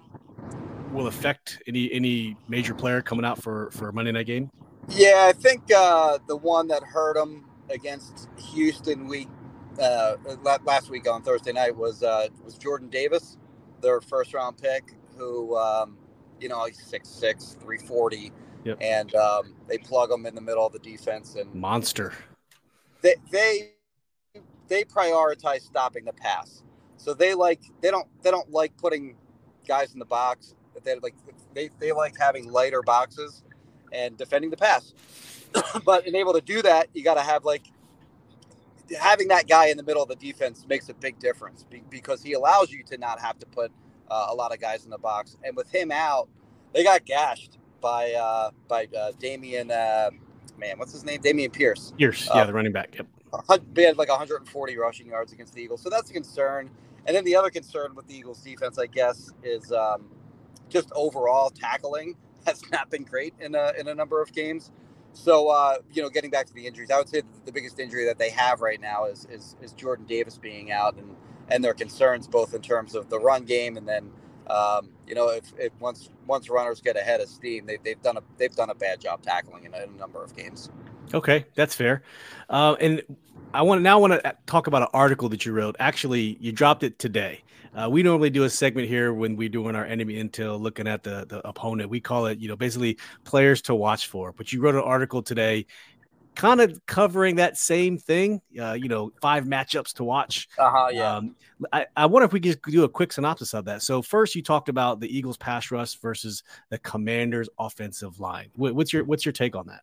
will 0.92 1.06
affect 1.06 1.62
any 1.66 1.92
any 1.92 2.36
major 2.48 2.74
player 2.74 3.00
coming 3.02 3.24
out 3.24 3.42
for 3.42 3.70
for 3.72 3.88
a 3.88 3.92
Monday 3.92 4.12
night 4.12 4.26
game? 4.26 4.50
Yeah, 4.88 5.26
I 5.28 5.32
think 5.32 5.62
uh, 5.74 6.18
the 6.26 6.36
one 6.36 6.68
that 6.68 6.82
hurt 6.82 7.14
them 7.14 7.46
against 7.68 8.28
Houston 8.52 9.06
week 9.06 9.28
uh, 9.80 10.16
last 10.64 10.90
week 10.90 11.08
on 11.08 11.22
Thursday 11.22 11.52
night 11.52 11.76
was 11.76 12.02
uh, 12.02 12.28
was 12.44 12.54
Jordan 12.58 12.88
Davis, 12.88 13.36
their 13.80 14.00
first 14.00 14.34
round 14.34 14.58
pick, 14.58 14.94
who 15.16 15.56
um, 15.56 15.96
you 16.40 16.48
know 16.48 16.64
he's 16.64 16.78
6'6", 16.80 17.54
340, 17.60 18.32
Yep. 18.64 18.78
and 18.80 19.14
um, 19.14 19.54
they 19.68 19.78
plug 19.78 20.10
him 20.10 20.26
in 20.26 20.34
the 20.34 20.40
middle 20.40 20.66
of 20.66 20.72
the 20.72 20.78
defense, 20.80 21.36
and 21.36 21.54
Monster. 21.54 22.12
they 23.02 23.14
they 23.30 23.72
they 24.68 24.84
prioritize 24.84 25.62
stopping 25.62 26.04
the 26.04 26.12
pass. 26.12 26.62
So 26.96 27.14
they 27.14 27.34
like 27.34 27.60
they 27.80 27.90
don't 27.90 28.08
they 28.22 28.30
don't 28.30 28.50
like 28.50 28.76
putting 28.76 29.16
guys 29.66 29.92
in 29.92 29.98
the 29.98 30.04
box. 30.04 30.54
They 30.82 30.98
like 30.98 31.14
they, 31.54 31.70
they 31.78 31.92
like 31.92 32.16
having 32.18 32.50
lighter 32.50 32.82
boxes 32.82 33.42
and 33.92 34.16
defending 34.16 34.50
the 34.50 34.56
pass. 34.56 34.94
but 35.84 36.06
in 36.06 36.14
able 36.14 36.32
to 36.32 36.40
do 36.40 36.62
that, 36.62 36.88
you 36.94 37.02
got 37.02 37.14
to 37.14 37.22
have 37.22 37.44
like 37.44 37.64
having 38.98 39.28
that 39.28 39.48
guy 39.48 39.66
in 39.66 39.76
the 39.76 39.82
middle 39.82 40.02
of 40.02 40.08
the 40.08 40.16
defense 40.16 40.66
makes 40.68 40.88
a 40.88 40.94
big 40.94 41.18
difference 41.18 41.64
because 41.90 42.22
he 42.22 42.32
allows 42.32 42.70
you 42.70 42.82
to 42.84 42.98
not 42.98 43.20
have 43.20 43.38
to 43.38 43.46
put 43.46 43.70
uh, 44.10 44.26
a 44.30 44.34
lot 44.34 44.52
of 44.52 44.60
guys 44.60 44.84
in 44.84 44.90
the 44.90 44.98
box. 44.98 45.36
And 45.44 45.56
with 45.56 45.70
him 45.72 45.90
out, 45.92 46.28
they 46.72 46.82
got 46.84 47.04
gashed 47.04 47.58
by 47.80 48.12
uh, 48.12 48.50
by 48.68 48.84
uh, 48.96 49.12
Dameon. 49.20 49.70
Uh, 49.70 50.10
man, 50.58 50.78
what's 50.78 50.92
his 50.92 51.04
name? 51.04 51.20
Dameon 51.20 51.52
Pierce. 51.52 51.92
Pierce, 51.96 52.28
Uh, 52.28 52.34
yeah, 52.36 52.44
the 52.44 52.52
running 52.52 52.72
back. 52.72 52.94
Yep. 52.94 53.06
They 53.72 53.84
had 53.84 53.96
like 53.96 54.08
140 54.08 54.76
rushing 54.76 55.06
yards 55.06 55.32
against 55.32 55.54
the 55.54 55.62
Eagles, 55.62 55.82
so 55.82 55.88
that's 55.88 56.10
a 56.10 56.12
concern. 56.12 56.68
And 57.06 57.16
then 57.16 57.24
the 57.24 57.36
other 57.36 57.50
concern 57.50 57.94
with 57.94 58.06
the 58.08 58.14
Eagles 58.14 58.42
defense, 58.42 58.78
I 58.78 58.86
guess, 58.86 59.32
is 59.42 59.72
um, 59.72 60.10
just 60.70 60.90
overall 60.94 61.50
tackling 61.50 62.16
has 62.46 62.62
not 62.70 62.90
been 62.90 63.04
great 63.04 63.34
in 63.40 63.54
a, 63.54 63.72
in 63.78 63.88
a 63.88 63.94
number 63.94 64.22
of 64.22 64.32
games. 64.32 64.70
So 65.12 65.48
uh, 65.48 65.78
you 65.92 66.02
know, 66.02 66.08
getting 66.08 66.30
back 66.30 66.46
to 66.46 66.54
the 66.54 66.66
injuries, 66.66 66.90
I 66.90 66.98
would 66.98 67.08
say 67.08 67.22
the 67.44 67.52
biggest 67.52 67.78
injury 67.78 68.04
that 68.06 68.18
they 68.18 68.30
have 68.30 68.60
right 68.60 68.80
now 68.80 69.06
is 69.06 69.26
is, 69.30 69.56
is 69.60 69.72
Jordan 69.72 70.06
Davis 70.06 70.38
being 70.38 70.70
out, 70.70 70.96
and 70.96 71.16
and 71.50 71.64
their 71.64 71.74
concerns 71.74 72.26
both 72.28 72.54
in 72.54 72.62
terms 72.62 72.94
of 72.94 73.10
the 73.10 73.18
run 73.18 73.44
game 73.44 73.76
and 73.76 73.88
then 73.88 74.10
um, 74.48 74.90
you 75.06 75.14
know 75.14 75.28
if, 75.28 75.52
if 75.58 75.72
once 75.80 76.10
once 76.26 76.48
runners 76.48 76.80
get 76.80 76.96
ahead 76.96 77.20
of 77.20 77.28
steam, 77.28 77.66
they, 77.66 77.78
they've 77.82 78.00
done 78.02 78.16
a 78.16 78.22
they've 78.38 78.54
done 78.54 78.70
a 78.70 78.74
bad 78.74 79.00
job 79.00 79.22
tackling 79.22 79.64
in 79.64 79.74
a, 79.74 79.82
in 79.82 79.90
a 79.90 79.96
number 79.96 80.22
of 80.22 80.36
games. 80.36 80.70
Okay, 81.12 81.46
that's 81.54 81.74
fair. 81.74 82.02
Uh, 82.48 82.76
and 82.80 83.02
I 83.52 83.62
want 83.62 83.80
to 83.80 83.82
now 83.82 83.98
want 83.98 84.12
to 84.12 84.36
talk 84.46 84.68
about 84.68 84.82
an 84.82 84.88
article 84.94 85.28
that 85.30 85.44
you 85.44 85.52
wrote. 85.52 85.74
Actually, 85.80 86.36
you 86.40 86.52
dropped 86.52 86.84
it 86.84 87.00
today. 87.00 87.42
Uh, 87.74 87.88
we 87.90 88.02
normally 88.02 88.30
do 88.30 88.44
a 88.44 88.50
segment 88.50 88.86
here 88.86 89.12
when 89.12 89.34
we're 89.36 89.48
doing 89.48 89.74
our 89.74 89.84
enemy 89.84 90.14
intel, 90.14 90.60
looking 90.60 90.86
at 90.86 91.02
the 91.02 91.26
the 91.28 91.46
opponent. 91.46 91.90
We 91.90 92.00
call 92.00 92.26
it, 92.26 92.38
you 92.38 92.46
know, 92.46 92.54
basically 92.54 92.98
players 93.24 93.60
to 93.62 93.74
watch 93.74 94.06
for. 94.06 94.32
But 94.32 94.52
you 94.52 94.60
wrote 94.60 94.76
an 94.76 94.82
article 94.82 95.20
today, 95.20 95.66
kind 96.36 96.60
of 96.60 96.80
covering 96.86 97.36
that 97.36 97.56
same 97.56 97.98
thing. 97.98 98.40
Uh, 98.60 98.74
you 98.74 98.88
know, 98.88 99.10
five 99.20 99.44
matchups 99.44 99.94
to 99.94 100.04
watch. 100.04 100.48
Uh 100.56 100.70
huh. 100.70 100.88
Yeah. 100.92 101.16
Um, 101.16 101.34
I, 101.72 101.86
I 101.96 102.06
wonder 102.06 102.26
if 102.26 102.32
we 102.32 102.40
could 102.40 102.60
do 102.72 102.84
a 102.84 102.88
quick 102.88 103.12
synopsis 103.12 103.52
of 103.52 103.64
that. 103.64 103.82
So 103.82 104.00
first, 104.00 104.36
you 104.36 104.42
talked 104.42 104.68
about 104.68 105.00
the 105.00 105.16
Eagles' 105.16 105.36
pass 105.36 105.72
rush 105.72 105.96
versus 105.96 106.44
the 106.68 106.78
Commanders' 106.78 107.48
offensive 107.58 108.20
line. 108.20 108.50
What, 108.54 108.76
what's 108.76 108.92
your 108.92 109.02
what's 109.04 109.24
your 109.24 109.32
take 109.32 109.56
on 109.56 109.66
that? 109.66 109.80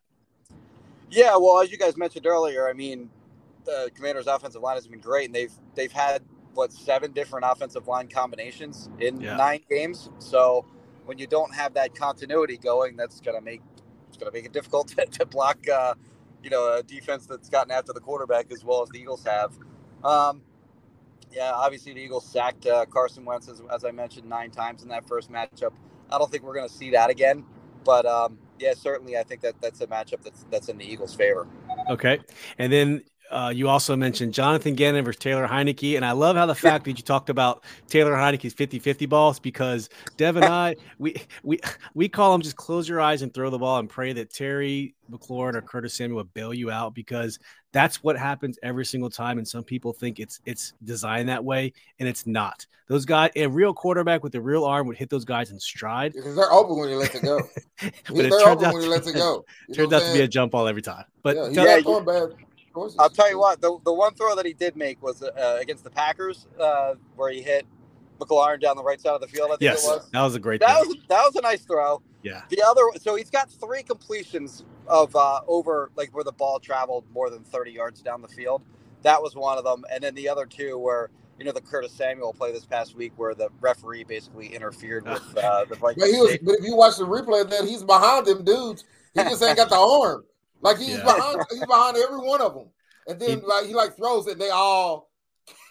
Yeah, 1.10 1.36
well, 1.36 1.60
as 1.60 1.70
you 1.70 1.78
guys 1.78 1.96
mentioned 1.96 2.26
earlier, 2.26 2.68
I 2.68 2.74
mean, 2.74 3.08
the 3.68 3.90
Commanders' 3.94 4.26
offensive 4.26 4.62
line 4.62 4.76
has 4.76 4.86
been 4.86 5.00
great, 5.00 5.26
and 5.26 5.34
they've 5.34 5.52
they've 5.74 5.92
had 5.92 6.22
what 6.54 6.72
seven 6.72 7.12
different 7.12 7.44
offensive 7.48 7.86
line 7.86 8.08
combinations 8.08 8.88
in 8.98 9.20
Yeah. 9.20 9.36
nine 9.36 9.60
games. 9.68 10.10
So 10.18 10.64
when 11.04 11.18
you 11.18 11.26
don't 11.26 11.54
have 11.54 11.74
that 11.74 11.94
continuity 11.94 12.56
going, 12.56 12.96
that's 12.96 13.20
gonna 13.20 13.42
make 13.42 13.60
it's 14.08 14.16
gonna 14.16 14.32
make 14.32 14.46
it 14.46 14.52
difficult 14.52 14.88
to, 14.96 15.04
to 15.06 15.26
block, 15.26 15.58
uh, 15.68 15.94
you 16.42 16.50
know, 16.50 16.74
a 16.78 16.82
defense 16.82 17.26
that's 17.26 17.48
gotten 17.50 17.70
after 17.70 17.92
the 17.92 18.00
quarterback 18.00 18.50
as 18.50 18.64
well 18.64 18.82
as 18.82 18.88
the 18.88 18.98
Eagles 18.98 19.24
have. 19.24 19.52
Um, 20.02 20.42
yeah, 21.30 21.52
obviously 21.52 21.92
the 21.92 22.00
Eagles 22.00 22.26
sacked 22.26 22.66
uh, 22.66 22.86
Carson 22.86 23.24
Wentz 23.26 23.48
as, 23.48 23.60
as 23.70 23.84
I 23.84 23.90
mentioned 23.90 24.26
nine 24.26 24.50
times 24.50 24.82
in 24.82 24.88
that 24.88 25.06
first 25.06 25.30
matchup. 25.30 25.72
I 26.10 26.18
don't 26.18 26.30
think 26.30 26.42
we're 26.42 26.54
gonna 26.54 26.70
see 26.70 26.90
that 26.92 27.10
again, 27.10 27.44
but 27.84 28.06
um, 28.06 28.38
yeah, 28.58 28.72
certainly 28.74 29.18
I 29.18 29.22
think 29.24 29.42
that 29.42 29.60
that's 29.60 29.82
a 29.82 29.86
matchup 29.86 30.22
that's 30.22 30.46
that's 30.50 30.70
in 30.70 30.78
the 30.78 30.90
Eagles' 30.90 31.14
favor. 31.14 31.46
Okay. 31.90 32.18
And 32.58 32.72
then 32.72 33.02
uh, 33.30 33.52
you 33.54 33.68
also 33.68 33.94
mentioned 33.96 34.32
Jonathan 34.34 34.74
Gannon 34.74 35.04
versus 35.04 35.18
Taylor 35.18 35.46
Heinicke. 35.46 35.96
And 35.96 36.04
I 36.04 36.12
love 36.12 36.36
how 36.36 36.46
the 36.46 36.54
fact 36.54 36.84
that 36.84 36.96
you 36.96 37.02
talked 37.04 37.30
about 37.30 37.64
Taylor 37.88 38.12
Heinicke's 38.12 38.54
50 38.54 38.78
50 38.78 39.06
balls 39.06 39.38
because 39.38 39.88
Dev 40.16 40.36
and 40.36 40.44
I, 40.46 40.76
we, 40.98 41.14
we, 41.42 41.60
we 41.94 42.08
call 42.08 42.32
them 42.32 42.40
just 42.40 42.56
close 42.56 42.88
your 42.88 43.00
eyes 43.00 43.22
and 43.22 43.32
throw 43.32 43.50
the 43.50 43.58
ball 43.58 43.78
and 43.78 43.88
pray 43.88 44.12
that 44.14 44.32
Terry 44.32 44.94
McLaurin 45.10 45.54
or 45.54 45.62
Curtis 45.62 45.94
Samuel 45.94 46.24
bail 46.24 46.52
you 46.52 46.70
out 46.70 46.94
because 46.94 47.38
that's 47.72 48.02
what 48.02 48.16
happens 48.18 48.58
every 48.62 48.84
single 48.84 49.10
time. 49.10 49.38
And 49.38 49.46
some 49.46 49.62
people 49.62 49.92
think 49.92 50.20
it's 50.20 50.40
it's 50.46 50.72
designed 50.84 51.28
that 51.28 51.44
way, 51.44 51.72
and 51.98 52.08
it's 52.08 52.26
not. 52.26 52.66
Those 52.88 53.04
guys, 53.04 53.30
a 53.36 53.46
real 53.46 53.74
quarterback 53.74 54.22
with 54.22 54.34
a 54.34 54.40
real 54.40 54.64
arm 54.64 54.86
would 54.86 54.96
hit 54.96 55.10
those 55.10 55.26
guys 55.26 55.50
in 55.50 55.60
stride. 55.60 56.14
Because 56.14 56.34
they're 56.34 56.50
open 56.50 56.78
when 56.78 56.88
you 56.88 56.96
let 56.96 57.14
it 57.14 57.22
go. 57.22 57.38
But 58.08 58.24
it 58.24 58.30
turns 58.42 58.62
out, 58.62 58.72
when 58.72 58.82
you 58.82 58.88
let 58.88 59.06
it 59.06 59.14
go. 59.14 59.44
You 59.68 59.74
turns 59.74 59.92
out 59.92 60.00
to 60.00 60.12
be 60.14 60.20
a 60.20 60.28
jump 60.28 60.52
ball 60.52 60.66
every 60.66 60.80
time. 60.82 61.04
But 61.22 61.36
yeah, 61.36 61.46
he's 61.46 61.54
tell- 61.54 61.66
Yeah, 61.66 62.26
not 62.78 62.94
throwing 62.94 62.94
bad 62.94 62.94
choices. 62.94 62.96
I'll 62.98 63.10
tell 63.10 63.30
you 63.30 63.38
what, 63.38 63.60
the, 63.60 63.78
the 63.84 63.92
one 63.92 64.14
throw 64.14 64.34
that 64.36 64.46
he 64.46 64.52
did 64.52 64.76
make 64.76 65.02
was 65.02 65.22
uh, 65.22 65.58
against 65.60 65.84
the 65.84 65.90
Packers, 65.90 66.46
uh, 66.60 66.94
where 67.16 67.30
he 67.32 67.42
hit 67.42 67.66
McLaurin 68.18 68.60
down 68.60 68.76
the 68.76 68.82
right 68.82 69.00
side 69.00 69.14
of 69.14 69.20
the 69.20 69.28
field. 69.28 69.46
I 69.48 69.52
think 69.52 69.62
yes, 69.62 69.84
it 69.84 69.88
was. 69.88 70.10
that 70.10 70.22
was 70.22 70.34
a 70.34 70.40
great 70.40 70.60
That 70.60 70.80
thing. 70.80 70.88
was 70.88 70.96
that 71.08 71.22
was 71.24 71.36
a 71.36 71.40
nice 71.42 71.62
throw. 71.62 72.02
yeah. 72.22 72.42
The 72.48 72.62
other, 72.66 72.82
so 73.00 73.14
he's 73.14 73.30
got 73.30 73.50
three 73.50 73.82
completions 73.82 74.64
of 74.86 75.14
uh, 75.14 75.40
over 75.46 75.90
like 75.96 76.14
where 76.14 76.24
the 76.24 76.32
ball 76.32 76.58
traveled 76.58 77.04
more 77.12 77.30
than 77.30 77.44
thirty 77.44 77.70
yards 77.72 78.00
down 78.02 78.22
the 78.22 78.28
field. 78.28 78.62
That 79.02 79.22
was 79.22 79.36
one 79.36 79.58
of 79.58 79.64
them, 79.64 79.84
and 79.92 80.02
then 80.02 80.14
the 80.14 80.28
other 80.28 80.46
two 80.46 80.78
were 80.78 81.10
you 81.38 81.44
know 81.44 81.52
the 81.52 81.60
Curtis 81.60 81.92
Samuel 81.92 82.32
play 82.32 82.50
this 82.50 82.64
past 82.64 82.96
week 82.96 83.12
where 83.16 83.34
the 83.34 83.48
referee 83.60 84.02
basically 84.04 84.48
interfered 84.48 85.06
with 85.06 85.22
uh, 85.38 85.64
the 85.66 85.76
Vikings. 85.76 86.02
But 86.02 86.10
he 86.10 86.20
was, 86.20 86.38
but 86.42 86.54
if 86.56 86.64
you 86.64 86.74
watch 86.74 86.96
the 86.96 87.06
replay 87.06 87.42
of 87.42 87.50
that, 87.50 87.64
he's 87.64 87.84
behind 87.84 88.26
them 88.26 88.44
dudes. 88.44 88.84
He 89.14 89.22
just 89.22 89.42
ain't 89.42 89.56
got 89.56 89.68
the 89.68 89.76
arm. 89.76 90.24
Like 90.60 90.78
he's 90.78 90.88
Yeah. 90.98 91.04
behind, 91.04 91.40
he's 91.50 91.66
behind 91.66 91.96
every 91.96 92.18
one 92.18 92.40
of 92.40 92.54
them. 92.54 92.68
And 93.06 93.18
then 93.20 93.40
He- 93.40 93.46
like 93.46 93.66
he 93.66 93.74
like 93.74 93.96
throws 93.96 94.26
it, 94.26 94.38
they 94.38 94.50
all 94.50 95.10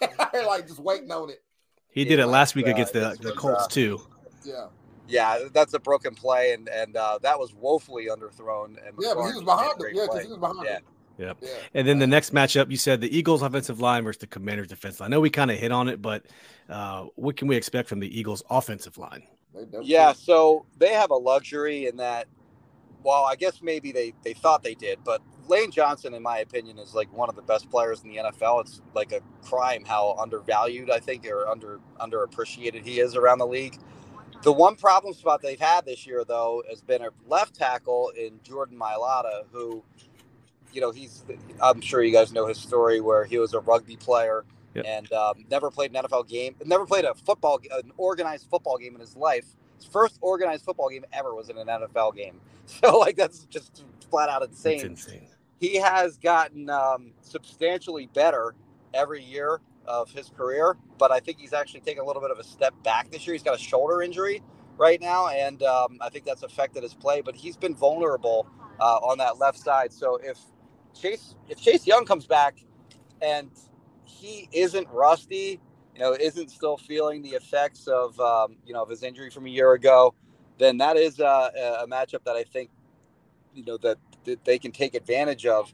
like 0.32 0.66
just 0.66 0.80
waiting 0.80 1.10
on 1.10 1.30
it. 1.30 1.42
He 1.90 2.04
did 2.04 2.18
it 2.18 2.26
last 2.26 2.54
week 2.54 2.66
uh, 2.66 2.70
against 2.70 2.92
the, 2.92 3.16
the 3.20 3.32
Colts 3.32 3.64
uh, 3.64 3.68
too. 3.68 4.00
Yeah, 4.44 4.66
Yeah, 5.08 5.38
that's 5.52 5.74
a 5.74 5.78
broken 5.78 6.14
play, 6.14 6.52
and 6.52 6.68
and 6.68 6.96
uh, 6.96 7.18
that 7.22 7.38
was 7.38 7.54
woefully 7.54 8.06
underthrown. 8.06 8.66
And 8.86 8.96
yeah, 9.00 9.12
but 9.14 9.26
he 9.28 9.34
was 9.34 9.42
behind 9.44 9.80
him. 9.80 9.86
Yeah, 9.94 10.06
because 10.06 10.22
he 10.22 10.28
was 10.28 10.38
behind 10.38 10.58
Yeah. 10.64 10.76
him. 10.76 10.82
Yep. 11.18 11.36
Yeah. 11.42 11.48
And 11.74 11.88
then 11.88 11.98
the 11.98 12.06
next 12.06 12.32
matchup, 12.32 12.70
you 12.70 12.76
said 12.76 13.00
the 13.00 13.16
Eagles 13.16 13.42
offensive 13.42 13.80
line 13.80 14.04
versus 14.04 14.20
the 14.20 14.28
Commanders 14.28 14.68
defense 14.68 15.00
line. 15.00 15.08
I 15.08 15.16
know 15.16 15.20
we 15.20 15.30
kind 15.30 15.50
of 15.50 15.58
hit 15.58 15.72
on 15.72 15.88
it, 15.88 16.00
but 16.00 16.24
uh, 16.68 17.06
what 17.16 17.36
can 17.36 17.48
we 17.48 17.56
expect 17.56 17.88
from 17.88 17.98
the 17.98 18.18
Eagles 18.18 18.44
offensive 18.48 18.98
line? 18.98 19.24
Yeah, 19.82 20.12
so 20.12 20.64
they 20.76 20.92
have 20.92 21.10
a 21.10 21.16
luxury 21.16 21.86
in 21.88 21.96
that. 21.96 22.28
Well, 23.04 23.24
I 23.24 23.36
guess 23.36 23.62
maybe 23.62 23.92
they 23.92 24.14
they 24.24 24.34
thought 24.34 24.62
they 24.62 24.74
did, 24.74 25.00
but 25.04 25.22
Lane 25.48 25.70
Johnson, 25.70 26.14
in 26.14 26.22
my 26.22 26.38
opinion, 26.38 26.78
is 26.78 26.94
like 26.94 27.12
one 27.12 27.28
of 27.28 27.36
the 27.36 27.42
best 27.42 27.70
players 27.70 28.02
in 28.04 28.10
the 28.10 28.16
NFL. 28.18 28.62
It's 28.62 28.82
like 28.94 29.12
a 29.12 29.20
crime 29.44 29.84
how 29.84 30.16
undervalued 30.20 30.90
I 30.90 31.00
think 31.00 31.26
or 31.26 31.48
under 31.48 31.80
underappreciated 32.00 32.84
he 32.84 33.00
is 33.00 33.16
around 33.16 33.38
the 33.38 33.46
league. 33.46 33.78
The 34.42 34.52
one 34.52 34.76
problem 34.76 35.14
spot 35.14 35.42
they've 35.42 35.58
had 35.60 35.84
this 35.86 36.06
year, 36.06 36.24
though, 36.24 36.62
has 36.68 36.80
been 36.82 37.02
a 37.02 37.08
left 37.26 37.54
tackle 37.56 38.10
in 38.16 38.40
Jordan 38.44 38.78
Mailata, 38.78 39.44
who, 39.52 39.82
you 40.72 40.80
know, 40.80 40.92
he's. 40.92 41.24
I'm 41.60 41.80
sure 41.80 42.02
you 42.02 42.12
guys 42.12 42.32
know 42.32 42.46
his 42.46 42.58
story 42.58 43.00
where 43.00 43.24
he 43.24 43.38
was 43.38 43.54
a 43.54 43.60
rugby 43.60 43.96
player 43.96 44.44
Yep. 44.74 44.84
and 44.86 45.12
um, 45.12 45.44
never 45.50 45.70
played 45.70 45.94
an 45.94 46.04
NFL 46.04 46.28
game, 46.28 46.54
never 46.64 46.86
played 46.86 47.04
a 47.04 47.14
football, 47.14 47.60
an 47.72 47.90
organized 47.96 48.46
football 48.50 48.78
game 48.78 48.94
in 48.94 49.00
his 49.00 49.16
life. 49.16 49.46
First 49.86 50.18
organized 50.20 50.64
football 50.64 50.88
game 50.90 51.04
ever 51.12 51.34
was 51.34 51.50
in 51.50 51.58
an 51.58 51.66
NFL 51.68 52.16
game. 52.16 52.40
So, 52.66 52.98
like, 52.98 53.16
that's 53.16 53.44
just 53.46 53.84
flat 54.10 54.28
out 54.28 54.42
It's 54.42 54.52
insane 54.66 54.90
insane. 54.90 55.26
he 55.58 55.76
has 55.76 56.18
gotten 56.18 56.68
um, 56.68 57.12
substantially 57.22 58.08
better 58.12 58.54
every 58.92 59.22
year 59.22 59.60
of 59.86 60.10
his 60.10 60.28
career, 60.36 60.76
but 60.98 61.10
I 61.10 61.18
think 61.20 61.38
he's 61.38 61.54
actually 61.54 61.80
taken 61.80 62.02
a 62.02 62.06
little 62.06 62.20
bit 62.20 62.30
of 62.30 62.38
a 62.38 62.44
step 62.44 62.74
back 62.84 63.10
this 63.10 63.26
year. 63.26 63.32
He's 63.32 63.42
got 63.42 63.54
a 63.54 63.58
shoulder 63.58 64.02
injury 64.02 64.42
right 64.76 65.00
now, 65.00 65.28
and 65.28 65.62
um, 65.62 65.96
I 66.02 66.10
think 66.10 66.26
that's 66.26 66.42
affected 66.42 66.82
his 66.82 66.92
play. 66.92 67.22
But 67.22 67.34
he's 67.36 67.56
been 67.56 67.74
vulnerable 67.74 68.46
uh, 68.78 68.98
on 68.98 69.16
that 69.16 69.38
left 69.38 69.58
side. 69.58 69.90
So 69.90 70.16
if 70.22 70.38
Chase 70.94 71.34
if 71.48 71.58
Chase 71.60 71.86
Young 71.86 72.04
comes 72.04 72.26
back 72.26 72.62
and 73.22 73.50
he 74.04 74.48
isn't 74.52 74.88
rusty, 74.90 75.58
you 75.98 76.04
know, 76.04 76.12
isn't 76.12 76.48
still 76.48 76.76
feeling 76.76 77.22
the 77.22 77.30
effects 77.30 77.88
of 77.88 78.18
um, 78.20 78.56
you 78.64 78.72
know 78.72 78.82
of 78.82 78.88
his 78.88 79.02
injury 79.02 79.30
from 79.30 79.46
a 79.46 79.50
year 79.50 79.72
ago, 79.72 80.14
then 80.56 80.76
that 80.78 80.96
is 80.96 81.18
uh, 81.18 81.50
a 81.80 81.86
matchup 81.88 82.22
that 82.24 82.36
I 82.36 82.44
think 82.44 82.70
you 83.52 83.64
know 83.64 83.76
that, 83.78 83.98
that 84.24 84.44
they 84.44 84.60
can 84.60 84.70
take 84.70 84.94
advantage 84.94 85.44
of. 85.44 85.72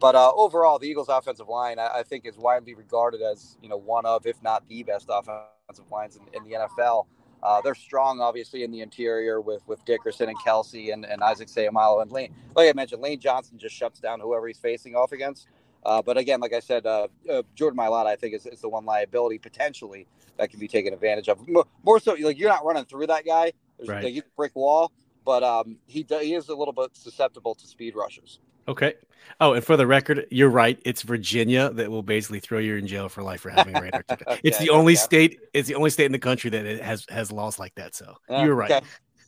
But 0.00 0.14
uh, 0.14 0.30
overall, 0.36 0.78
the 0.78 0.86
Eagles' 0.86 1.08
offensive 1.08 1.48
line, 1.48 1.78
I, 1.80 1.88
I 1.98 2.02
think, 2.04 2.24
is 2.24 2.36
widely 2.38 2.74
regarded 2.74 3.20
as 3.20 3.58
you 3.60 3.68
know 3.68 3.76
one 3.76 4.06
of, 4.06 4.26
if 4.26 4.40
not 4.44 4.68
the 4.68 4.84
best 4.84 5.10
offensive 5.10 5.90
lines 5.90 6.16
in, 6.16 6.22
in 6.34 6.48
the 6.48 6.56
NFL. 6.56 7.06
Uh, 7.42 7.60
they're 7.60 7.74
strong, 7.74 8.20
obviously, 8.20 8.62
in 8.62 8.70
the 8.70 8.80
interior 8.80 9.40
with 9.40 9.66
with 9.66 9.84
Dickerson 9.84 10.28
and 10.28 10.38
Kelce 10.38 10.92
and, 10.92 11.04
and 11.04 11.20
Isaac 11.20 11.48
Seumalo 11.48 12.00
and 12.00 12.12
Lane. 12.12 12.32
Like 12.54 12.70
I 12.70 12.72
mentioned, 12.74 13.02
Lane 13.02 13.18
Johnson 13.18 13.58
just 13.58 13.74
shuts 13.74 13.98
down 13.98 14.20
whoever 14.20 14.46
he's 14.46 14.58
facing 14.58 14.94
off 14.94 15.10
against. 15.10 15.48
Uh, 15.84 16.00
but 16.02 16.16
again, 16.16 16.40
like 16.40 16.52
I 16.52 16.60
said, 16.60 16.86
uh, 16.86 17.08
uh, 17.30 17.42
Jordan 17.54 17.78
Mailata, 17.78 18.06
I 18.06 18.16
think, 18.16 18.34
is, 18.34 18.46
is 18.46 18.60
the 18.60 18.68
one 18.68 18.84
liability 18.84 19.38
potentially 19.38 20.06
that 20.38 20.50
can 20.50 20.58
be 20.58 20.68
taken 20.68 20.92
advantage 20.92 21.28
of. 21.28 21.46
More, 21.48 21.66
more 21.84 22.00
so, 22.00 22.14
like 22.20 22.38
you're 22.38 22.48
not 22.48 22.64
running 22.64 22.84
through 22.84 23.06
that 23.08 23.24
guy. 23.24 23.52
There's 23.78 23.88
Right. 23.88 24.04
like, 24.04 24.16
a 24.16 24.22
brick 24.36 24.54
wall, 24.56 24.92
but 25.24 25.42
um, 25.42 25.76
he 25.86 26.02
do, 26.02 26.18
he 26.18 26.34
is 26.34 26.48
a 26.48 26.54
little 26.54 26.72
bit 26.72 26.90
susceptible 26.94 27.54
to 27.56 27.66
speed 27.66 27.94
rushes. 27.96 28.38
Okay. 28.66 28.94
Oh, 29.40 29.52
and 29.54 29.64
for 29.64 29.76
the 29.76 29.86
record, 29.86 30.26
you're 30.30 30.48
right. 30.48 30.78
It's 30.84 31.02
Virginia 31.02 31.70
that 31.70 31.90
will 31.90 32.02
basically 32.02 32.40
throw 32.40 32.58
you 32.58 32.76
in 32.76 32.86
jail 32.86 33.08
for 33.08 33.22
life 33.22 33.40
for 33.42 33.50
having 33.50 33.76
a 33.76 33.80
radar. 33.82 34.02
ticket. 34.08 34.26
It's 34.42 34.56
Okay, 34.56 34.66
the 34.66 34.72
only 34.72 34.92
okay. 34.94 35.00
state. 35.00 35.40
It's 35.52 35.68
the 35.68 35.74
only 35.74 35.90
state 35.90 36.06
in 36.06 36.12
the 36.12 36.18
country 36.18 36.48
that 36.50 36.64
it 36.64 36.82
has 36.82 37.04
has 37.10 37.30
laws 37.32 37.58
like 37.58 37.74
that. 37.74 37.94
So 37.94 38.16
Yeah, 38.28 38.44
you're 38.44 38.54
right. 38.54 38.70
okay. 38.70 38.86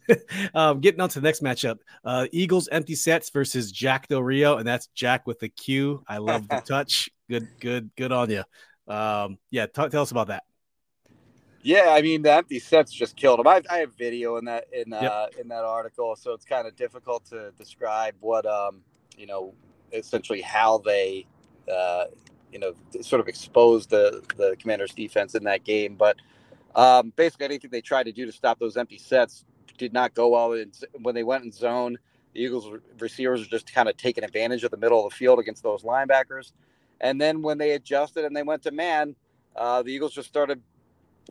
um, 0.54 0.80
getting 0.80 1.00
on 1.00 1.08
to 1.10 1.20
the 1.20 1.24
next 1.24 1.42
matchup, 1.42 1.78
uh, 2.04 2.26
Eagles 2.32 2.68
empty 2.68 2.94
sets 2.94 3.30
versus 3.30 3.72
Jack 3.72 4.08
Del 4.08 4.22
Rio, 4.22 4.56
and 4.56 4.66
that's 4.66 4.88
Jack 4.88 5.26
with 5.26 5.38
the 5.40 5.48
Q. 5.48 6.02
I 6.08 6.18
love 6.18 6.48
the 6.48 6.60
touch. 6.66 7.10
Good, 7.28 7.48
good, 7.60 7.90
good 7.96 8.12
on 8.12 8.30
you. 8.30 8.44
Um, 8.88 9.38
yeah, 9.50 9.66
t- 9.66 9.88
tell 9.88 10.02
us 10.02 10.10
about 10.10 10.28
that. 10.28 10.44
Yeah, 11.62 11.88
I 11.88 12.00
mean 12.00 12.22
the 12.22 12.32
empty 12.32 12.60
sets 12.60 12.92
just 12.92 13.16
killed 13.16 13.40
him. 13.40 13.48
I, 13.48 13.60
I 13.68 13.78
have 13.78 13.92
video 13.96 14.36
in 14.36 14.44
that 14.44 14.66
in 14.72 14.92
uh, 14.92 15.26
in 15.36 15.48
that 15.48 15.64
article, 15.64 16.14
so 16.14 16.32
it's 16.32 16.44
kind 16.44 16.64
of 16.68 16.76
difficult 16.76 17.24
to 17.30 17.50
describe 17.58 18.14
what 18.20 18.46
um 18.46 18.82
you 19.18 19.26
know 19.26 19.52
essentially 19.92 20.40
how 20.40 20.78
they 20.78 21.26
uh, 21.68 22.04
you 22.52 22.60
know 22.60 22.72
sort 23.00 23.20
of 23.20 23.26
exposed 23.26 23.90
the 23.90 24.22
the 24.36 24.56
Commanders' 24.60 24.94
defense 24.94 25.34
in 25.34 25.42
that 25.42 25.64
game. 25.64 25.96
But 25.96 26.16
um, 26.76 27.12
basically, 27.16 27.46
anything 27.46 27.70
they 27.70 27.80
tried 27.80 28.04
to 28.04 28.12
do 28.12 28.26
to 28.26 28.32
stop 28.32 28.60
those 28.60 28.76
empty 28.76 28.98
sets 28.98 29.44
did 29.76 29.92
not 29.92 30.14
go 30.14 30.28
well. 30.28 30.52
And 30.52 30.76
when 31.02 31.14
they 31.14 31.24
went 31.24 31.44
in 31.44 31.52
zone, 31.52 31.98
the 32.32 32.40
Eagles 32.40 32.68
receivers 32.98 33.40
were 33.40 33.46
just 33.46 33.72
kind 33.72 33.88
of 33.88 33.96
taking 33.96 34.24
advantage 34.24 34.64
of 34.64 34.70
the 34.70 34.76
middle 34.76 35.04
of 35.04 35.10
the 35.10 35.16
field 35.16 35.38
against 35.38 35.62
those 35.62 35.82
linebackers. 35.82 36.52
And 37.00 37.20
then 37.20 37.42
when 37.42 37.58
they 37.58 37.72
adjusted 37.72 38.24
and 38.24 38.36
they 38.36 38.42
went 38.42 38.62
to 38.64 38.70
man, 38.70 39.14
uh, 39.54 39.82
the 39.82 39.90
Eagles 39.90 40.12
just 40.12 40.28
started 40.28 40.60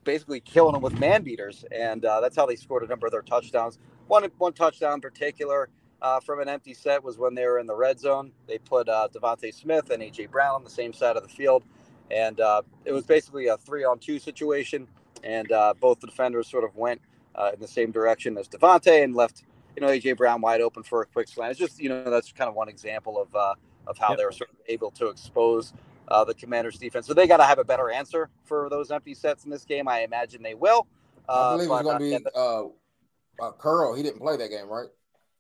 basically 0.04 0.40
killing 0.40 0.74
them 0.74 0.82
with 0.82 1.00
man 1.00 1.24
beaters, 1.24 1.66
and 1.72 2.06
uh, 2.06 2.22
that's 2.22 2.36
how 2.36 2.46
they 2.46 2.56
scored 2.56 2.84
a 2.84 2.88
number 2.88 3.08
of 3.08 3.12
their 3.12 3.22
touchdowns. 3.22 3.80
One 4.08 4.24
one 4.38 4.54
touchdown 4.54 4.96
in 4.96 5.02
particular 5.02 5.70
uh, 6.02 6.20
from 6.20 6.40
an 6.40 6.50
empty 6.50 6.74
set 6.74 7.04
was 7.04 7.18
when 7.18 7.34
they 7.34 7.46
were 7.46 7.60
in 7.60 7.66
the 7.66 7.76
red 7.76 8.00
zone. 8.00 8.32
They 8.48 8.58
put 8.60 8.88
uh, 8.88 9.08
DeVonta 9.14 9.54
Smith 9.54 9.90
and 9.90 10.02
AJ 10.02 10.32
Brown 10.32 10.56
on 10.56 10.64
the 10.64 10.70
same 10.70 10.94
side 10.94 11.18
of 11.18 11.24
the 11.24 11.30
field, 11.30 11.64
and 12.12 12.40
uh, 12.40 12.62
it 12.84 12.92
was 12.92 13.06
basically 13.06 13.48
a 13.48 13.58
three-on-two 13.58 14.20
situation. 14.20 14.88
And 15.24 15.52
uh, 15.52 15.74
both 15.80 16.02
the 16.02 16.08
defenders 16.08 16.48
sort 16.48 16.64
of 16.64 16.76
went 16.76 17.02
uh, 17.36 17.52
in 17.54 17.60
the 17.60 17.68
same 17.68 17.92
direction 17.92 18.38
as 18.38 18.48
DeVonta 18.48 19.04
and 19.04 19.16
left, 19.16 19.44
you 19.76 19.82
know, 19.82 19.88
AJ 19.88 20.18
Brown 20.18 20.42
wide 20.42 20.62
open 20.62 20.84
for 20.84 21.02
a 21.02 21.06
quick 21.06 21.28
slant. 21.28 21.52
It's 21.52 21.60
just 21.60 21.80
you 21.80 21.90
know 21.90 22.10
that's 22.10 22.32
kind 22.32 22.50
of 22.50 22.56
one 22.56 22.70
example 22.70 23.22
of 23.22 23.34
uh, 23.36 23.54
of 23.88 23.98
how 23.98 24.10
Yep. 24.10 24.18
they 24.18 24.26
were 24.26 24.32
sort 24.32 24.50
of 24.52 24.56
able 24.68 24.92
to 24.92 25.08
expose 25.08 25.74
uh, 26.08 26.24
the 26.24 26.34
Commanders' 26.34 26.78
defense. 26.78 27.08
So 27.08 27.14
they 27.14 27.28
got 27.28 27.38
to 27.38 27.44
have 27.44 27.60
a 27.60 27.64
better 27.64 27.90
answer 27.92 28.30
for 28.44 28.70
those 28.70 28.92
empty 28.92 29.14
sets 29.14 29.46
in 29.46 29.52
this 29.52 29.66
game. 29.66 29.88
I 29.88 30.02
imagine 30.02 30.42
they 30.42 30.56
will. 30.56 30.88
I 31.28 31.34
Uh, 31.34 31.52
believe 31.58 31.72
it's 31.72 31.82
going 31.82 31.96
uh, 31.96 32.00
to 32.00 32.22
be 32.22 32.30
uh, 32.36 33.46
uh, 33.46 33.52
Curl. 33.54 33.94
He 33.96 34.04
didn't 34.04 34.20
play 34.20 34.38
that 34.38 34.50
game, 34.50 34.68
right? 34.68 34.88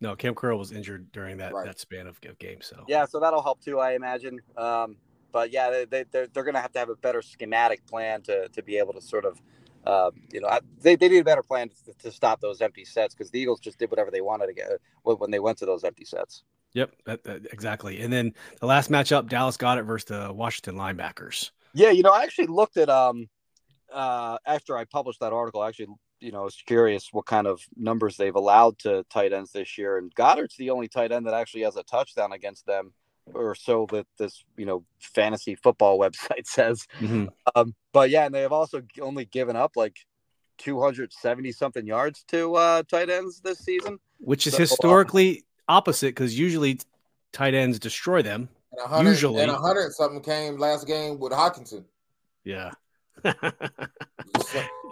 No, 0.02 0.16
Cam 0.16 0.36
Curl 0.36 0.58
was 0.58 0.72
injured 0.72 1.12
during 1.12 1.38
that 1.38 1.54
Right. 1.54 1.66
that 1.66 1.80
span 1.80 2.08
of, 2.08 2.20
of 2.26 2.38
games. 2.38 2.66
So 2.66 2.84
yeah, 2.88 3.06
so 3.06 3.20
that'll 3.20 3.42
help 3.42 3.62
too, 3.62 3.80
I 3.80 3.94
imagine. 3.94 4.42
Um, 4.58 4.98
but 5.32 5.52
yeah, 5.52 5.70
they, 5.70 5.86
they, 5.86 6.06
they're, 6.12 6.28
they're 6.28 6.44
going 6.44 6.56
to 6.56 6.62
have 6.62 6.72
to 6.74 6.80
have 6.80 6.90
a 6.90 6.96
better 6.96 7.22
schematic 7.22 7.86
plan 7.88 8.22
to, 8.24 8.48
to 8.50 8.62
be 8.64 8.78
able 8.78 8.94
to 8.94 9.02
sort 9.02 9.26
of, 9.26 9.42
um, 9.86 10.12
you 10.32 10.42
know, 10.42 10.48
I- 10.48 10.60
they, 10.82 10.96
they 10.96 11.10
need 11.10 11.20
a 11.20 11.24
better 11.24 11.44
plan 11.44 11.70
to, 11.70 11.94
to 12.04 12.12
stop 12.12 12.42
those 12.42 12.62
empty 12.62 12.86
sets 12.86 13.14
because 13.14 13.32
the 13.32 13.40
Eagles 13.40 13.60
just 13.60 13.78
did 13.80 13.90
whatever 13.92 14.12
they 14.12 14.22
wanted 14.22 14.48
to 14.48 14.54
get 14.54 14.68
when 15.04 15.18
when 15.18 15.32
they 15.32 15.40
went 15.40 15.58
to 15.60 15.66
those 15.66 15.84
empty 15.84 16.06
sets. 16.06 16.44
Yep, 16.74 16.92
that, 17.06 17.24
that- 17.24 17.46
exactly. 17.54 18.02
And 18.02 18.12
then 18.12 18.34
the 18.60 18.66
last 18.66 18.90
matchup, 18.92 19.30
Dallas 19.30 19.58
Goedert 19.58 19.86
versus 19.86 20.06
the 20.06 20.34
Washington 20.34 20.76
linebackers. 20.76 21.52
Yeah, 21.74 21.92
you 21.92 22.04
know, 22.04 22.12
I 22.12 22.24
actually 22.24 22.48
looked 22.48 22.78
at 22.78 22.90
um 22.90 23.30
uh 23.94 24.38
after 24.46 24.78
I 24.78 24.86
published 24.86 25.20
that 25.22 25.34
article, 25.34 25.62
I 25.62 25.70
actually, 25.70 25.88
you 26.20 26.32
know, 26.32 26.42
I 26.42 26.44
was 26.44 26.56
curious 26.66 27.10
what 27.12 27.26
kind 27.26 27.48
of 27.48 27.62
numbers 27.78 28.18
they've 28.18 28.36
allowed 28.36 28.80
to 28.80 29.06
tight 29.10 29.34
ends 29.34 29.52
this 29.52 29.78
year. 29.78 29.98
And 29.98 30.14
Goedert's 30.16 30.58
the 30.58 30.70
only 30.72 30.88
tight 30.88 31.12
end 31.12 31.28
that 31.28 31.34
actually 31.34 31.64
has 31.64 31.76
a 31.76 31.84
touchdown 31.84 32.32
against 32.32 32.66
them, 32.66 32.94
or 33.34 33.56
so 33.56 33.88
that 33.92 34.06
this, 34.18 34.44
you 34.58 34.66
know, 34.66 34.84
fantasy 35.00 35.56
football 35.56 35.98
website 36.06 36.46
says. 36.46 36.86
Mhm. 37.00 37.30
Um, 37.56 37.74
but 37.94 38.10
yeah, 38.10 38.26
and 38.26 38.34
they 38.36 38.42
have 38.42 38.52
also 38.54 38.82
only 39.02 39.26
given 39.26 39.56
up 39.56 39.74
like 39.76 39.98
270 40.60 41.52
something 41.52 41.86
yards 41.86 42.24
to 42.30 42.56
uh 42.56 42.82
tight 42.84 43.10
ends 43.10 43.42
this 43.42 43.60
season. 43.60 44.00
Which 44.20 44.48
is 44.48 44.54
So, 44.54 44.58
uh, 44.58 44.60
historically 44.62 45.44
opposite 45.68 46.08
because 46.16 46.38
usually 46.40 46.80
tight 47.34 47.54
ends 47.54 47.78
destroy 47.80 48.22
them. 48.22 48.48
And 48.72 48.88
hundred 48.88 49.10
Usually- 49.12 49.42
and 49.42 49.52
a 49.52 49.58
hundred 49.58 49.92
something 49.94 50.22
came 50.22 50.58
last 50.58 50.86
game 50.88 51.20
with 51.20 51.32
Hockenson. 51.34 51.84
Yeah. 52.44 52.72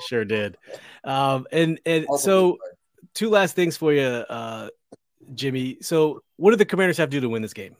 Sure 0.07 0.25
did. 0.25 0.57
Um, 1.03 1.45
and 1.51 1.79
and 1.85 2.05
hopefully 2.05 2.19
so 2.19 2.57
two 3.13 3.29
last 3.29 3.55
things 3.55 3.77
for 3.77 3.93
you, 3.93 4.01
uh, 4.03 4.69
Jimmy. 5.35 5.77
So 5.81 6.23
what 6.37 6.51
do 6.51 6.57
the 6.57 6.65
Commanders 6.65 6.97
have 6.97 7.09
to 7.09 7.17
do 7.17 7.21
to 7.21 7.29
win 7.29 7.41
this 7.41 7.53
game? 7.53 7.75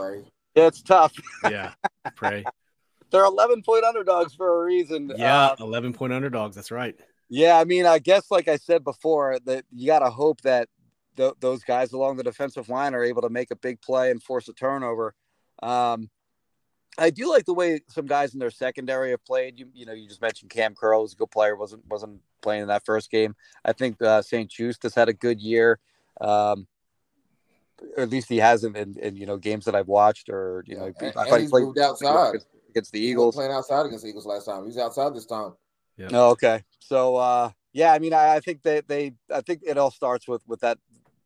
Pray. 0.00 0.24
Yeah, 0.54 0.66
it's 0.66 0.82
tough. 0.82 1.12
Yeah, 1.50 1.72
pray. 2.16 2.44
They're 3.10 3.24
11 3.24 3.62
point 3.62 3.84
underdogs 3.84 4.34
for 4.34 4.62
a 4.62 4.64
reason. 4.64 5.12
Yeah, 5.16 5.46
Uh, 5.46 5.56
eleven 5.60 5.92
point 5.92 6.12
underdogs. 6.12 6.54
That's 6.54 6.70
right. 6.70 6.98
Yeah, 7.28 7.58
I 7.58 7.64
mean, 7.64 7.86
I 7.86 7.98
guess 7.98 8.30
like 8.30 8.48
I 8.48 8.56
said 8.56 8.84
before, 8.84 9.38
that 9.46 9.64
you 9.72 9.86
got 9.86 10.00
to 10.00 10.10
hope 10.10 10.40
that 10.42 10.68
th- 11.16 11.34
those 11.40 11.62
guys 11.62 11.92
along 11.92 12.16
the 12.16 12.24
defensive 12.24 12.68
line 12.68 12.94
are 12.94 13.04
able 13.04 13.22
to 13.22 13.30
make 13.30 13.50
a 13.50 13.56
big 13.56 13.80
play 13.80 14.10
and 14.10 14.22
force 14.22 14.48
a 14.48 14.52
turnover. 14.52 15.14
Um, 15.62 16.10
I 16.98 17.10
do 17.10 17.30
like 17.30 17.44
the 17.46 17.54
way 17.54 17.80
some 17.88 18.06
guys 18.06 18.34
in 18.34 18.40
their 18.40 18.50
secondary 18.50 19.10
have 19.10 19.24
played. 19.24 19.58
You, 19.58 19.68
you 19.72 19.86
know, 19.86 19.92
you 19.92 20.08
just 20.08 20.20
mentioned 20.20 20.50
Cam 20.50 20.74
Curl 20.74 21.02
was 21.02 21.12
a 21.12 21.16
good 21.16 21.30
player, 21.30 21.56
wasn't 21.56 21.86
wasn't 21.88 22.20
playing 22.42 22.62
in 22.62 22.68
that 22.68 22.84
first 22.84 23.10
game. 23.10 23.34
I 23.64 23.72
think 23.72 24.00
uh, 24.02 24.22
St-Juste 24.22 24.82
has 24.82 24.94
had 24.94 25.08
a 25.08 25.12
good 25.12 25.40
year, 25.40 25.78
um, 26.20 26.66
or 27.96 28.02
at 28.02 28.10
least 28.10 28.28
he 28.28 28.38
hasn't 28.38 28.76
in, 28.76 28.96
in 28.98 29.16
you 29.16 29.26
know 29.26 29.36
games 29.36 29.64
that 29.64 29.74
I've 29.74 29.88
watched, 29.88 30.28
or 30.28 30.64
you 30.66 30.76
know, 30.76 30.84
And- 30.86 30.96
I 31.00 31.04
and 31.06 31.14
thought 31.14 31.36
he 31.36 31.40
he's 31.42 31.50
played- 31.50 31.64
moved 31.64 31.78
outside. 31.78 32.36
against 32.70 32.92
the 32.92 33.00
He 33.00 33.10
Eagles. 33.10 33.34
wasn't 33.36 33.40
playing 33.48 33.58
outside 33.58 33.86
against 33.86 34.04
the 34.04 34.10
Eagles 34.10 34.26
last 34.26 34.44
time. 34.44 34.64
He's 34.64 34.78
outside 34.78 35.14
this 35.14 35.26
time. 35.26 35.52
Oh, 36.12 36.30
okay. 36.30 36.62
So 36.78 37.16
uh 37.16 37.50
yeah, 37.72 37.92
I 37.92 37.98
mean 37.98 38.14
I, 38.14 38.36
I 38.36 38.40
think 38.40 38.62
they 38.62 38.80
they 38.86 39.12
I 39.32 39.40
think 39.42 39.62
it 39.66 39.76
all 39.76 39.90
starts 39.90 40.26
with 40.28 40.42
with 40.46 40.60
that 40.60 40.78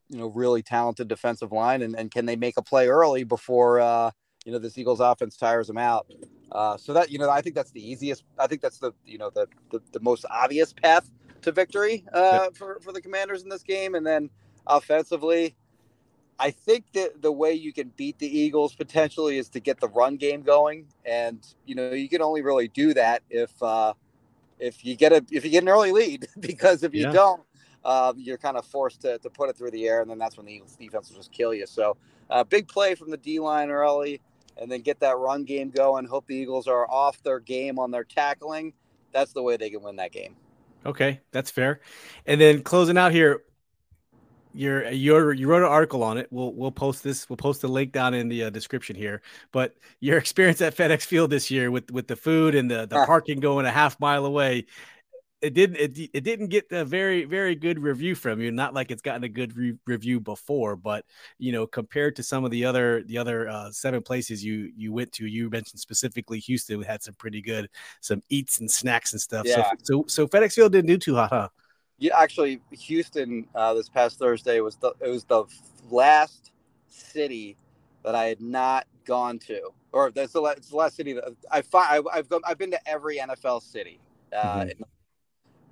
you 0.09 0.19
know 0.19 0.27
really 0.29 0.63
talented 0.63 1.07
defensive 1.09 1.53
line 1.53 1.83
and, 1.83 1.95
and 1.97 2.11
can 2.11 2.27
they 2.27 2.37
make 2.37 2.57
a 2.57 2.63
play 2.63 2.89
early 2.89 3.25
before 3.25 3.81
uh 3.81 4.11
you 4.45 4.53
know 4.53 4.59
this 4.59 4.77
Eagles 4.77 5.01
offense 5.01 5.37
tires 5.37 5.67
them 5.69 5.79
out. 5.79 6.07
Uh 6.51 6.77
so 6.77 6.93
that 6.95 7.11
you 7.11 7.19
know 7.19 7.31
I 7.31 7.41
think 7.41 7.55
that's 7.55 7.71
the 7.73 7.87
easiest 7.93 8.25
I 8.39 8.47
think 8.47 8.61
that's 8.63 8.79
the 8.79 8.93
you 9.07 9.19
know 9.19 9.31
the 9.31 9.47
the, 9.71 9.81
the 9.93 10.01
most 10.01 10.25
obvious 10.31 10.73
path 10.73 11.09
to 11.43 11.53
victory 11.53 12.05
uh 12.13 12.49
for 12.55 12.79
for 12.81 12.93
the 12.93 13.01
Commanders 13.03 13.43
in 13.43 13.49
this 13.51 13.63
game 13.63 13.95
and 13.95 14.05
then 14.07 14.29
offensively 14.67 15.55
I 16.39 16.51
think 16.51 16.85
that 16.95 17.23
the 17.23 17.33
way 17.33 17.53
you 17.53 17.73
can 17.73 17.93
beat 17.97 18.19
the 18.19 18.27
Eagles 18.39 18.75
potentially 18.75 19.39
is 19.39 19.49
to 19.51 19.61
get 19.61 19.81
the 19.81 19.89
run 19.89 20.17
game 20.17 20.43
going, 20.43 20.87
and 21.05 21.39
you 21.67 21.75
know 21.75 21.93
you 21.93 22.09
can 22.09 22.23
only 22.23 22.43
really 22.43 22.69
do 22.69 22.95
that 22.95 23.23
if 23.31 23.51
uh, 23.63 23.95
if 24.59 24.85
you 24.85 24.97
get 24.97 25.13
a 25.13 25.25
if 25.31 25.45
you 25.45 25.51
get 25.51 25.63
an 25.63 25.69
early 25.69 25.93
lead, 25.93 26.27
because 26.41 26.83
if 26.83 26.95
you 26.95 27.05
Yeah. 27.05 27.13
don't, 27.13 27.43
um, 27.85 28.15
you're 28.19 28.39
kind 28.39 28.57
of 28.57 28.67
forced 28.67 29.03
to, 29.03 29.19
to 29.19 29.31
put 29.31 29.49
it 29.51 29.57
through 29.57 29.71
the 29.73 29.87
air, 29.89 30.01
and 30.03 30.11
then 30.11 30.19
that's 30.19 30.37
when 30.37 30.47
the 30.47 30.53
Eagles 30.53 30.77
defense 30.77 31.11
will 31.11 31.19
just 31.19 31.33
kill 31.33 31.55
you. 31.55 31.67
So, 31.67 31.97
uh, 32.31 32.45
big 32.45 32.69
play 32.69 32.95
from 32.95 33.11
the 33.11 33.17
D 33.17 33.39
line 33.41 33.71
early, 33.71 34.21
and 34.57 34.71
then 34.71 34.81
get 34.83 35.01
that 35.01 35.19
run 35.19 35.45
game 35.45 35.71
going. 35.71 36.07
Hope 36.07 36.27
the 36.27 36.37
Eagles 36.37 36.67
are 36.67 36.91
off 36.91 37.23
their 37.23 37.41
game 37.41 37.79
on 37.79 37.91
their 37.91 38.05
tackling. 38.05 38.73
That's 39.13 39.33
the 39.33 39.43
way 39.43 39.57
they 39.57 39.71
can 39.71 39.83
win 39.83 39.97
that 39.97 40.13
game. 40.13 40.37
Okay, 40.87 41.21
that's 41.33 41.51
fair. 41.51 41.81
And 42.27 42.41
then 42.41 42.63
closing 42.63 42.99
out 42.99 43.13
here, 43.13 43.43
you're 44.55 44.89
you're 44.91 45.33
you 45.33 45.49
wrote 45.49 45.63
an 45.63 45.69
article 45.69 46.03
on 46.03 46.17
it. 46.17 46.29
We'll 46.31 46.55
we'll 46.55 46.71
post 46.73 47.03
this. 47.03 47.29
We'll 47.29 47.37
post 47.37 47.61
the 47.61 47.69
link 47.69 47.93
down 47.93 48.15
in 48.15 48.29
the 48.29 48.45
uh, 48.45 48.51
description 48.51 48.97
here. 48.97 49.21
But 49.53 49.75
your 50.01 50.17
experience 50.25 50.61
at 50.63 50.77
FedEx 50.77 51.05
Field 51.05 51.31
this 51.31 51.51
year 51.51 51.71
with 51.71 51.91
with 51.91 52.07
the 52.07 52.17
food 52.17 52.55
and 52.55 52.71
the 52.71 52.87
the 52.87 52.97
Ah. 52.97 53.07
parking 53.07 53.41
going 53.41 53.67
a 53.67 53.71
half 53.73 53.99
mile 54.01 54.25
away, 54.25 54.67
it 55.43 55.53
didn't 55.55 55.77
it, 55.77 56.11
it 56.15 56.25
didn't 56.25 56.49
get 56.49 56.67
a 56.71 56.85
very 56.85 57.25
very 57.25 57.55
good 57.55 57.79
review 57.81 58.15
from 58.15 58.41
you. 58.41 58.51
Not 58.53 58.73
like 58.75 58.91
it's 58.91 59.03
gotten 59.03 59.25
a 59.25 59.29
good 59.29 59.57
re- 59.57 59.77
review 59.87 60.21
before, 60.21 60.77
but 60.77 61.05
you 61.39 61.51
know 61.53 61.67
compared 61.67 62.15
to 62.17 62.23
some 62.23 62.45
of 62.45 62.51
the 62.53 62.65
other 62.65 63.03
the 63.03 63.19
other 63.19 63.49
uh, 63.49 63.71
seven 63.73 64.03
places 64.03 64.45
you 64.45 64.71
you 64.77 64.93
went 64.93 65.11
to, 65.13 65.27
you 65.27 65.51
mentioned 65.51 65.81
specifically 65.81 66.39
Houston 66.39 66.81
had 66.83 67.03
some 67.03 67.15
pretty 67.15 67.43
good 67.43 67.69
some 68.01 68.23
eats 68.31 68.61
and 68.61 68.71
snacks 68.71 69.13
and 69.13 69.21
stuff. 69.21 69.47
Yeah. 69.47 69.73
So 69.83 70.05
so 70.07 70.27
so 70.27 70.29
FedEx 70.29 70.53
Field 70.55 70.73
didn't 70.73 70.89
do 70.89 70.97
too 70.99 71.17
hot, 71.17 71.31
huh? 71.31 71.49
Yeah, 71.99 72.19
actually, 72.19 72.61
Houston 72.73 73.47
uh, 73.55 73.75
this 73.75 73.89
past 73.89 74.19
Thursday 74.19 74.61
was 74.61 74.77
the 74.77 74.93
it 75.01 75.09
was 75.09 75.25
the 75.25 75.45
last 75.91 76.51
city 76.89 77.57
that 78.05 78.15
I 78.15 78.25
had 78.25 78.41
not 78.41 78.87
gone 79.05 79.39
to, 79.41 79.71
or 79.93 80.11
that's 80.11 80.33
the, 80.33 80.41
la- 80.41 80.51
it's 80.51 80.71
the 80.71 80.77
last 80.77 80.97
city 80.97 81.13
that 81.13 81.25
I 81.51 81.63
find 81.63 82.07
I've 82.13 82.29
gone, 82.29 82.41
I've 82.45 82.59
been 82.59 82.73
to 82.73 82.89
every 82.89 83.19
NFL 83.19 83.63
city, 83.63 84.01
uh, 84.37 84.67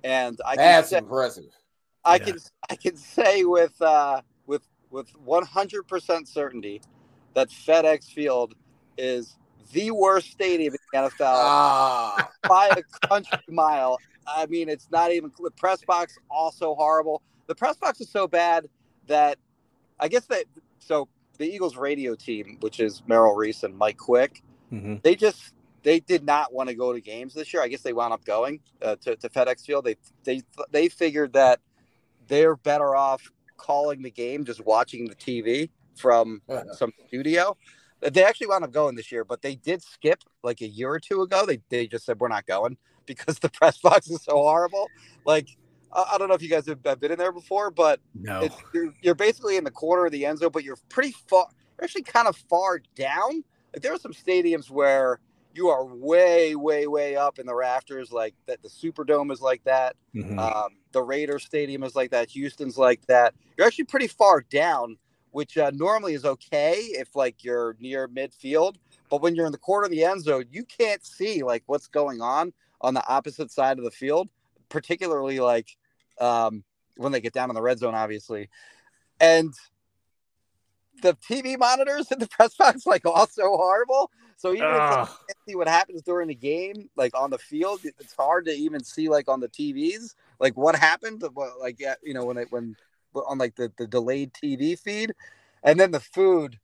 and 0.03 0.39
I 0.45 0.55
can 0.55 0.65
That's 0.65 0.89
say, 0.89 0.97
impressive. 0.99 1.45
I 2.05 2.17
Yeah. 2.17 2.23
can 2.25 2.37
I 2.69 2.75
can 2.75 2.95
say 2.95 3.43
with 3.43 3.79
uh, 3.81 4.21
with 4.47 4.63
with 4.89 5.09
one 5.19 5.45
hundred 5.45 5.87
percent 5.87 6.27
certainty 6.27 6.81
that 7.33 7.49
FedEx 7.49 8.05
Field 8.05 8.55
is 8.97 9.35
the 9.73 9.91
worst 9.91 10.31
stadium 10.31 10.73
in 10.73 10.79
the 10.91 11.09
NFL 11.09 11.19
Ah, 11.21 12.29
by 12.47 12.69
a 12.69 13.07
country 13.07 13.39
mile. 13.49 13.99
I 14.27 14.45
mean, 14.47 14.69
it's 14.69 14.89
not 14.91 15.11
even 15.11 15.31
the 15.41 15.51
press 15.51 15.83
box 15.85 16.17
also 16.29 16.75
horrible. 16.75 17.21
The 17.47 17.55
press 17.55 17.77
box 17.77 18.01
is 18.01 18.09
so 18.09 18.27
bad 18.27 18.67
that 19.07 19.37
I 19.99 20.07
guess 20.07 20.25
that 20.27 20.45
so 20.79 21.07
the 21.37 21.45
Eagles 21.45 21.75
radio 21.77 22.15
team, 22.15 22.57
which 22.61 22.79
is 22.79 23.03
Merrill 23.07 23.35
Reese 23.35 23.63
and 23.63 23.77
Mike 23.77 23.97
Quick, 23.97 24.41
Mhm. 24.71 25.01
they 25.03 25.15
just 25.15 25.53
they 25.83 25.99
did 25.99 26.23
not 26.25 26.53
want 26.53 26.69
to 26.69 26.75
go 26.75 26.93
to 26.93 27.01
games 27.01 27.33
this 27.33 27.53
year. 27.53 27.61
I 27.61 27.67
guess 27.67 27.81
they 27.81 27.91
wound 27.93 28.13
up 28.13 28.23
going 28.23 28.61
uh, 28.81 28.95
to, 29.01 29.15
to 29.17 29.29
FedEx 29.29 29.65
Field. 29.65 29.85
They 29.85 29.97
they 30.23 30.41
they 30.71 30.89
figured 30.89 31.33
that 31.33 31.59
they're 32.27 32.55
better 32.55 32.95
off 32.95 33.29
calling 33.57 34.01
the 34.01 34.11
game 34.11 34.45
just 34.45 34.65
watching 34.65 35.05
the 35.07 35.15
TV 35.15 35.69
from 35.95 36.41
some 36.73 36.91
studio. 37.07 37.55
They 37.99 38.23
actually 38.23 38.47
wound 38.47 38.63
up 38.63 38.71
going 38.71 38.95
this 38.95 39.11
year, 39.11 39.23
but 39.23 39.41
they 39.41 39.55
did 39.55 39.81
skip 39.81 40.23
like 40.43 40.61
a 40.61 40.67
year 40.67 40.89
or 40.91 40.99
two 40.99 41.21
ago. 41.21 41.45
They 41.45 41.59
they 41.69 41.87
just 41.87 42.05
said 42.05 42.19
we're 42.19 42.27
not 42.29 42.45
going 42.45 42.77
because 43.05 43.39
the 43.39 43.49
press 43.49 43.77
box 43.77 44.09
is 44.09 44.23
so 44.23 44.33
horrible. 44.33 44.89
Like 45.25 45.47
I, 45.95 46.17
don't 46.17 46.27
know 46.27 46.33
if 46.33 46.41
you 46.41 46.49
guys 46.49 46.65
have, 46.67 46.81
been 46.81 47.11
in 47.11 47.17
there 47.17 47.31
before, 47.31 47.71
but 47.71 47.99
No. 48.15 48.47
you're, 48.73 48.93
you're 49.01 49.15
basically 49.15 49.57
in 49.57 49.63
the 49.63 49.71
corner 49.71 50.05
of 50.05 50.11
the 50.11 50.25
end 50.25 50.39
zone, 50.39 50.49
but 50.51 50.63
you're 50.63 50.77
pretty 50.89 51.13
far. 51.27 51.47
You're 51.77 51.85
actually 51.85 52.03
kind 52.03 52.27
of 52.27 52.35
far 52.35 52.81
down. 52.95 53.43
Like 53.73 53.81
there 53.81 53.93
are 53.93 53.99
some 53.99 54.13
stadiums 54.13 54.69
where 54.69 55.19
you 55.55 55.69
are 55.69 55.85
way, 55.85 56.55
way, 56.55 56.87
way 56.87 57.15
up 57.15 57.39
in 57.39 57.45
the 57.45 57.53
rafters. 57.53 58.11
Like 58.11 58.33
that, 58.47 58.61
the 58.61 58.69
Superdome 58.69 59.31
is 59.31 59.41
like 59.41 59.63
that. 59.65 59.95
Mhm. 60.15 60.39
Um, 60.39 60.71
the 60.91 61.01
Raiders 61.01 61.43
Stadium 61.43 61.83
is 61.83 61.95
like 61.95 62.11
that. 62.11 62.29
Houston's 62.29 62.77
like 62.77 63.05
that. 63.07 63.33
You're 63.57 63.67
actually 63.67 63.85
pretty 63.85 64.07
far 64.07 64.41
down, 64.41 64.97
which 65.31 65.57
uh, 65.57 65.71
normally 65.73 66.13
is 66.13 66.25
okay 66.25 66.75
if 66.91 67.15
like 67.15 67.43
you're 67.43 67.75
near 67.79 68.07
midfield. 68.07 68.75
But 69.09 69.21
when 69.21 69.35
you're 69.35 69.45
in 69.45 69.51
the 69.51 69.57
corner 69.57 69.85
of 69.85 69.91
the 69.91 70.03
end 70.03 70.23
zone, 70.23 70.45
you 70.51 70.63
can't 70.63 71.05
see 71.05 71.43
like 71.43 71.63
what's 71.67 71.87
going 71.87 72.21
on 72.21 72.53
on 72.83 72.93
the 72.93 73.07
opposite 73.07 73.49
side 73.49 73.79
of 73.79 73.85
the 73.85 73.91
field, 73.91 74.29
particularly 74.69 75.39
like 75.39 75.75
um, 76.19 76.63
when 76.97 77.11
they 77.11 77.21
get 77.21 77.33
down 77.33 77.49
in 77.49 77.55
the 77.55 77.61
red 77.61 77.79
zone, 77.79 77.95
obviously. 77.95 78.49
And 79.19 79.53
the 81.01 81.15
TV 81.29 81.57
monitors 81.57 82.11
in 82.11 82.19
the 82.19 82.27
press 82.31 82.55
box 82.55 82.85
like 82.85 83.05
also 83.05 83.43
horrible. 83.43 84.11
So 84.37 84.51
even 84.51 84.67
if 84.67 84.73
you 84.73 84.79
can't 84.79 85.37
see 85.47 85.55
what 85.55 85.69
happens 85.69 86.01
during 86.01 86.27
the 86.27 86.35
game, 86.35 86.89
like 86.97 87.17
on 87.17 87.29
the 87.29 87.37
field, 87.37 87.79
it's 87.83 88.13
hard 88.13 88.45
to 88.45 88.51
even 88.51 88.83
see 88.83 89.07
like 89.07 89.29
on 89.29 89.39
the 89.39 89.47
TVs, 89.47 90.15
like 90.39 90.57
what 90.57 90.75
happened, 90.75 91.23
like 91.59 91.79
yeah, 91.79 91.95
you 92.03 92.13
know 92.13 92.25
when 92.25 92.37
it 92.37 92.47
when 92.49 92.75
on 93.15 93.37
like 93.37 93.55
the, 93.55 93.71
the 93.77 93.87
delayed 93.87 94.33
TV 94.33 94.77
feed, 94.77 95.13
and 95.63 95.79
then 95.79 95.91
the 95.91 95.99
food. 95.99 96.59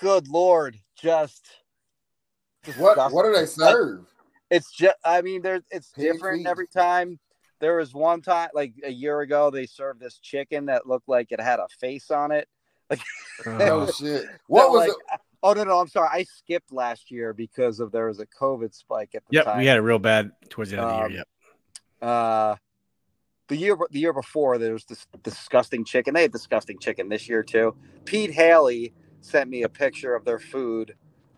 Good 0.00 0.28
lord, 0.28 0.78
just 0.94 1.48
what 2.76 2.94
disgusting. 2.94 3.16
what 3.16 3.24
do 3.24 3.32
they 3.32 3.46
serve? 3.46 4.06
It's 4.50 4.72
just, 4.72 4.96
I 5.04 5.22
mean, 5.22 5.42
there's 5.42 5.62
it's 5.70 5.90
Pig 5.90 6.12
different 6.12 6.40
feet. 6.42 6.46
every 6.48 6.68
time. 6.68 7.18
There 7.60 7.76
was 7.76 7.92
one 7.92 8.22
time, 8.22 8.50
like 8.54 8.74
a 8.84 8.90
year 8.90 9.20
ago, 9.20 9.50
they 9.50 9.66
served 9.66 9.98
this 10.00 10.18
chicken 10.18 10.66
that 10.66 10.86
looked 10.86 11.08
like 11.08 11.32
it 11.32 11.40
had 11.40 11.58
a 11.58 11.66
face 11.80 12.10
on 12.10 12.30
it. 12.30 12.48
like 12.88 13.00
Oh 13.46 13.90
shit! 13.98 14.26
What 14.46 14.66
So, 14.66 14.72
was 14.72 14.80
like, 14.80 14.90
it? 14.90 15.20
Oh 15.42 15.52
no, 15.54 15.64
no, 15.64 15.78
I'm 15.80 15.88
sorry. 15.88 16.08
I 16.12 16.22
skipped 16.22 16.72
last 16.72 17.10
year 17.10 17.32
because 17.32 17.80
of 17.80 17.90
there 17.92 18.06
was 18.06 18.20
a 18.20 18.26
COVID 18.26 18.74
spike 18.74 19.10
at 19.14 19.22
the 19.28 19.36
yep, 19.36 19.44
time. 19.44 19.58
we 19.58 19.66
had 19.66 19.76
it 19.76 19.80
real 19.82 19.98
bad 19.98 20.32
towards 20.50 20.70
the 20.70 20.78
end 20.78 20.88
of 20.88 20.96
the 20.96 21.02
Um, 21.04 21.10
year. 21.10 21.18
Yep. 21.18 21.28
uh 22.08 22.56
the 23.48 23.56
year 23.56 23.76
the 23.90 23.98
year 23.98 24.12
before 24.12 24.58
there 24.58 24.72
was 24.72 24.84
this 24.84 25.06
disgusting 25.22 25.84
chicken. 25.84 26.14
They 26.14 26.22
had 26.22 26.32
disgusting 26.32 26.78
chicken 26.78 27.08
this 27.08 27.28
year 27.28 27.42
too. 27.42 27.74
Pete 28.04 28.30
Haley 28.30 28.92
sent 29.20 29.50
me 29.50 29.62
a 29.62 29.68
picture 29.68 30.14
of 30.14 30.24
their 30.24 30.38
food 30.38 30.94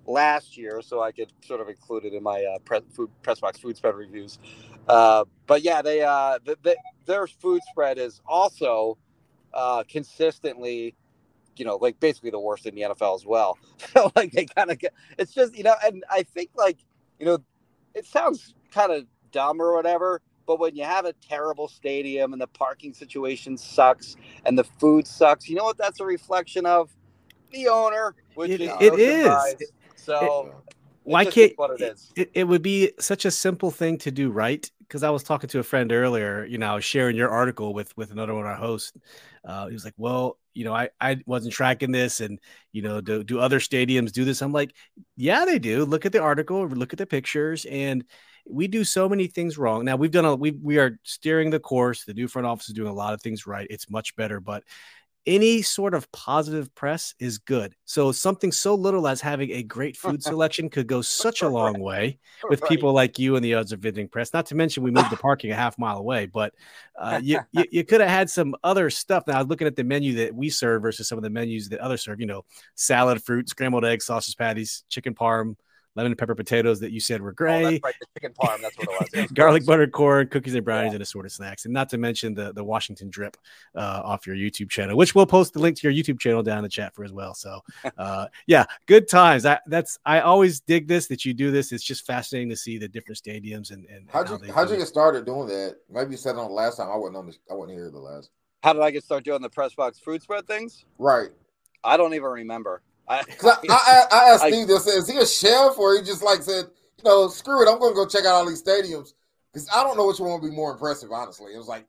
last 0.07 0.57
year, 0.57 0.81
so 0.83 1.03
I 1.03 1.13
could 1.13 1.33
sort 1.43 1.61
of 1.61 1.69
include 1.69 2.05
it 2.05 2.15
in 2.15 2.23
my 2.23 2.45
uh, 2.45 2.59
press 2.61 2.83
food 2.93 3.11
press 3.23 3.41
box 3.41 3.59
food 3.59 3.77
spread 3.77 3.95
reviews. 3.95 4.39
Uh, 4.89 5.25
but 5.47 5.63
yeah, 5.63 5.83
they 5.83 6.03
uh, 6.03 6.39
the, 6.45 6.57
the, 6.63 6.77
their 7.07 7.27
food 7.27 7.61
spread 7.71 7.99
is 7.99 8.21
also 8.27 8.99
uh, 9.55 9.85
consistently, 9.89 10.95
you 11.57 11.65
know, 11.65 11.77
like 11.77 11.99
basically 12.01 12.31
the 12.31 12.41
worst 12.41 12.67
in 12.67 12.75
the 12.75 12.83
NFL 12.83 13.15
as 13.15 13.27
well. 13.27 13.59
So 13.95 14.13
like 14.15 14.33
they 14.33 14.45
kind 14.47 14.71
of 14.71 14.79
get 14.79 14.93
it's 15.19 15.33
just 15.33 15.57
you 15.57 15.65
know, 15.65 15.75
and 15.85 16.05
I 16.11 16.23
think 16.23 16.51
like 16.55 16.79
you 17.19 17.27
know, 17.27 17.39
it 17.95 18.07
sounds 18.07 18.55
kind 18.73 18.93
of 18.93 19.07
dumb 19.33 19.61
or 19.61 19.75
whatever. 19.75 20.21
But 20.47 20.59
when 20.59 20.75
you 20.75 20.85
have 20.85 21.05
a 21.05 21.13
terrible 21.13 21.69
stadium 21.69 22.33
and 22.33 22.43
the 22.43 22.47
parking 22.49 22.93
situation 22.93 23.57
sucks 23.57 24.17
and 24.45 24.59
the 24.59 24.65
food 24.65 25.07
sucks, 25.07 25.49
you 25.49 25.55
know 25.55 25.65
what 25.65 25.79
that's 25.79 26.01
a 26.01 26.05
reflection 26.05 26.67
of? 26.67 26.91
The 27.53 27.69
owner, 27.69 28.15
which 28.35 28.51
It- 28.51 28.61
is 28.63 28.71
it 28.81 28.93
no 28.93 28.97
is. 28.97 29.23
surprise. 29.23 29.55
So 30.01 30.55
Why 31.05 31.25
can't 31.25 31.53
what 31.57 31.81
it 31.81 31.93
is? 31.93 32.13
It, 32.17 32.31
it 32.35 32.45
would 32.45 32.63
be 32.63 32.93
such 32.99 33.25
a 33.25 33.31
simple 33.31 33.71
thing 33.71 33.99
to 33.99 34.11
do 34.11 34.31
right 34.31 34.69
because 34.81 35.03
I 35.03 35.11
was 35.11 35.23
talking 35.23 35.49
to 35.51 35.61
a 35.61 35.63
friend 35.63 35.93
earlier, 35.93 36.45
you 36.45 36.59
know, 36.59 36.81
sharing 36.81 37.17
your 37.17 37.31
article 37.31 37.73
with 37.73 37.97
with 37.97 38.11
another 38.11 38.35
one 38.35 38.45
of 38.45 38.49
our 38.49 38.57
hosts. 38.57 38.93
Uh, 39.45 39.69
he 39.69 39.73
was 39.73 39.85
like, 39.85 39.95
"Well, 39.97 40.39
you 40.53 40.65
know, 40.65 40.75
I 40.75 40.91
I 41.01 41.21
wasn't 41.27 41.55
tracking 41.55 41.93
this, 41.93 42.21
and 42.21 42.39
you 42.73 42.83
know, 42.83 43.01
do 43.01 43.25
do 43.25 43.39
other 43.39 43.61
stadiums 43.61 44.13
do 44.13 44.25
this?" 44.25 44.43
I'm 44.43 44.53
like, 44.53 44.75
"Yeah, 45.17 45.45
they 45.45 45.59
do. 45.59 45.85
Look 45.85 46.07
at 46.07 46.13
the 46.13 46.21
article, 46.21 46.67
look 46.69 46.93
at 46.93 46.99
the 46.99 47.07
pictures, 47.07 47.65
and 47.65 48.05
we 48.47 48.69
do 48.69 48.85
so 48.85 49.09
many 49.09 49.27
things 49.27 49.59
wrong. 49.59 49.85
Now 49.85 49.97
we've 49.97 50.11
done 50.11 50.25
a 50.25 50.35
we 50.35 50.51
we 50.53 50.79
are 50.79 50.99
steering 51.05 51.51
the 51.51 51.61
course. 51.61 52.05
The 52.05 52.15
new 52.15 52.29
front 52.29 52.47
office 52.47 52.69
is 52.69 52.75
doing 52.75 52.91
a 52.91 52.95
lot 52.95 53.15
of 53.15 53.23
things 53.23 53.47
right. 53.47 53.67
It's 53.71 53.91
much 53.91 54.17
better, 54.17 54.41
but 54.41 54.65
any 55.27 55.63
sort 55.63 55.95
of 55.95 56.11
positive 56.13 56.75
press 56.75 57.15
is 57.19 57.39
good. 57.39 57.75
So 57.85 58.11
something 58.13 58.53
so 58.53 58.75
little 58.75 59.07
as 59.07 59.21
having 59.21 59.51
a 59.53 59.63
great 59.63 59.97
food 59.99 60.23
selection 60.23 60.71
could 60.71 60.87
go 60.87 61.03
such 61.03 61.43
a 61.43 61.49
long 61.49 61.79
way 61.79 62.19
with 62.49 62.63
Right. 62.63 62.69
people 62.69 62.93
like 62.93 63.19
you 63.19 63.37
and 63.37 63.45
the 63.45 63.55
others 63.55 63.73
of 63.73 63.81
visiting 63.81 64.09
press. 64.09 64.33
Not 64.33 64.47
to 64.47 64.55
mention 64.55 64.83
we 64.83 64.91
moved 64.91 65.11
the 65.11 65.17
parking 65.19 65.51
a 65.53 65.55
half 65.55 65.79
mile 65.79 65.99
away, 65.99 66.27
but 66.27 66.55
uh, 66.99 67.19
you, 67.23 67.41
you 67.53 67.65
you 67.71 67.85
could 67.85 68.01
have 68.01 68.11
had 68.11 68.31
some 68.31 68.55
other 68.65 68.91
stuff. 68.91 69.25
Now 69.27 69.35
I 69.35 69.39
was 69.39 69.49
looking 69.49 69.67
at 69.67 69.77
the 69.77 69.85
menu 69.85 70.15
that 70.17 70.35
we 70.35 70.51
serve 70.51 70.83
versus 70.83 71.09
some 71.09 71.19
of 71.19 71.25
the 71.25 71.31
menus 71.31 71.69
that 71.71 71.81
others 71.81 72.03
serve. 72.03 72.21
You 72.21 72.27
know, 72.27 72.45
salad, 72.75 73.23
fruit, 73.23 73.49
scrambled 73.49 73.85
eggs, 73.85 74.07
sausage 74.07 74.37
patties, 74.37 74.85
chicken 74.89 75.15
parm, 75.15 75.57
lemon 76.03 76.17
pepper 76.17 76.35
potatoes 76.35 76.81
that 76.81 76.93
you 76.93 77.01
said 77.01 77.21
were 77.21 77.35
Oh, 77.41 77.45
that's 77.45 77.81
right, 77.83 77.95
the 78.01 78.07
chicken 78.15 78.33
parm. 78.41 78.61
That's 78.61 78.77
what 78.77 78.85
it 78.85 79.01
was. 79.01 79.09
It 79.13 79.23
was 79.23 79.33
garlic 79.35 79.67
butter 79.67 79.87
corn, 79.87 80.29
cookies 80.29 80.55
and 80.55 80.65
brownies, 80.65 80.91
Yeah. 80.91 80.95
and 80.95 81.03
assorted 81.03 81.31
snacks, 81.33 81.65
and 81.65 81.75
not 81.75 81.89
to 81.91 81.99
mention 81.99 82.35
the 82.35 82.53
the 82.53 82.65
Washington 82.65 83.11
drip 83.11 83.37
uh, 83.75 84.03
off 84.05 84.27
your 84.27 84.37
YouTube 84.37 84.71
channel, 84.71 84.97
which 84.97 85.15
we'll 85.15 85.27
post 85.27 85.53
the 85.53 85.59
link 85.59 85.77
to 85.79 85.91
your 85.91 86.05
YouTube 86.05 86.19
channel 86.21 86.43
down 86.43 86.59
in 86.59 86.63
the 86.63 86.69
chat 86.69 86.95
for 86.95 87.05
as 87.05 87.13
well. 87.13 87.35
So, 87.35 87.61
uh, 87.99 88.27
yeah, 88.47 88.65
good 88.87 89.09
times. 89.09 89.47
I, 89.47 89.59
that's 89.67 89.99
I 90.05 90.21
always 90.21 90.61
dig 90.61 90.89
this 90.89 91.07
that 91.09 91.25
you 91.25 91.35
do 91.35 91.51
this. 91.51 91.73
It's 91.73 91.85
just 91.85 92.07
fascinating 92.07 92.49
to 92.51 92.57
see 92.57 92.79
the 92.79 92.89
different 92.89 93.19
stadiums 93.19 93.71
and, 93.71 93.85
and, 93.87 93.99
and 94.01 94.11
How'd 94.11 94.31
you 94.31 94.39
they 94.39 94.49
how'd 94.49 94.71
you 94.71 94.77
get 94.77 94.87
started 94.89 95.25
doing 95.27 95.47
that? 95.49 95.77
Maybe 95.91 96.13
you 96.13 96.17
said 96.17 96.37
on 96.37 96.49
the 96.49 96.55
last 96.55 96.77
time. 96.77 96.91
I 96.91 96.97
wasn't 96.97 97.17
on 97.17 97.27
the 97.27 97.35
I 97.51 97.55
wasn't 97.55 97.79
here 97.79 97.91
the 97.91 97.99
last. 97.99 98.31
How 98.63 98.73
did 98.73 98.83
I 98.83 98.91
get 98.91 99.05
started 99.05 99.25
doing 99.25 99.41
the 99.43 99.49
press 99.49 99.75
box 99.75 99.99
food 99.99 100.23
spread 100.23 100.47
things? 100.47 100.85
Right. 100.99 101.31
I 101.83 101.97
don't 101.97 102.13
even 102.15 102.29
remember. 102.29 102.83
I, 103.11 103.25
I, 103.43 103.57
I, 103.69 104.05
I 104.13 104.25
asked 104.31 104.45
Steve 104.47 104.69
this, 104.69 104.87
is 104.87 105.09
he 105.09 105.19
a 105.19 105.27
chef 105.27 105.77
or 105.79 105.97
he 105.97 106.03
just 106.03 106.23
like 106.23 106.43
said, 106.43 106.67
you 106.99 107.05
know, 107.05 107.29
screw 107.29 107.67
it, 107.67 107.71
I'm 107.71 107.81
gonna 107.81 107.95
go 107.95 108.07
check 108.07 108.25
out 108.25 108.35
all 108.35 108.47
these 108.47 108.63
stadiums. 108.63 109.15
Because 109.53 109.69
I 109.75 109.83
don't 109.83 109.97
know 109.97 110.07
which 110.07 110.21
one 110.21 110.31
would 110.31 110.49
be 110.49 110.55
more 110.55 110.71
impressive, 110.71 111.11
honestly. 111.11 111.53
It 111.53 111.59
was 111.59 111.67
like, 111.67 111.85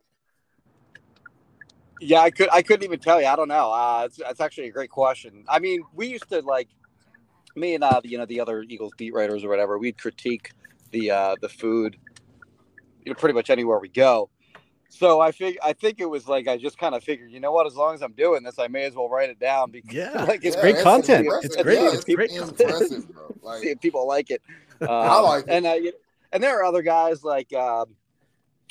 Yeah, 2.00 2.20
I 2.20 2.30
could. 2.30 2.48
I 2.50 2.60
couldn't 2.62 2.82
even 2.82 2.98
tell 2.98 3.20
you. 3.20 3.28
I 3.28 3.36
don't 3.36 3.46
know. 3.46 3.70
Uh, 3.70 4.02
it's, 4.06 4.18
it's 4.18 4.40
actually 4.40 4.66
a 4.66 4.72
great 4.72 4.90
question. 4.90 5.44
I 5.48 5.60
mean, 5.60 5.84
we 5.94 6.08
used 6.08 6.28
to 6.30 6.40
like 6.40 6.68
me 7.54 7.74
and 7.76 7.84
uh, 7.84 8.00
you 8.02 8.18
know 8.18 8.26
the 8.26 8.40
other 8.40 8.62
Eagles 8.62 8.92
beat 8.98 9.14
writers 9.14 9.44
or 9.44 9.48
whatever. 9.48 9.78
We'd 9.78 9.96
critique 9.96 10.50
the 10.90 11.12
uh, 11.12 11.36
the 11.40 11.48
food, 11.48 11.96
you 13.04 13.12
know, 13.12 13.14
pretty 13.14 13.34
much 13.34 13.48
anywhere 13.48 13.78
we 13.78 13.88
go. 13.88 14.28
So 14.94 15.20
I 15.20 15.32
fig- 15.32 15.56
I 15.64 15.72
think 15.72 16.00
it 16.00 16.04
was 16.04 16.28
like 16.28 16.46
I 16.46 16.58
just 16.58 16.76
kind 16.76 16.94
of 16.94 17.02
figured, 17.02 17.30
you 17.32 17.40
know 17.40 17.50
what? 17.50 17.66
As 17.66 17.74
long 17.74 17.94
as 17.94 18.02
I'm 18.02 18.12
doing 18.12 18.42
this, 18.42 18.58
I 18.58 18.68
may 18.68 18.84
as 18.84 18.94
well 18.94 19.08
write 19.08 19.30
it 19.30 19.38
down 19.40 19.70
because 19.70 19.94
Yeah, 19.94 20.24
like 20.28 20.44
it's 20.44 20.54
yeah, 20.54 20.60
great 20.60 20.78
content. 20.80 21.26
It's 21.42 21.56
great. 21.56 21.78
Yeah, 21.80 21.92
It's 21.94 22.04
great 22.04 22.30
content. 22.38 22.60
impressive, 22.60 23.14
bro. 23.14 23.34
Like, 23.42 23.62
see 23.62 23.70
if 23.70 23.80
people 23.80 24.06
like 24.06 24.30
it. 24.30 24.42
Uh, 24.82 24.86
I 24.90 25.18
like 25.20 25.44
it. 25.48 25.50
And 25.50 25.66
uh, 25.66 25.76
and 26.30 26.42
there 26.42 26.60
are 26.60 26.64
other 26.64 26.82
guys 26.82 27.24
like 27.24 27.52
um, 27.54 27.96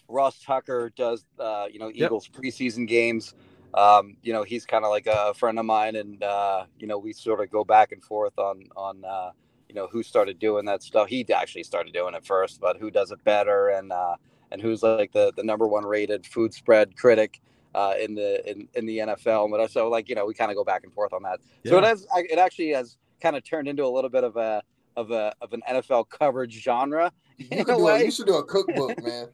Ross 0.08 0.40
Tucker 0.44 0.92
does 0.96 1.26
uh, 1.40 1.66
you 1.72 1.80
know 1.80 1.88
Yep. 1.88 1.96
Eagles 1.96 2.30
preseason 2.30 2.88
games. 2.88 3.34
Um, 3.74 4.16
you 4.22 4.32
know 4.32 4.44
he's 4.44 4.66
kind 4.68 4.86
of 4.86 4.92
like 4.92 5.08
a 5.08 5.34
friend 5.34 5.58
of 5.58 5.66
mine, 5.66 5.96
and 5.96 6.22
uh, 6.22 6.66
you 6.78 6.86
know 6.86 7.00
we 7.00 7.14
sort 7.14 7.40
of 7.42 7.50
go 7.50 7.64
back 7.64 7.92
and 7.94 8.04
forth 8.04 8.38
on 8.38 8.66
on 8.76 9.04
uh, 9.04 9.32
you 9.68 9.74
know 9.74 9.88
who 9.88 10.04
started 10.04 10.38
doing 10.38 10.66
that 10.66 10.84
stuff. 10.84 11.08
He 11.08 11.26
actually 11.34 11.64
started 11.64 11.94
doing 11.94 12.14
it 12.14 12.24
first, 12.24 12.62
but 12.62 12.78
who 12.78 12.92
does 12.92 13.10
it 13.12 13.24
better, 13.24 13.70
and 13.70 13.92
uh, 13.92 14.18
and 14.52 14.62
who's 14.62 14.84
like 14.84 15.12
the 15.12 15.32
the 15.36 15.44
number 15.44 15.68
one 15.68 15.86
rated 15.86 16.26
food 16.26 16.54
spread 16.54 16.96
critic. 16.96 17.42
Uh, 17.74 17.94
in 18.02 18.14
the 18.14 18.52
in, 18.52 18.68
in 18.74 18.86
the 18.86 18.98
NFL, 18.98 19.50
but 19.50 19.72
so 19.72 19.88
like 19.88 20.10
you 20.10 20.16
know 20.16 20.26
we 20.26 20.34
kind 20.34 20.52
of 20.52 20.58
go 20.58 20.64
back 20.66 20.84
and 20.84 20.92
forth 20.92 21.14
on 21.14 21.24
that. 21.24 21.40
So 21.66 21.78
it 21.78 21.86
has 21.86 22.06
it 22.16 22.38
actually 22.38 22.72
has 22.72 22.98
kind 23.22 23.38
of 23.38 23.46
turned 23.46 23.70
into 23.70 23.86
a 23.86 23.88
little 23.88 24.10
bit 24.10 24.26
of 24.26 24.36
a 24.36 24.62
of 24.98 25.12
a 25.12 25.34
of 25.42 25.54
an 25.54 25.62
NFL 25.70 26.10
coverage 26.10 26.62
genre 26.62 27.14
you, 27.38 27.66
could 27.66 27.78
do 27.78 27.88
a, 27.88 28.04
you 28.04 28.12
should 28.12 28.28
do 28.28 28.36
a 28.36 28.44
cookbook, 28.44 29.02
man. 29.04 29.28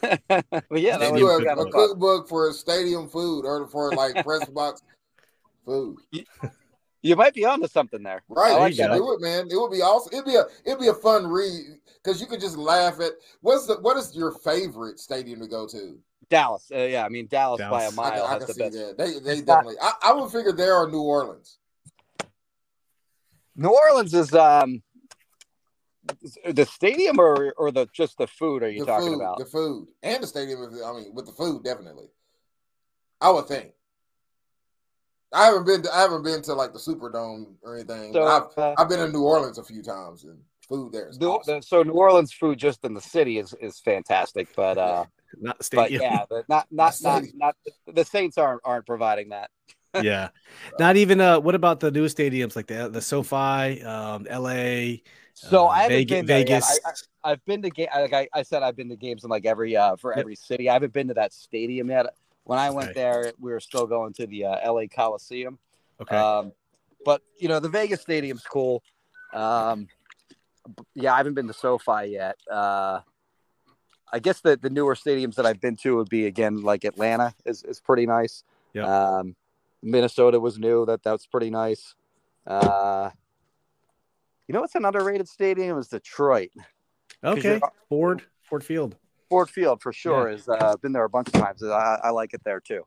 but 0.28 0.80
yeah, 0.80 0.98
that 0.98 1.06
You 1.06 1.12
was 1.12 1.20
do 1.20 1.28
a, 1.28 1.38
food 1.38 1.46
kind 1.46 1.60
a 1.60 1.70
cookbook 1.70 2.28
for 2.28 2.52
stadium 2.52 3.08
food 3.08 3.44
or 3.44 3.66
for 3.68 3.92
like 3.92 4.24
press 4.24 4.44
box 4.48 4.82
food. 5.64 5.98
You 7.04 7.16
might 7.16 7.34
be 7.34 7.44
onto 7.44 7.68
something 7.68 8.02
there. 8.02 8.22
Right, 8.30 8.46
I 8.46 8.48
There 8.52 8.60
like 8.60 8.76
you 8.78 8.82
you 8.84 8.90
should 8.90 8.96
do 8.96 9.12
it, 9.12 9.20
man. 9.20 9.48
It 9.50 9.56
would 9.56 9.70
be 9.70 9.82
awesome. 9.82 10.14
It'd 10.14 10.24
be 10.24 10.36
a 10.36 10.46
it'd 10.64 10.80
be 10.80 10.88
a 10.88 10.94
fun 10.94 11.26
read 11.26 11.78
because 12.02 12.18
you 12.18 12.26
could 12.26 12.40
just 12.40 12.56
laugh 12.56 12.98
at 12.98 13.12
what's 13.42 13.66
the 13.66 13.74
what 13.80 13.98
is 13.98 14.16
your 14.16 14.32
favorite 14.32 14.98
stadium 14.98 15.40
to 15.40 15.46
go 15.46 15.66
to? 15.68 15.98
Dallas. 16.30 16.70
Uh, 16.74 16.78
yeah, 16.78 17.04
I 17.04 17.10
mean 17.10 17.26
Dallas, 17.26 17.60
by 17.60 17.66
a 17.66 17.90
Dallas. 17.90 17.98
I, 17.98 18.02
mile 18.10 18.24
I 18.24 18.28
has 18.32 18.38
can 18.38 18.46
the 18.46 18.54
see 18.54 18.60
best. 18.60 18.72
that. 18.74 18.96
They 18.96 19.04
they 19.18 19.32
It's 19.38 19.46
not- 19.46 19.64
definitely. 19.64 19.76
I, 19.82 19.92
I 20.02 20.12
would 20.14 20.32
figure 20.32 20.52
there 20.52 20.74
are 20.76 20.90
New 20.90 21.02
Orleans. 21.02 21.58
New 23.54 23.68
Orleans 23.68 24.14
is 24.14 24.32
um 24.34 24.82
the 26.46 26.64
stadium 26.64 27.18
or 27.20 27.52
or 27.58 27.70
the 27.70 27.86
just 27.92 28.16
the 28.16 28.26
food 28.26 28.62
are 28.62 28.70
you 28.70 28.80
the 28.80 28.86
talking 28.86 29.08
food, 29.08 29.16
about? 29.20 29.38
the 29.38 29.44
food, 29.44 29.88
and 30.02 30.22
the 30.22 30.26
stadium. 30.26 30.58
I 30.82 30.92
mean, 30.94 31.14
with 31.14 31.26
the 31.26 31.32
food, 31.32 31.64
definitely. 31.64 32.06
I 33.20 33.28
would 33.30 33.46
think. 33.46 33.72
I 35.34 35.46
haven't 35.46 35.66
been. 35.66 35.82
To, 35.82 35.94
I 35.94 36.00
haven't 36.00 36.22
been 36.22 36.42
to 36.42 36.54
like 36.54 36.72
the 36.72 36.78
Superdome 36.78 37.54
or 37.62 37.74
anything. 37.76 38.12
So, 38.12 38.24
I've 38.24 38.58
uh, 38.58 38.74
I've 38.78 38.88
been 38.88 39.00
in 39.00 39.12
New 39.12 39.22
Orleans 39.24 39.58
a 39.58 39.64
few 39.64 39.82
times, 39.82 40.24
and 40.24 40.38
food 40.68 40.92
there 40.92 41.08
is 41.08 41.18
New- 41.20 41.28
awesome. 41.28 41.56
the- 41.60 41.62
so 41.62 41.82
New 41.82 41.92
Orleans 41.92 42.32
food 42.32 42.58
just 42.58 42.84
in 42.84 42.94
the 42.94 43.00
city 43.00 43.38
is 43.38 43.54
is 43.60 43.80
fantastic, 43.80 44.48
but 44.56 44.78
uh 44.78 45.04
Not 45.40 45.58
the 45.58 45.68
but 45.74 45.90
stadium. 45.90 46.02
yeah, 46.02 46.24
but 46.30 46.48
not 46.48 46.66
not 46.70 46.94
The 46.94 47.04
not 47.04 47.24
not 47.34 47.56
the 47.92 48.04
Saints 48.04 48.38
aren't 48.38 48.60
aren't 48.64 48.86
providing 48.86 49.30
that. 49.30 49.50
yeah. 50.02 50.28
Not 50.78 50.96
even 50.96 51.20
uh 51.20 51.40
what 51.40 51.54
about 51.54 51.80
the 51.80 51.90
new 51.90 52.06
stadiums 52.06 52.56
like 52.56 52.66
the 52.66 52.88
the 52.88 53.00
SoFi, 53.00 53.82
um, 53.82 54.26
LA, 54.30 55.02
So 55.34 55.66
uh, 55.66 55.68
I 55.68 55.82
haven't 55.82 55.98
Veg- 55.98 56.08
been 56.08 56.26
there. 56.26 56.38
Vegas. 56.38 56.80
I, 56.84 56.90
I, 56.90 57.32
I've 57.32 57.44
been 57.44 57.62
to 57.62 57.70
game. 57.70 57.88
Like 57.94 58.12
I, 58.12 58.28
I 58.32 58.42
said, 58.42 58.62
I've 58.62 58.76
been 58.76 58.88
to 58.90 58.96
games 58.96 59.24
in 59.24 59.30
like 59.30 59.46
every 59.46 59.76
uh 59.76 59.96
for 59.96 60.12
Yep. 60.12 60.20
every 60.20 60.36
city. 60.36 60.68
I 60.70 60.74
haven't 60.74 60.92
been 60.92 61.08
to 61.08 61.14
that 61.14 61.32
stadium 61.32 61.90
yet. 61.90 62.06
When 62.44 62.58
I 62.58 62.70
went 62.70 62.90
Okay. 62.90 63.00
there, 63.00 63.32
we 63.40 63.50
were 63.52 63.60
still 63.60 63.86
going 63.86 64.12
to 64.14 64.26
the 64.26 64.44
uh, 64.46 64.72
LA 64.72 64.82
Coliseum. 64.86 65.58
okay. 66.00 66.16
Um, 66.16 66.52
but 67.04 67.22
you 67.38 67.48
know, 67.48 67.60
the 67.60 67.68
Vegas 67.68 68.00
Stadium's 68.02 68.44
cool. 68.44 68.82
Um, 69.32 69.88
yeah, 70.94 71.12
I 71.12 71.18
haven't 71.18 71.34
been 71.34 71.48
to 71.48 71.52
SoFi 71.54 72.06
yet. 72.06 72.36
Uh, 72.50 73.00
I 74.12 74.18
guess 74.20 74.40
the 74.40 74.56
the 74.56 74.70
newer 74.70 74.94
stadiums 74.94 75.34
that 75.34 75.44
I've 75.46 75.60
been 75.60 75.76
to 75.76 75.96
would 75.96 76.08
be 76.08 76.26
again 76.26 76.62
like 76.62 76.84
Atlanta 76.84 77.34
is 77.44 77.62
is 77.64 77.80
pretty 77.80 78.06
nice. 78.06 78.44
Yep. 78.72 78.86
Um, 78.86 79.36
Minnesota 79.82 80.38
was 80.40 80.58
new. 80.58 80.86
That 80.86 81.02
that's 81.02 81.26
pretty 81.26 81.50
nice. 81.50 81.94
Uh, 82.46 83.10
you 84.48 84.52
know 84.52 84.60
what's 84.60 84.74
an 84.74 84.84
underrated 84.84 85.28
stadium 85.28 85.78
is 85.78 85.88
Detroit. 85.88 86.50
okay. 87.22 87.60
Ford, 87.88 88.22
Ford 88.42 88.62
Field. 88.64 88.96
Ford 89.34 89.50
Field 89.50 89.82
for 89.82 89.92
sure 89.92 90.30
is 90.30 90.48
uh, 90.48 90.76
been 90.80 90.92
there 90.92 91.02
a 91.02 91.08
bunch 91.08 91.26
of 91.26 91.32
times. 91.34 91.60
I, 91.60 91.98
I 92.04 92.10
like 92.10 92.34
it 92.34 92.42
there 92.44 92.60
too. 92.60 92.82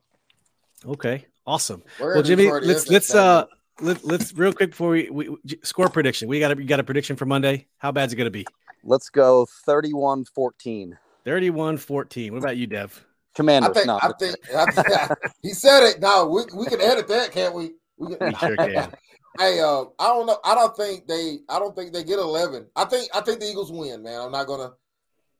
Okay. 0.86 1.26
Awesome. 1.46 1.82
Where 1.98 2.14
well, 2.14 2.22
Jimmy, 2.22 2.44
Detroit 2.44 2.62
let's 2.62 2.88
let's 2.88 3.14
uh 3.14 3.44
let, 3.82 4.02
let's 4.02 4.32
real 4.32 4.54
quick 4.54 4.70
before 4.70 4.90
we, 4.92 5.10
we 5.10 5.28
we- 5.28 5.38
score 5.62 5.90
prediction. 5.90 6.26
We 6.26 6.40
got 6.40 6.56
a 6.56 6.56
you 6.56 6.66
got 6.66 6.80
a 6.80 6.84
prediction 6.84 7.16
for 7.16 7.26
Monday. 7.26 7.66
How 7.76 7.92
bad's 7.92 8.14
it 8.14 8.16
going 8.16 8.24
to 8.24 8.30
be? 8.30 8.46
Let's 8.82 9.10
go 9.10 9.46
31-14. 9.68 10.92
31-14. 11.26 12.30
What 12.30 12.38
about 12.38 12.56
you, 12.56 12.66
Dev? 12.66 13.04
Commander. 13.34 13.68
I 13.68 13.80
Commanders. 13.82 14.18
think. 14.18 14.36
no, 14.50 14.56
I 14.56 14.72
think. 14.72 14.88
I 14.88 15.06
think 15.06 15.32
he 15.42 15.50
said 15.50 15.82
it. 15.86 16.00
No, 16.00 16.28
we 16.28 16.44
we 16.58 16.64
can 16.64 16.80
edit 16.80 17.08
that, 17.08 17.30
can't 17.32 17.54
we? 17.54 17.72
We 17.98 18.16
can, 18.16 18.28
We 18.28 18.34
sure 18.34 18.56
can. 18.56 18.92
Hey, 19.38 19.60
uh, 19.60 19.84
I 20.00 20.06
don't 20.08 20.26
know. 20.26 20.38
I 20.44 20.54
don't 20.54 20.74
think 20.76 21.06
they. 21.06 21.40
I 21.50 21.58
don't 21.60 21.76
think 21.76 21.92
they 21.92 22.02
get 22.02 22.18
eleven. 22.18 22.66
I 22.74 22.86
think. 22.86 23.10
I 23.14 23.20
think 23.20 23.38
the 23.40 23.46
Eagles 23.46 23.70
win, 23.70 24.02
man. 24.02 24.20
I'm 24.22 24.32
not 24.32 24.46
gonna 24.46 24.72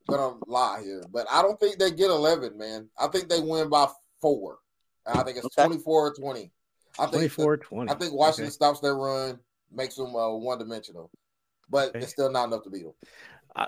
gonna 0.08 0.36
lie 0.46 0.80
here, 0.82 1.04
but 1.10 1.26
I 1.30 1.42
don't 1.42 1.58
think 1.60 1.78
they 1.78 1.90
get 1.90 2.10
eleven, 2.10 2.56
man. 2.58 2.88
I 2.98 3.06
think 3.08 3.28
they 3.28 3.40
win 3.40 3.68
by 3.68 3.86
four. 4.20 4.58
I 5.06 5.22
think 5.22 5.36
it's 5.38 5.46
Okay. 5.46 5.64
24 5.64 6.06
or 6.08 6.14
20. 6.14 6.52
I 6.98 7.06
think 7.06 7.32
24-20. 7.32 7.90
I 7.90 7.94
think 7.94 8.12
Washington 8.12 8.44
Okay. 8.46 8.50
stops 8.50 8.80
their 8.80 8.94
run, 8.94 9.38
makes 9.72 9.94
them 9.94 10.14
uh, 10.14 10.28
one 10.34 10.58
dimensional, 10.58 11.10
but 11.70 11.90
Okay. 11.90 12.00
it's 12.00 12.12
still 12.12 12.30
not 12.30 12.48
enough 12.48 12.64
to 12.64 12.70
beat 12.70 12.82
them. 12.82 12.92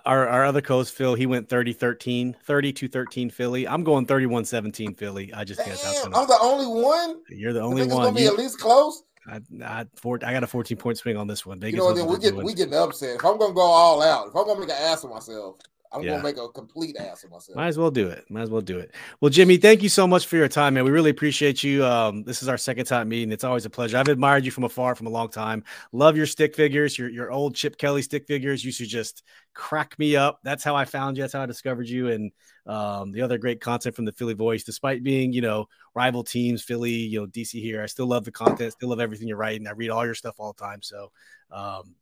Our, 0.04 0.28
our 0.28 0.44
other 0.44 0.60
coach, 0.60 0.90
Phil, 0.90 1.14
he 1.14 1.24
went 1.26 1.48
30 1.48 1.72
13, 1.72 2.36
32 2.44 2.88
13 2.88 3.30
Philly. 3.30 3.66
I'm 3.66 3.82
going 3.84 4.04
31 4.04 4.44
17 4.44 4.94
Philly. 4.94 5.32
I 5.32 5.44
just 5.44 5.64
guess 5.64 5.82
that's 5.82 6.02
gonna, 6.02 6.16
I'm 6.18 6.26
the 6.28 6.38
only 6.42 6.66
one. 6.66 7.20
you're 7.30 7.52
the 7.54 7.60
I 7.60 7.64
only 7.64 7.82
think 7.82 7.92
it's 7.92 7.94
one. 7.96 8.04
gonna 8.04 8.16
be 8.16 8.22
You- 8.22 8.28
at 8.28 8.36
least 8.36 8.60
close. 8.60 9.02
I, 9.26 9.40
I, 9.64 9.86
four, 9.96 10.18
I 10.24 10.32
got 10.32 10.42
a 10.44 10.46
14 10.46 10.76
point 10.76 10.98
swing 10.98 11.16
on 11.16 11.26
this 11.26 11.44
one. 11.46 11.60
Vegas 11.60 11.72
you 11.78 11.88
know 11.88 11.94
Then 11.94 12.06
we 12.06 12.12
they're 12.12 12.20
get 12.20 12.32
doing. 12.34 12.46
we 12.46 12.54
getting 12.54 12.74
upset. 12.74 13.16
If 13.16 13.24
I'm 13.24 13.38
gonna 13.38 13.54
go 13.54 13.60
all 13.62 14.02
out, 14.02 14.28
if 14.28 14.36
I'm 14.36 14.46
gonna 14.46 14.60
make 14.60 14.70
an 14.70 14.76
ass 14.78 15.04
of 15.04 15.10
myself, 15.10 15.56
I'm 15.92 16.02
Yeah. 16.02 16.10
gonna 16.10 16.22
make 16.22 16.36
a 16.38 16.48
complete 16.48 16.96
ass 16.96 17.24
of 17.24 17.30
myself. 17.30 17.56
Might 17.56 17.66
as 17.66 17.78
well 17.78 17.90
do 17.90 18.08
it. 18.08 18.24
Might 18.30 18.42
as 18.42 18.50
well 18.50 18.60
do 18.60 18.78
it. 18.78 18.94
Well, 19.20 19.28
Jimmy, 19.30 19.56
thank 19.56 19.82
you 19.82 19.88
so 19.88 20.06
much 20.06 20.26
for 20.26 20.36
your 20.36 20.46
time, 20.46 20.74
man. 20.74 20.84
We 20.84 20.90
really 20.90 21.10
appreciate 21.10 21.64
you. 21.64 21.84
Um, 21.84 22.22
this 22.22 22.42
is 22.42 22.48
our 22.48 22.56
second 22.56 22.84
time 22.84 23.08
meeting. 23.08 23.32
It's 23.32 23.42
always 23.42 23.64
a 23.64 23.70
pleasure. 23.70 23.96
I've 23.96 24.08
admired 24.08 24.44
you 24.44 24.52
from 24.52 24.64
afar 24.64 24.94
from 24.94 25.08
a 25.08 25.10
long 25.10 25.28
time. 25.28 25.64
Love 25.92 26.16
your 26.16 26.26
stick 26.26 26.54
figures, 26.54 26.96
your 26.96 27.08
your 27.08 27.32
old 27.32 27.56
Chip 27.56 27.76
Kelly 27.76 28.02
stick 28.02 28.26
figures. 28.26 28.64
Used 28.64 28.78
to 28.78 28.86
just 28.86 29.24
crack 29.52 29.98
me 29.98 30.14
up. 30.14 30.38
That's 30.44 30.62
how 30.62 30.76
I 30.76 30.84
found 30.84 31.16
you. 31.16 31.24
That's 31.24 31.32
how 31.32 31.42
I 31.42 31.46
discovered 31.46 31.88
you, 31.88 32.08
and 32.08 32.30
um, 32.66 33.10
the 33.10 33.22
other 33.22 33.38
great 33.38 33.60
content 33.60 33.96
from 33.96 34.04
the 34.04 34.12
Philly 34.12 34.34
Voice. 34.34 34.62
Despite 34.62 35.02
being, 35.02 35.32
you 35.32 35.40
know, 35.40 35.66
rival 35.94 36.22
teams, 36.22 36.62
Philly, 36.62 36.92
you 36.92 37.20
know, 37.20 37.26
DC 37.26 37.60
here, 37.60 37.82
I 37.82 37.86
still 37.86 38.06
love 38.06 38.24
the 38.24 38.30
content. 38.30 38.72
Still 38.72 38.90
love 38.90 39.00
everything 39.00 39.26
you're 39.26 39.36
writing. 39.36 39.66
I 39.66 39.72
read 39.72 39.90
all 39.90 40.04
your 40.04 40.14
stuff 40.14 40.36
all 40.38 40.52
the 40.52 40.62
time. 40.62 40.82
So. 40.82 41.10
Um, 41.52 41.96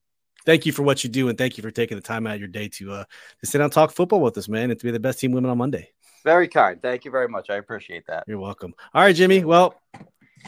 Thank 0.49 0.64
you 0.64 0.72
for 0.72 0.82
what 0.82 1.05
you 1.05 1.11
do, 1.11 1.28
and 1.28 1.36
thank 1.36 1.59
you 1.59 1.62
for 1.62 1.70
taking 1.70 1.99
the 1.99 2.03
time 2.03 2.26
out 2.26 2.36
of 2.36 2.40
your 2.40 2.49
day 2.49 2.68
to 2.68 2.92
uh, 2.92 3.05
to 3.40 3.46
sit 3.46 3.59
down 3.59 3.64
and 3.64 3.72
talk 3.72 3.92
football 3.92 4.22
with 4.22 4.38
us, 4.38 4.49
man, 4.49 4.70
and 4.70 4.80
to 4.80 4.86
be 4.86 4.90
the 4.90 4.99
best 4.99 5.20
team 5.20 5.30
women 5.32 5.51
on 5.51 5.59
Monday. 5.59 5.90
Very 6.24 6.49
kind. 6.49 6.80
Thank 6.80 7.05
you 7.05 7.11
very 7.11 7.28
much. 7.28 7.51
I 7.51 7.57
appreciate 7.57 8.07
that. 8.07 8.24
You're 8.26 8.38
welcome. 8.38 8.72
All 8.94 9.03
right, 9.03 9.14
Jimmy. 9.14 9.44
Well, 9.44 9.74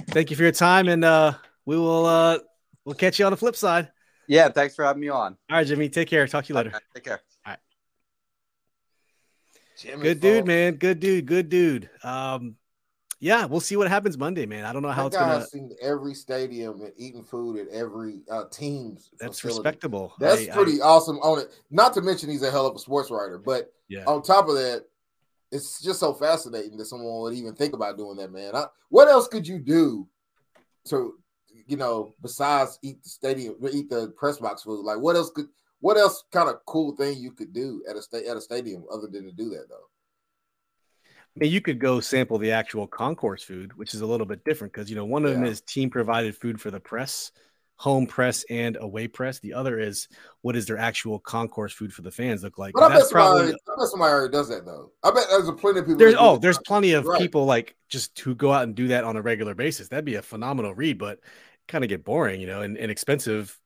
thank 0.08 0.30
you 0.30 0.36
for 0.36 0.42
your 0.42 0.52
time, 0.52 0.88
and 0.88 1.04
uh, 1.04 1.34
we 1.66 1.76
will 1.76 2.06
uh, 2.06 2.38
we'll 2.86 2.94
catch 2.94 3.18
you 3.18 3.26
on 3.26 3.30
the 3.30 3.36
flip 3.36 3.56
side. 3.56 3.90
Yeah, 4.26 4.48
thanks 4.48 4.74
for 4.74 4.86
having 4.86 5.02
me 5.02 5.10
on. 5.10 5.36
All 5.50 5.58
right, 5.58 5.66
Jimmy. 5.66 5.90
Take 5.90 6.08
care. 6.08 6.26
Talk 6.26 6.46
to 6.46 6.48
you 6.48 6.54
later. 6.54 6.70
Okay, 6.70 6.78
take 6.94 7.04
care. 7.04 7.20
Jimmy 9.78 10.02
Good 10.02 10.20
dude, 10.20 10.46
man. 10.46 10.76
Good 10.76 11.00
dude. 11.00 11.26
Good 11.26 11.50
dude. 11.50 11.90
Um, 12.02 12.56
yeah, 13.20 13.44
we'll 13.44 13.60
see 13.60 13.76
what 13.76 13.88
happens 13.88 14.16
Monday, 14.18 14.46
man. 14.46 14.64
I 14.64 14.72
don't 14.72 14.82
know 14.82 14.90
how 14.90 15.08
That 15.08 15.16
it's 15.42 15.50
gonna. 15.52 15.68
seen 15.68 15.76
every 15.80 16.14
stadium 16.14 16.80
and 16.80 16.92
eating 16.96 17.22
food 17.22 17.58
at 17.58 17.68
every 17.68 18.22
uh, 18.30 18.44
team's. 18.50 19.10
That's 19.20 19.38
facility. 19.40 19.58
respectable. 19.58 20.14
That's 20.18 20.48
I- 20.48 20.52
I- 20.52 20.54
pretty 20.54 20.80
awesome 20.80 21.18
on 21.18 21.38
it. 21.40 21.48
Not 21.70 21.92
to 21.94 22.00
mention 22.00 22.30
he's 22.30 22.42
a 22.42 22.50
hell 22.50 22.66
of 22.66 22.74
a 22.74 22.78
sports 22.78 23.10
writer, 23.10 23.38
but 23.38 23.72
yeah. 23.88 24.04
on 24.06 24.22
top 24.22 24.48
of 24.48 24.54
that, 24.54 24.86
it's 25.52 25.82
just 25.82 26.00
so 26.00 26.14
fascinating 26.14 26.76
that 26.78 26.86
someone 26.86 27.20
would 27.22 27.34
even 27.34 27.54
think 27.54 27.74
about 27.74 27.98
doing 27.98 28.16
that, 28.16 28.32
man. 28.32 28.54
I, 28.54 28.66
what 28.88 29.08
else 29.08 29.28
could 29.28 29.46
you 29.46 29.58
do 29.58 30.08
to, 30.86 31.14
you 31.66 31.76
know, 31.76 32.14
besides 32.22 32.78
eat 32.82 33.02
the 33.02 33.08
stadium, 33.08 33.56
eat 33.72 33.90
the 33.90 34.08
press 34.16 34.38
box 34.38 34.62
food? 34.62 34.84
Like, 34.84 34.98
what 35.00 35.16
else 35.16 35.30
could, 35.30 35.48
what 35.80 35.96
else 35.96 36.24
kind 36.30 36.48
of 36.48 36.64
cool 36.66 36.94
thing 36.96 37.18
you 37.18 37.32
could 37.32 37.52
do 37.52 37.82
at 37.90 37.96
a 37.96 38.02
state 38.02 38.26
at 38.26 38.36
a 38.36 38.40
stadium 38.40 38.84
other 38.92 39.08
than 39.08 39.24
to 39.24 39.32
do 39.32 39.50
that 39.50 39.66
though? 39.68 39.88
I 41.36 41.44
mean, 41.44 41.52
you 41.52 41.60
could 41.60 41.78
go 41.78 42.00
sample 42.00 42.38
the 42.38 42.52
actual 42.52 42.86
concourse 42.86 43.42
food, 43.44 43.76
which 43.76 43.94
is 43.94 44.00
a 44.00 44.06
little 44.06 44.26
bit 44.26 44.44
different 44.44 44.72
because 44.72 44.90
you 44.90 44.96
know 44.96 45.04
one 45.04 45.24
of 45.24 45.32
them 45.32 45.44
is 45.44 45.60
team 45.60 45.88
provided 45.90 46.36
food 46.36 46.60
for 46.60 46.70
the 46.70 46.80
press, 46.80 47.30
home 47.76 48.06
press 48.06 48.44
and 48.50 48.76
away 48.80 49.06
press. 49.06 49.38
The 49.38 49.54
other 49.54 49.78
is 49.78 50.08
what 50.42 50.56
is 50.56 50.66
their 50.66 50.76
actual 50.76 51.18
concourse 51.20 51.72
food 51.72 51.92
for 51.92 52.02
the 52.02 52.10
fans 52.10 52.42
look 52.42 52.58
like? 52.58 52.74
But 52.74 52.82
I 52.84 52.88
bet, 52.88 52.98
That's 52.98 53.10
somebody, 53.10 53.28
probably 53.28 53.52
I 53.52 53.80
bet 53.80 53.88
somebody 53.88 54.12
already 54.12 54.32
does 54.32 54.48
that 54.48 54.66
though. 54.66 54.90
I 55.04 55.10
bet 55.12 55.26
there's 55.30 55.48
a 55.48 55.52
plenty 55.52 55.78
of 55.78 55.86
people. 55.86 55.98
there's 55.98 56.14
oh 56.18 56.36
there's 56.36 56.58
plenty 56.58 56.92
of 56.92 57.06
Right. 57.06 57.20
people 57.20 57.44
like 57.44 57.76
just 57.88 58.18
who 58.18 58.34
go 58.34 58.52
out 58.52 58.64
and 58.64 58.74
do 58.74 58.88
that 58.88 59.04
on 59.04 59.16
a 59.16 59.22
regular 59.22 59.54
basis. 59.54 59.88
That'd 59.88 60.04
be 60.04 60.16
a 60.16 60.22
phenomenal 60.22 60.74
read, 60.74 60.98
but 60.98 61.20
kind 61.68 61.84
of 61.84 61.88
get 61.88 62.04
boring, 62.04 62.40
you 62.40 62.48
know, 62.48 62.62
and, 62.62 62.76
and 62.76 62.90
expensive. 62.90 63.56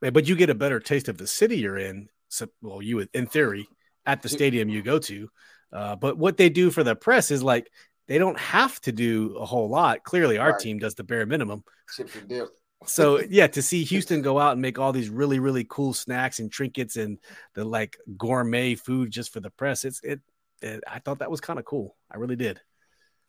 But 0.00 0.26
you 0.28 0.34
get 0.34 0.50
a 0.50 0.54
better 0.54 0.80
taste 0.80 1.08
of 1.08 1.18
the 1.18 1.26
city 1.26 1.58
you're 1.58 1.78
in. 1.78 2.08
So, 2.28 2.46
well, 2.62 2.80
you 2.82 2.96
would, 2.96 3.08
in 3.12 3.26
theory, 3.26 3.68
at 4.06 4.22
the 4.22 4.28
stadium 4.28 4.68
you 4.68 4.82
go 4.82 4.98
to. 4.98 5.28
Uh, 5.72 5.96
but 5.96 6.18
what 6.18 6.36
they 6.36 6.48
do 6.48 6.70
for 6.70 6.82
the 6.82 6.94
press 6.96 7.30
is 7.30 7.42
like 7.42 7.70
they 8.08 8.18
don't 8.18 8.38
have 8.38 8.80
to 8.82 8.92
do 8.92 9.36
a 9.36 9.46
whole 9.46 9.68
lot. 9.68 10.02
Clearly, 10.02 10.38
our 10.38 10.52
Right. 10.52 10.60
team 10.60 10.78
does 10.78 10.94
the 10.94 11.04
bare 11.04 11.26
minimum. 11.26 11.64
chips 11.94 12.14
and 12.16 12.28
dip. 12.28 12.48
So 12.86 13.20
yeah, 13.20 13.46
to 13.48 13.62
see 13.62 13.84
Houston 13.84 14.22
go 14.22 14.38
out 14.38 14.52
and 14.52 14.62
make 14.62 14.78
all 14.78 14.92
these 14.92 15.10
really 15.10 15.38
really 15.38 15.66
cool 15.68 15.92
snacks 15.92 16.38
and 16.38 16.50
trinkets 16.50 16.96
and 16.96 17.18
the 17.54 17.64
like 17.64 17.98
gourmet 18.16 18.74
food 18.74 19.10
just 19.10 19.32
for 19.32 19.40
the 19.40 19.50
press, 19.50 19.84
it's 19.84 20.00
it. 20.02 20.20
it 20.62 20.82
I 20.88 20.98
thought 20.98 21.18
that 21.18 21.30
was 21.30 21.40
kind 21.40 21.58
of 21.58 21.64
cool. 21.64 21.96
I 22.10 22.16
really 22.16 22.36
did. 22.36 22.60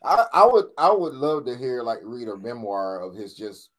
I, 0.04 0.26
I 0.34 0.46
would 0.48 0.66
I 0.78 0.92
would 0.92 1.14
love 1.14 1.46
to 1.46 1.58
hear 1.58 1.84
like 1.84 2.00
read 2.04 2.28
a 2.28 2.38
memoir 2.38 3.02
of 3.02 3.14
his 3.14 3.34
just 3.36 3.70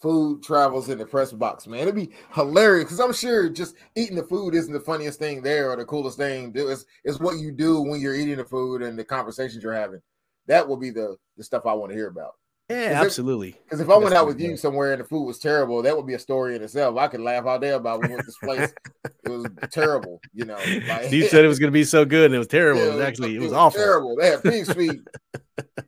food 0.00 0.42
travels 0.42 0.88
in 0.88 0.98
the 0.98 1.06
press 1.06 1.32
box, 1.32 1.66
man. 1.66 1.82
It'd 1.82 1.94
be 1.94 2.10
hilarious 2.32 2.84
because 2.84 3.00
I'm 3.00 3.12
sure 3.12 3.48
just 3.48 3.76
eating 3.96 4.16
the 4.16 4.22
food 4.22 4.54
isn't 4.54 4.72
the 4.72 4.80
funniest 4.80 5.18
thing 5.18 5.42
there 5.42 5.70
or 5.70 5.76
the 5.76 5.84
coolest 5.84 6.18
thing. 6.18 6.52
It's, 6.54 6.84
it's 7.04 7.20
what 7.20 7.38
you 7.38 7.52
do 7.52 7.80
when 7.80 8.00
you're 8.00 8.14
eating 8.14 8.36
the 8.36 8.44
food 8.44 8.82
and 8.82 8.98
the 8.98 9.04
conversations 9.04 9.62
you're 9.62 9.72
having. 9.72 10.00
That 10.46 10.68
will 10.68 10.76
be 10.76 10.90
the 10.90 11.16
the 11.36 11.44
stuff 11.44 11.66
I 11.66 11.72
want 11.74 11.90
to 11.90 11.96
hear 11.96 12.08
about. 12.08 12.32
Yeah, 12.68 13.00
absolutely. 13.00 13.54
Because 13.64 13.80
if 13.80 13.88
I 13.88 13.96
went 13.96 14.14
out 14.14 14.26
with 14.26 14.40
you 14.40 14.56
somewhere 14.56 14.92
and 14.92 15.00
the 15.00 15.06
food 15.06 15.24
was 15.24 15.38
terrible, 15.38 15.82
that 15.82 15.96
would 15.96 16.06
be 16.06 16.14
a 16.14 16.18
story 16.18 16.56
in 16.56 16.62
itself. 16.62 16.96
I 16.96 17.06
could 17.06 17.20
laugh 17.20 17.46
all 17.46 17.60
day 17.60 17.70
about 17.70 18.02
we 18.02 18.08
went 18.08 18.26
this 18.26 18.36
place. 18.38 18.72
it 19.04 19.30
was 19.30 19.46
terrible, 19.70 20.20
you 20.32 20.44
know. 20.46 20.58
Like, 20.88 21.10
You 21.12 21.28
said 21.28 21.44
it 21.44 21.48
was 21.48 21.60
going 21.60 21.70
to 21.70 21.74
be 21.74 21.84
so 21.84 22.04
good, 22.04 22.26
and 22.26 22.34
it 22.34 22.38
was 22.38 22.48
terrible. 22.48 22.80
Yeah, 22.80 22.88
it 22.88 22.94
was 22.94 23.02
actually 23.02 23.36
it 23.36 23.38
was, 23.38 23.50
was 23.50 23.52
awful. 23.52 23.80
Terrible. 23.80 24.16
They 24.16 24.30
had 24.30 24.42
pig's 24.42 24.72
feet, 24.74 25.00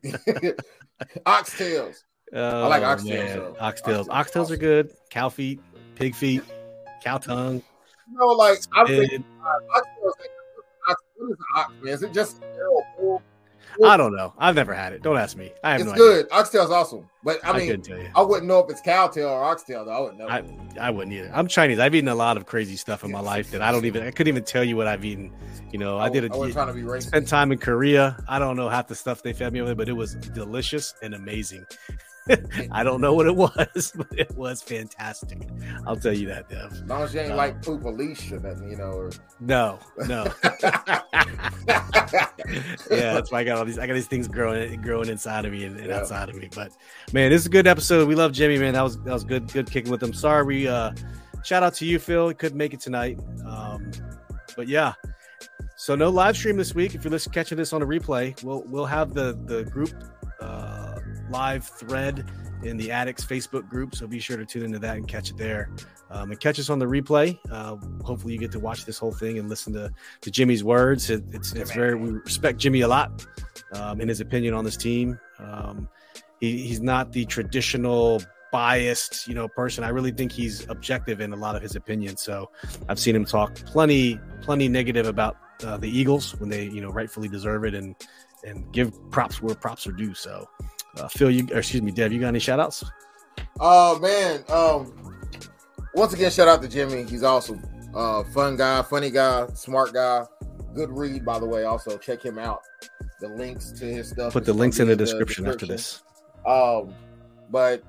oxtails. 1.25 1.97
Oh, 2.33 2.67
like 2.69 2.83
oxtails, 2.83 3.05
man. 3.05 3.37
though. 3.37 3.55
Oxtails. 3.59 4.07
Oxtails 4.07 4.07
Oxtails 4.07 4.51
are 4.51 4.53
are 4.53 4.57
good. 4.57 4.93
Cow 5.09 5.29
feet, 5.29 5.59
pig 5.95 6.15
feet, 6.15 6.43
cow 7.03 7.17
tongue. 7.17 7.63
You 8.11 8.17
know, 8.17 8.27
like 8.27 8.59
I'm 8.73 8.87
thinking, 8.87 9.23
uh, 9.41 9.79
oxtails. 9.79 10.13
Like, 10.19 10.97
what 11.15 11.31
is 11.31 11.37
an 11.37 11.45
ox, 11.55 11.73
man? 11.81 11.93
Is 11.93 12.03
it 12.03 12.13
just 12.13 12.37
sterile? 12.37 13.21
I 13.85 13.97
don't 13.97 14.15
know. 14.15 14.33
I've 14.37 14.55
never 14.55 14.73
had 14.73 14.93
it. 14.93 15.03
Don't 15.03 15.17
ask 15.17 15.37
me. 15.37 15.51
I 15.63 15.71
have 15.71 15.81
It's 15.81 15.89
no 15.89 15.95
good. 15.95 16.27
Oxtail's 16.31 16.71
awesome, 16.71 17.07
but 17.23 17.43
I 17.45 17.51
idea. 17.51 17.61
I 17.61 17.75
mean, 17.75 17.81
tell 17.81 17.97
you. 17.97 18.09
I 18.15 18.21
wouldn't 18.21 18.47
know 18.47 18.59
if 18.59 18.69
it's 18.69 18.81
cowtail 18.81 19.29
or 19.29 19.43
oxtail. 19.43 19.85
Though 19.85 19.91
I 19.91 19.99
wouldn't 20.01 20.19
know. 20.19 20.27
I, 20.27 20.43
I 20.79 20.89
wouldn't 20.89 21.13
either. 21.15 21.31
I'm 21.33 21.47
Chinese. 21.47 21.79
I've 21.79 21.95
eaten 21.95 22.09
a 22.09 22.15
lot 22.15 22.35
of 22.35 22.45
crazy 22.45 22.75
stuff 22.75 23.03
in 23.03 23.11
my 23.11 23.21
life 23.21 23.51
that 23.51 23.61
I 23.61 23.71
don't 23.71 23.85
even. 23.85 24.03
I 24.05 24.11
couldn't 24.11 24.29
even 24.29 24.43
tell 24.43 24.63
you 24.63 24.75
what 24.75 24.87
I've 24.87 25.05
eaten. 25.05 25.31
You 25.71 25.79
know, 25.79 25.97
I 25.97 26.09
did 26.09 26.25
I 26.25 26.35
wasn't 26.35 26.51
a 26.51 26.53
trying 26.53 26.67
to 26.67 26.73
be 26.73 26.81
racist. 26.81 27.03
spent 27.03 27.27
time 27.27 27.51
in 27.51 27.57
Korea. 27.59 28.17
I 28.27 28.39
don't 28.39 28.57
know 28.57 28.69
half 28.69 28.87
the 28.87 28.95
stuff 28.95 29.23
they 29.23 29.33
fed 29.33 29.53
me 29.53 29.61
over 29.61 29.67
there, 29.67 29.75
but 29.75 29.87
it 29.87 29.93
was 29.93 30.15
delicious 30.15 30.93
and 31.01 31.13
amazing. 31.13 31.65
I 32.71 32.83
don't 32.83 33.01
know 33.01 33.13
what 33.13 33.25
it 33.25 33.35
was, 33.35 33.93
but 33.95 34.07
it 34.17 34.35
was 34.35 34.61
fantastic. 34.61 35.47
I'll 35.85 35.95
tell 35.95 36.13
you 36.13 36.27
that, 36.27 36.49
Dev. 36.49 36.71
As 36.71 36.83
long 36.83 37.03
as 37.03 37.13
you 37.13 37.21
ain't 37.21 37.29
No. 37.29 37.35
like 37.35 37.61
poop 37.61 37.83
or 37.85 37.91
you 38.01 38.75
know. 38.77 38.91
Or... 38.91 39.09
No, 39.39 39.79
no. 40.07 40.25
yeah, 42.89 43.13
that's 43.13 43.31
why 43.31 43.39
I 43.39 43.43
got 43.43 43.57
all 43.57 43.65
these. 43.65 43.79
I 43.79 43.87
got 43.87 43.93
these 43.93 44.07
things 44.07 44.27
growing, 44.27 44.81
growing 44.81 45.09
inside 45.09 45.45
of 45.45 45.51
me 45.51 45.65
and, 45.65 45.77
and 45.77 45.87
Yeah. 45.87 45.97
outside 45.99 46.29
of 46.29 46.35
me. 46.35 46.49
But 46.53 46.71
man, 47.13 47.31
this 47.31 47.41
is 47.41 47.47
a 47.47 47.51
good 47.51 47.67
episode. 47.67 48.07
We 48.07 48.15
love 48.15 48.31
Jimmy, 48.31 48.57
man. 48.57 48.73
That 48.73 48.83
was 48.83 48.97
that 49.03 49.13
was 49.13 49.23
good, 49.23 49.51
good 49.51 49.69
kicking 49.69 49.91
with 49.91 50.01
him. 50.03 50.13
Sorry, 50.13 50.43
we 50.43 50.67
uh, 50.67 50.91
shout 51.43 51.63
out 51.63 51.73
to 51.75 51.85
you, 51.85 51.99
Phil. 51.99 52.33
Couldn't 52.33 52.57
make 52.57 52.73
it 52.73 52.79
tonight. 52.79 53.19
Um, 53.45 53.91
but 54.55 54.67
yeah, 54.67 54.93
so 55.75 55.95
no 55.95 56.09
live 56.09 56.35
stream 56.35 56.57
this 56.57 56.75
week. 56.75 56.95
If 56.95 57.03
you're 57.03 57.11
listening, 57.11 57.33
catching 57.33 57.57
this 57.57 57.73
on 57.73 57.81
a 57.81 57.85
replay, 57.85 58.41
we'll 58.43 58.63
we'll 58.67 58.85
have 58.85 59.13
the 59.13 59.39
the 59.45 59.63
group 59.63 59.91
uh, 60.41 60.88
live 61.29 61.65
thread 61.65 62.29
in 62.63 62.77
the 62.77 62.91
Addicts 62.91 63.25
Facebook 63.25 63.69
group. 63.69 63.95
So 63.95 64.07
be 64.07 64.19
sure 64.19 64.37
to 64.37 64.45
tune 64.45 64.63
into 64.63 64.79
that 64.79 64.97
and 64.97 65.07
catch 65.07 65.29
it 65.29 65.37
there. 65.37 65.69
Um, 66.11 66.31
and 66.31 66.39
catch 66.39 66.59
us 66.59 66.69
on 66.69 66.79
the 66.79 66.87
replay. 66.87 67.37
Uh, 67.51 67.75
hopefully, 68.03 68.33
you 68.33 68.39
get 68.39 68.51
to 68.53 68.59
watch 68.59 68.85
this 68.85 68.97
whole 68.97 69.11
thing 69.11 69.37
and 69.37 69.47
listen 69.47 69.73
to, 69.73 69.93
to 70.21 70.31
Jimmy's 70.31 70.63
words. 70.63 71.09
It, 71.11 71.23
it's 71.31 71.53
it's 71.53 71.71
very 71.71 71.93
we 71.93 72.09
respect 72.09 72.57
Jimmy 72.57 72.81
a 72.81 72.87
lot 72.87 73.25
um, 73.73 74.01
in 74.01 74.07
his 74.07 74.19
opinion 74.19 74.55
on 74.55 74.63
this 74.63 74.75
team. 74.75 75.19
Um, 75.37 75.87
he, 76.39 76.65
he's 76.65 76.81
not 76.81 77.11
the 77.11 77.25
traditional 77.25 78.23
biased 78.51 79.27
you 79.27 79.35
know 79.35 79.47
person. 79.47 79.83
I 79.83 79.89
really 79.89 80.11
think 80.11 80.31
he's 80.31 80.67
objective 80.69 81.21
in 81.21 81.33
a 81.33 81.35
lot 81.35 81.55
of 81.55 81.61
his 81.61 81.75
opinions. 81.75 82.21
So 82.21 82.49
I've 82.87 82.99
seen 82.99 83.15
him 83.15 83.25
talk 83.25 83.55
plenty 83.55 84.19
plenty 84.41 84.67
negative 84.67 85.05
about 85.05 85.37
uh, 85.63 85.77
the 85.77 85.89
Eagles 85.89 86.35
when 86.39 86.49
they 86.49 86.63
you 86.63 86.81
know 86.81 86.89
rightfully 86.89 87.27
deserve 87.27 87.65
it 87.65 87.75
and 87.75 87.95
and 88.43 88.71
give 88.71 88.93
props 89.11 89.41
where 89.41 89.55
props 89.55 89.85
are 89.85 89.91
due. 89.91 90.13
So 90.13 90.47
uh, 90.97 91.07
Phil, 91.07 91.31
you 91.31 91.47
excuse 91.53 91.81
me, 91.81 91.91
Dev, 91.91 92.11
you 92.11 92.19
got 92.19 92.29
any 92.29 92.39
shout 92.39 92.59
outs? 92.59 92.83
Oh 93.59 93.99
man. 93.99 94.43
Um 94.49 94.95
once 95.93 96.13
again, 96.13 96.31
shout 96.31 96.47
out 96.47 96.61
to 96.61 96.67
Jimmy. 96.67 97.03
He's 97.03 97.23
awesome. 97.23 97.61
Uh 97.93 98.23
fun 98.25 98.55
guy, 98.55 98.81
funny 98.83 99.09
guy, 99.09 99.47
smart 99.53 99.93
guy. 99.93 100.25
Good 100.75 100.91
read, 100.91 101.25
by 101.25 101.39
the 101.39 101.45
way. 101.45 101.63
Also, 101.63 101.97
check 101.97 102.23
him 102.23 102.37
out. 102.37 102.61
The 103.19 103.27
links 103.27 103.71
to 103.73 103.85
his 103.85 104.09
stuff. 104.09 104.33
Put 104.33 104.45
the 104.45 104.53
links 104.53 104.79
in 104.79 104.87
the 104.87 104.95
description 104.95 105.45
after 105.47 105.65
description. 105.65 105.75
this. 105.75 106.45
Um, 106.45 106.93
but 107.49 107.83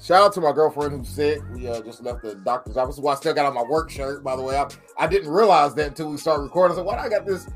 shout 0.00 0.22
out 0.22 0.32
to 0.34 0.40
my 0.40 0.52
girlfriend 0.52 0.92
who's 0.92 1.08
sick. 1.08 1.40
We 1.54 1.66
uh, 1.66 1.80
just 1.80 2.02
left 2.02 2.22
the 2.22 2.34
doctor's 2.36 2.76
office. 2.76 2.98
Well, 2.98 3.14
I 3.14 3.16
still 3.16 3.34
got 3.34 3.46
on 3.46 3.54
my 3.54 3.62
work 3.62 3.90
shirt, 3.90 4.22
by 4.22 4.36
the 4.36 4.42
way. 4.42 4.56
I, 4.56 4.68
I 4.98 5.06
didn't 5.06 5.30
realize 5.30 5.74
that 5.74 5.88
until 5.88 6.10
we 6.10 6.18
started 6.18 6.42
recording. 6.42 6.76
I 6.76 6.80
said, 6.80 6.86
why 6.86 6.96
do 6.96 7.00
I 7.00 7.08
got 7.08 7.26
this 7.26 7.48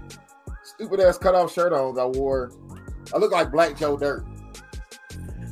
stupid 0.64 0.98
ass 1.00 1.18
cut 1.18 1.34
off 1.34 1.52
shirt 1.52 1.72
on 1.72 1.98
I 1.98 2.04
wore? 2.06 2.50
I 3.14 3.18
look 3.18 3.32
like 3.32 3.52
Black 3.52 3.76
Joe 3.76 3.96
Dirt. 3.96 4.24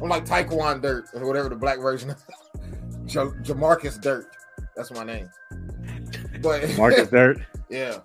I'm 0.03 0.09
like 0.09 0.27
Taekwon 0.27 0.83
Dirt, 0.83 1.07
or 1.15 1.25
whatever 1.27 1.49
the 1.49 1.57
black 1.57 1.79
version 1.79 2.11
of 2.11 2.23
Ja- 3.07 3.31
Jamarcus 3.43 4.01
Dirt. 4.01 4.27
That's 4.77 4.91
my 4.91 5.05
name. 5.05 5.29
But 6.41 6.69
Marcus 6.77 7.09
Dirt. 7.09 7.39
yeah. 7.69 7.99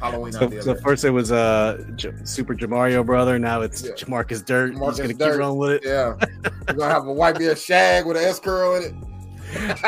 Halloween 0.00 0.32
So, 0.32 0.48
so 0.60 0.74
first 0.76 1.04
it 1.04 1.10
was 1.10 1.30
uh 1.32 1.84
J- 1.96 2.12
Super 2.24 2.54
Jamario 2.54 3.04
brother. 3.04 3.38
Now 3.38 3.60
it's 3.62 3.84
Yeah. 3.84 3.92
Jamarcus 3.92 4.44
Dirt. 4.44 4.74
Jamarcus 4.74 4.88
He's 4.90 4.98
gonna 5.00 5.14
Dirt. 5.14 5.30
keep 5.32 5.38
rolling 5.40 5.58
with 5.58 5.70
it. 5.72 5.82
yeah. 5.84 6.14
We're 6.68 6.74
gonna 6.74 6.94
have 6.94 7.06
a 7.06 7.12
white 7.12 7.36
beard 7.38 7.58
shag 7.58 8.06
with 8.06 8.16
an 8.16 8.24
S 8.24 8.38
curl 8.40 8.76
in 8.76 8.82
it. 8.84 9.78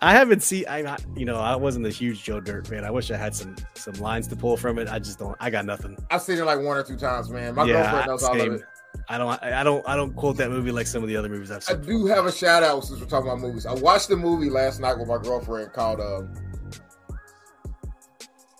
I 0.00 0.12
haven't 0.12 0.42
seen. 0.44 0.64
I 0.68 0.82
not 0.82 1.02
you 1.16 1.24
know 1.24 1.36
I 1.36 1.56
wasn't 1.56 1.86
a 1.86 1.90
huge 1.90 2.22
Joe 2.22 2.38
Dirt 2.40 2.68
fan. 2.68 2.84
I 2.84 2.90
wish 2.90 3.10
I 3.10 3.16
had 3.16 3.34
some 3.34 3.56
some 3.74 3.94
lines 3.94 4.28
to 4.28 4.36
pull 4.36 4.56
from 4.56 4.78
it. 4.78 4.88
I 4.88 5.00
just 5.00 5.18
don't. 5.18 5.36
I 5.40 5.50
got 5.50 5.64
nothing. 5.64 5.96
I've 6.10 6.22
seen 6.22 6.38
it 6.38 6.44
like 6.44 6.60
one 6.60 6.76
or 6.76 6.84
two 6.84 6.96
times, 6.96 7.30
man. 7.30 7.54
My 7.56 7.64
Yeah, 7.64 7.82
girlfriend 7.82 8.06
knows 8.06 8.22
all 8.22 8.40
of 8.40 8.52
it. 8.52 8.62
I 9.08 9.16
don't. 9.16 9.42
I 9.42 9.62
don't. 9.62 9.88
I 9.88 9.96
don't 9.96 10.14
quote 10.14 10.36
that 10.36 10.50
movie 10.50 10.70
like 10.70 10.86
some 10.86 11.02
of 11.02 11.08
the 11.08 11.16
other 11.16 11.28
movies 11.28 11.50
I've 11.50 11.64
seen. 11.64 11.76
I 11.76 11.80
do 11.80 12.06
have 12.06 12.26
a 12.26 12.32
shout 12.32 12.62
out 12.62 12.84
since 12.84 13.00
we're 13.00 13.06
talking 13.06 13.30
about 13.30 13.40
movies. 13.40 13.64
I 13.64 13.72
watched 13.72 14.10
a 14.10 14.16
movie 14.16 14.50
last 14.50 14.80
night 14.80 14.98
with 14.98 15.08
my 15.08 15.16
girlfriend 15.16 15.72
called 15.72 16.00
um, 16.00 16.34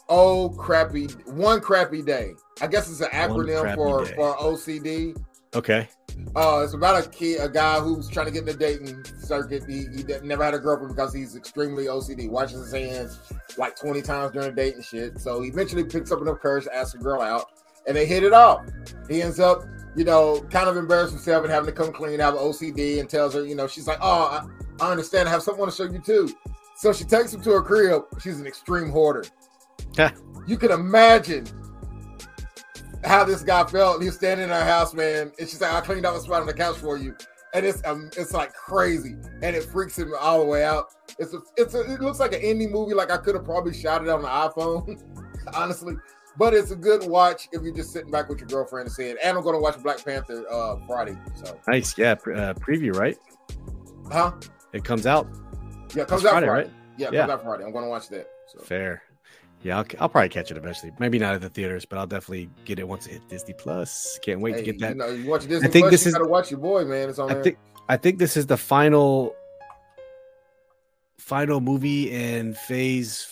"Oh 0.09 0.49
Crappy 0.59 1.07
One 1.27 1.61
Crappy 1.61 2.03
Day." 2.03 2.33
I 2.63 2.67
guess 2.67 2.91
it's 2.91 3.01
an 3.01 3.11
acronym 3.11 3.75
for 3.75 4.05
Day. 4.05 4.15
for 4.15 4.37
OCD. 4.37 5.23
Okay. 5.55 5.89
Uh, 6.35 6.63
it's 6.65 6.75
about 6.75 7.05
a 7.05 7.09
kid, 7.11 7.41
a 7.41 7.49
guy 7.49 7.79
who's 7.81 8.09
trying 8.09 8.27
to 8.27 8.33
get 8.33 8.41
in 8.41 8.47
the 8.47 8.55
dating 8.55 9.05
circuit. 9.21 9.63
He, 9.69 9.87
he 9.95 10.05
never 10.23 10.45
had 10.45 10.55
a 10.55 10.59
girlfriend 10.59 10.95
because 10.95 11.13
he's 11.15 11.37
extremely 11.37 11.87
OCD. 11.87 12.29
Washes 12.29 12.71
his 12.71 12.73
hands 12.73 13.19
like 13.57 13.77
twenty 13.77 14.03
times 14.03 14.33
during 14.33 14.49
a 14.49 14.53
date 14.53 14.75
and 14.75 14.85
shit. 14.85 15.21
So 15.21 15.43
he 15.43 15.49
eventually 15.49 15.85
picks 15.85 16.11
up 16.11 16.21
enough 16.21 16.41
courage 16.41 16.65
to 16.65 16.75
ask 16.75 16.95
a 16.95 16.99
girl 16.99 17.21
out, 17.21 17.47
and 17.87 17.97
they 17.97 18.07
hit 18.07 18.23
it 18.25 18.33
off. 18.33 18.67
He 19.09 19.23
ends 19.23 19.41
up, 19.41 19.65
you 19.97 20.05
know, 20.05 20.41
kind 20.51 20.69
of 20.69 20.77
embarrassed 20.77 21.13
himself 21.13 21.45
and 21.45 21.53
having 21.53 21.67
to 21.67 21.73
come 21.73 21.93
clean 21.93 22.21
out 22.21 22.35
of 22.35 22.41
OCD, 22.41 23.01
and 23.01 23.09
tells 23.09 23.35
her, 23.35 23.45
you 23.45 23.55
know, 23.55 23.67
she's 23.67 23.87
like, 23.87 23.99
"Oh, 24.01 24.25
I, 24.81 24.85
I 24.85 24.91
understand. 24.91 25.29
I 25.29 25.33
have 25.33 25.43
someone 25.43 25.69
to 25.69 25.75
show 25.75 25.85
you 25.85 26.01
too." 26.01 26.29
So 26.77 26.93
she 26.93 27.05
takes 27.05 27.35
him 27.35 27.43
to 27.43 27.51
her 27.51 27.63
crib. 27.63 28.05
She's 28.23 28.39
an 28.39 28.47
extreme 28.47 28.91
hoarder. 28.91 29.25
You 30.47 30.57
can 30.57 30.71
imagine 30.71 31.45
how 33.05 33.25
this 33.25 33.43
guy 33.43 33.65
felt. 33.65 34.03
He's 34.03 34.15
standing 34.15 34.47
in 34.47 34.53
our 34.53 34.65
house, 34.65 34.95
man. 34.95 35.33
And 35.39 35.49
she's 35.49 35.61
like, 35.61 35.73
I 35.73 35.81
cleaned 35.81 36.07
up 36.07 36.15
a 36.15 36.21
spot 36.21 36.41
on 36.41 36.47
the 36.47 36.55
couch 36.55 36.77
for 36.77 36.97
you. 36.97 37.17
And 37.55 37.65
it's 37.67 37.85
um, 37.85 38.11
it's 38.17 38.33
like 38.33 38.53
crazy. 38.53 39.17
And 39.43 39.57
it 39.57 39.65
freaks 39.65 39.99
him 39.99 40.13
all 40.21 40.41
the 40.41 40.45
way 40.45 40.65
out. 40.65 40.95
It's 41.19 41.35
a, 41.35 41.41
it's 41.57 41.75
a, 41.75 41.81
it 41.81 42.01
looks 42.01 42.21
like 42.21 42.33
an 42.33 42.43
indie 42.43 42.71
movie, 42.71 42.95
like 42.95 43.11
I 43.11 43.17
could 43.17 43.35
have 43.35 43.45
probably 43.45 43.75
shot 43.75 44.03
it 44.03 44.09
on 44.09 44.23
the 44.23 44.29
iPhone, 44.29 45.03
honestly. 45.55 45.95
But 46.39 46.55
it's 46.55 46.71
a 46.71 46.77
good 46.77 47.05
watch 47.09 47.49
if 47.53 47.63
you're 47.63 47.75
just 47.75 47.93
sitting 47.93 48.11
back 48.13 48.29
with 48.29 48.39
your 48.39 48.47
girlfriend 48.49 48.87
and 48.87 48.95
saying, 48.95 49.17
and 49.23 49.37
I'm 49.37 49.43
gonna 49.43 49.59
watch 49.59 49.83
Black 49.83 50.05
Panther 50.05 50.45
uh 50.51 50.77
Friday. 50.87 51.19
So 51.35 51.59
nice, 51.67 51.99
yeah. 51.99 52.15
Pre- 52.15 52.39
uh, 52.39 52.55
preview, 52.55 52.95
right? 52.95 53.17
Huh? 54.11 54.33
It 54.73 54.85
comes 54.85 55.07
out. 55.07 55.27
Yeah, 55.95 56.03
it 56.03 56.09
comes 56.09 56.23
It's 56.23 56.29
out 56.29 56.33
Friday, 56.35 56.47
Friday. 56.47 56.69
right? 56.69 56.71
Yeah, 56.97 57.09
it 57.09 57.15
Yeah. 57.15 57.21
comes 57.21 57.33
out 57.33 57.43
Friday. 57.43 57.65
I'm 57.65 57.73
gonna 57.73 57.89
watch 57.89 58.09
that. 58.11 58.29
So 58.47 58.61
Fair. 58.61 59.03
Yeah, 59.63 59.79
I'll, 59.79 59.85
I'll 59.99 60.09
probably 60.09 60.29
catch 60.29 60.53
it 60.53 60.57
eventually. 60.57 60.93
Maybe 61.01 61.19
not 61.19 61.35
at 61.35 61.41
the 61.41 61.49
theaters, 61.49 61.85
but 61.85 61.99
I'll 61.99 62.07
definitely 62.07 62.49
get 62.65 62.79
it 62.79 62.87
once 62.87 63.07
it 63.07 63.15
hits 63.15 63.25
Disney 63.27 63.55
Plus. 63.55 64.17
Can't 64.23 64.41
wait 64.41 64.55
hey, 64.55 64.61
to 64.61 64.73
get 64.73 64.79
that. 64.81 64.91
You, 64.91 64.95
know, 64.95 65.09
you 65.09 65.29
watch 65.29 65.49
Disney 65.49 65.67
I 65.67 65.71
think 65.71 65.85
Plus, 65.87 65.91
this 65.91 66.05
you 66.05 66.09
is- 66.11 66.15
gotta 66.15 66.29
watch 66.29 66.51
your 66.53 66.61
boy, 66.61 66.85
man. 66.85 67.09
It's 67.09 67.19
on 67.19 67.31
I 67.31 67.35
there. 67.35 67.43
think 67.43 67.59
I 67.89 67.97
think 67.97 68.19
this 68.21 68.37
is 68.37 68.47
the 68.47 68.57
final 68.57 69.35
final 71.19 71.61
movie 71.61 72.13
in 72.13 72.55
phase 72.55 73.27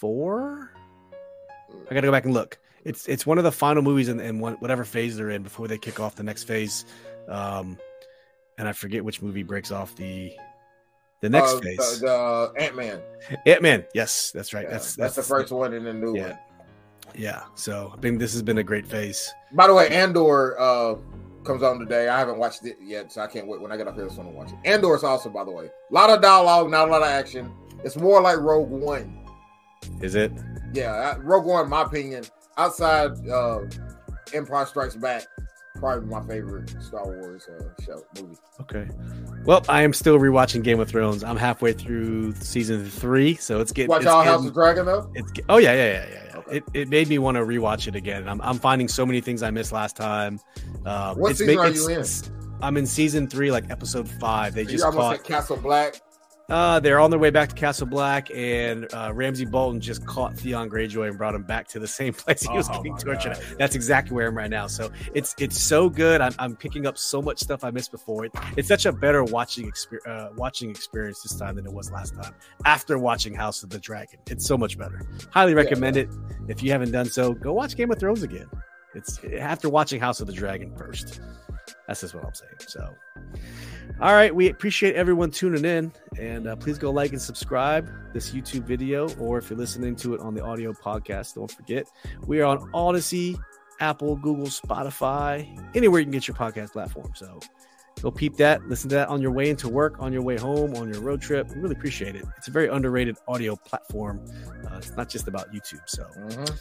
four. 0.00 0.72
I 1.90 1.94
gotta 1.94 2.06
go 2.06 2.12
back 2.12 2.24
and 2.24 2.34
look. 2.34 2.58
It's 2.84 3.08
it's 3.08 3.26
one 3.26 3.38
of 3.38 3.44
the 3.44 3.52
final 3.52 3.82
movies 3.82 4.08
in, 4.08 4.20
in 4.20 4.38
one, 4.40 4.54
whatever 4.54 4.84
phase 4.84 5.16
they're 5.16 5.30
in 5.30 5.42
before 5.42 5.68
they 5.68 5.78
kick 5.78 6.00
off 6.00 6.14
the 6.16 6.22
next 6.22 6.44
phase. 6.44 6.84
Um, 7.28 7.78
and 8.58 8.68
I 8.68 8.72
forget 8.72 9.04
which 9.04 9.22
movie 9.22 9.42
breaks 9.42 9.70
off 9.70 9.96
the 9.96 10.32
the 11.20 11.28
next 11.30 11.54
Uh, 11.54 11.60
phase. 11.60 12.00
The, 12.00 12.52
the 12.56 12.62
Ant 12.62 12.76
Man. 12.76 13.00
Ant 13.46 13.62
Man. 13.62 13.84
Yes, 13.94 14.30
that's 14.32 14.52
right. 14.52 14.64
Yeah, 14.64 14.70
that's, 14.72 14.94
that's 14.96 15.16
the 15.16 15.22
first 15.22 15.50
one 15.52 15.72
in 15.72 15.84
the 15.84 15.94
new 15.94 16.16
Yeah. 16.16 16.28
one. 16.28 16.38
Yeah. 17.14 17.42
So 17.54 17.92
I 17.96 18.00
think 18.00 18.18
this 18.18 18.32
has 18.32 18.42
been 18.42 18.58
a 18.58 18.62
great 18.62 18.86
phase. 18.86 19.32
By 19.52 19.66
the 19.66 19.74
way, 19.74 19.88
Andor 19.88 20.60
uh 20.60 20.96
comes 21.44 21.62
on 21.62 21.78
today. 21.78 22.08
I 22.08 22.18
haven't 22.18 22.38
watched 22.38 22.64
it 22.66 22.76
yet, 22.82 23.12
so 23.12 23.20
I 23.22 23.26
can't 23.26 23.46
wait 23.46 23.60
when 23.60 23.70
I 23.72 23.76
get 23.76 23.86
up 23.88 23.94
here. 23.94 24.08
So 24.10 24.20
I'm 24.20 24.26
gonna 24.26 24.30
watch 24.36 24.50
it. 24.50 24.58
Andor 24.64 24.94
is 24.94 25.04
awesome, 25.04 25.32
by 25.32 25.44
the 25.44 25.50
way. 25.50 25.66
A 25.66 25.94
lot 25.94 26.10
of 26.10 26.20
dialogue, 26.20 26.70
not 26.70 26.88
a 26.88 26.90
lot 26.92 27.02
of 27.02 27.08
action. 27.08 27.50
It's 27.84 27.96
more 27.96 28.20
like 28.20 28.38
Rogue 28.38 28.68
One. 28.70 29.26
Is 30.00 30.14
it? 30.14 30.32
Yeah, 30.74 31.16
Rogue 31.20 31.44
One, 31.46 31.64
in 31.64 31.70
my 31.70 31.82
opinion, 31.82 32.24
outside 32.56 33.12
uh 33.28 33.60
Empire 34.32 34.66
Strikes 34.66 34.96
Back, 34.96 35.24
probably 35.76 36.08
my 36.08 36.20
favorite 36.26 36.74
Star 36.82 37.04
Wars 37.06 37.46
uh, 37.48 37.82
show 37.82 38.02
movie. 38.20 38.36
Okay. 38.60 38.88
Well, 39.44 39.64
I 39.68 39.82
am 39.82 39.92
still 39.92 40.18
rewatching 40.18 40.62
Game 40.64 40.80
of 40.80 40.88
Thrones. 40.88 41.22
I'm 41.22 41.36
halfway 41.36 41.72
through 41.74 42.34
season 42.36 42.88
three, 42.88 43.34
so 43.36 43.60
it's 43.60 43.70
getting. 43.72 43.90
Watch 43.90 44.02
it's 44.02 44.10
all 44.10 44.24
getting- 44.24 44.38
House 44.40 44.48
of 44.48 44.54
Dragon 44.54 44.86
though. 44.86 45.10
It's 45.14 45.30
oh 45.48 45.58
yeah 45.58 45.72
yeah 45.74 45.84
yeah 45.84 45.92
yeah. 45.92 46.24
yeah. 46.32 46.36
Okay. 46.38 46.56
It, 46.56 46.64
it 46.74 46.88
made 46.88 47.08
me 47.08 47.18
want 47.18 47.36
to 47.36 47.42
rewatch 47.42 47.86
it 47.86 47.94
again. 47.94 48.28
I'm 48.28 48.40
I'm 48.40 48.58
finding 48.58 48.88
so 48.88 49.06
many 49.06 49.20
things 49.20 49.42
I 49.42 49.50
missed 49.50 49.72
last 49.72 49.96
time. 49.96 50.40
Uh, 50.84 51.14
What 51.14 51.30
it's 51.30 51.38
season 51.38 51.56
ma- 51.56 51.62
are 51.62 51.70
you 51.70 51.88
in? 51.88 52.04
I'm 52.62 52.76
in 52.76 52.86
season 52.86 53.28
three, 53.28 53.50
like 53.52 53.70
episode 53.70 54.08
five. 54.08 54.54
They 54.54 54.64
just 54.64 54.84
almost 54.84 55.18
caught. 55.18 55.24
Castle 55.24 55.56
Black. 55.56 56.00
Uh, 56.50 56.78
they're 56.78 57.00
on 57.00 57.08
their 57.08 57.18
way 57.18 57.30
back 57.30 57.48
to 57.48 57.54
Castle 57.54 57.86
Black, 57.86 58.30
and 58.30 58.86
uh, 58.92 59.10
Ramsay 59.14 59.46
Bolton 59.46 59.80
just 59.80 60.04
caught 60.06 60.36
Theon 60.36 60.68
Greyjoy 60.68 61.08
and 61.08 61.16
brought 61.16 61.34
him 61.34 61.42
back 61.42 61.66
to 61.68 61.78
the 61.78 61.88
same 61.88 62.12
place 62.12 62.42
he 62.42 62.52
was 62.54 62.68
Oh, 62.68 62.74
getting 62.82 62.96
tortured. 62.98 63.32
God. 63.34 63.42
at. 63.52 63.58
That's 63.58 63.74
exactly 63.74 64.14
where 64.14 64.28
I'm 64.28 64.36
right 64.36 64.50
now. 64.50 64.66
So 64.66 64.90
it's 65.14 65.34
it's 65.38 65.58
so 65.58 65.88
good. 65.88 66.20
I'm, 66.20 66.34
I'm 66.38 66.54
picking 66.54 66.86
up 66.86 66.98
so 66.98 67.22
much 67.22 67.38
stuff 67.40 67.64
I 67.64 67.70
missed 67.70 67.90
before. 67.92 68.26
It, 68.26 68.32
it's 68.58 68.68
such 68.68 68.84
a 68.84 68.92
better 68.92 69.24
watching 69.24 69.66
experience 69.66 70.06
uh, 70.06 70.28
watching 70.36 70.68
experience 70.70 71.22
this 71.22 71.34
time 71.34 71.56
than 71.56 71.64
it 71.66 71.72
was 71.72 71.90
last 71.90 72.14
time. 72.14 72.34
After 72.66 72.98
watching 72.98 73.32
House 73.34 73.62
of 73.62 73.70
the 73.70 73.78
Dragon, 73.78 74.18
it's 74.26 74.44
so 74.46 74.58
much 74.58 74.76
better. 74.76 75.00
Highly 75.30 75.54
recommend 75.54 75.96
it. 75.96 76.10
If 76.48 76.62
you 76.62 76.70
haven't 76.72 76.90
done 76.90 77.06
so, 77.06 77.32
go 77.32 77.54
watch 77.54 77.74
Game 77.74 77.90
of 77.90 77.98
Thrones 77.98 78.22
again. 78.22 78.50
It's 78.94 79.18
after 79.38 79.68
watching 79.70 79.98
House 79.98 80.20
of 80.20 80.26
the 80.26 80.32
Dragon 80.32 80.76
first. 80.76 81.20
That's 81.86 82.00
just 82.00 82.14
what 82.14 82.24
I'm 82.24 82.34
saying. 82.34 82.54
So, 82.66 82.94
all 84.00 84.14
right, 84.14 84.34
we 84.34 84.48
appreciate 84.48 84.94
everyone 84.94 85.30
tuning 85.30 85.64
in, 85.64 85.92
and 86.18 86.48
uh, 86.48 86.56
please 86.56 86.78
go 86.78 86.90
like 86.90 87.12
and 87.12 87.20
subscribe 87.20 87.90
this 88.12 88.30
YouTube 88.30 88.62
video, 88.62 89.08
or 89.16 89.38
if 89.38 89.50
you're 89.50 89.58
listening 89.58 89.94
to 89.96 90.14
it 90.14 90.20
on 90.20 90.34
the 90.34 90.42
audio 90.42 90.72
podcast, 90.72 91.34
don't 91.34 91.50
forget 91.50 91.86
we 92.26 92.40
are 92.40 92.44
on 92.44 92.70
Odyssey, 92.72 93.36
Apple, 93.80 94.16
Google, 94.16 94.46
Spotify, 94.46 95.46
anywhere 95.74 96.00
you 96.00 96.06
can 96.06 96.12
get 96.12 96.26
your 96.26 96.36
podcast 96.36 96.72
platform. 96.72 97.12
So 97.14 97.40
go 98.02 98.10
peep 98.10 98.36
that, 98.36 98.66
listen 98.68 98.88
to 98.90 98.96
that 98.96 99.08
on 99.08 99.22
your 99.22 99.30
way 99.30 99.48
into 99.50 99.68
work, 99.68 99.96
on 99.98 100.12
your 100.12 100.22
way 100.22 100.36
home, 100.36 100.74
on 100.74 100.92
your 100.92 101.00
road 101.00 101.20
trip. 101.20 101.48
We 101.54 101.60
really 101.60 101.74
appreciate 101.76 102.16
it. 102.16 102.24
It's 102.36 102.48
a 102.48 102.50
very 102.50 102.68
underrated 102.68 103.16
audio 103.28 103.56
platform. 103.56 104.24
Uh, 104.66 104.76
it's 104.78 104.96
not 104.96 105.08
just 105.08 105.28
about 105.28 105.52
YouTube. 105.52 105.80
So 105.86 106.04
Mhm. 106.16 106.58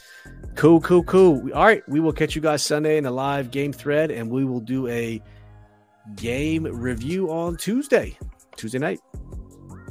Cool, 0.55 0.79
cool, 0.81 1.03
cool. 1.03 1.51
All 1.53 1.65
right, 1.65 1.87
we 1.89 1.99
will 1.99 2.13
catch 2.13 2.35
you 2.35 2.41
guys 2.41 2.63
Sunday 2.63 2.97
in 2.97 3.05
a 3.05 3.11
live 3.11 3.51
game 3.51 3.73
thread, 3.73 4.11
and 4.11 4.29
we 4.29 4.45
will 4.45 4.61
do 4.61 4.87
a 4.87 5.21
game 6.15 6.63
review 6.65 7.31
on 7.31 7.55
Tuesday, 7.57 8.17
Tuesday 8.55 8.79
night. 8.79 8.99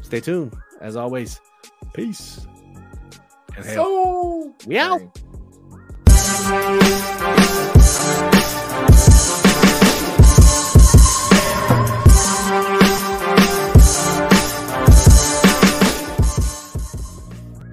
Stay 0.03 0.21
tuned. 0.21 0.55
As 0.81 0.97
always, 0.97 1.41
peace. 1.95 2.47
And 3.57 3.65
hail. 3.65 3.75
So 3.75 4.55
We 4.67 4.79
out. 4.79 5.01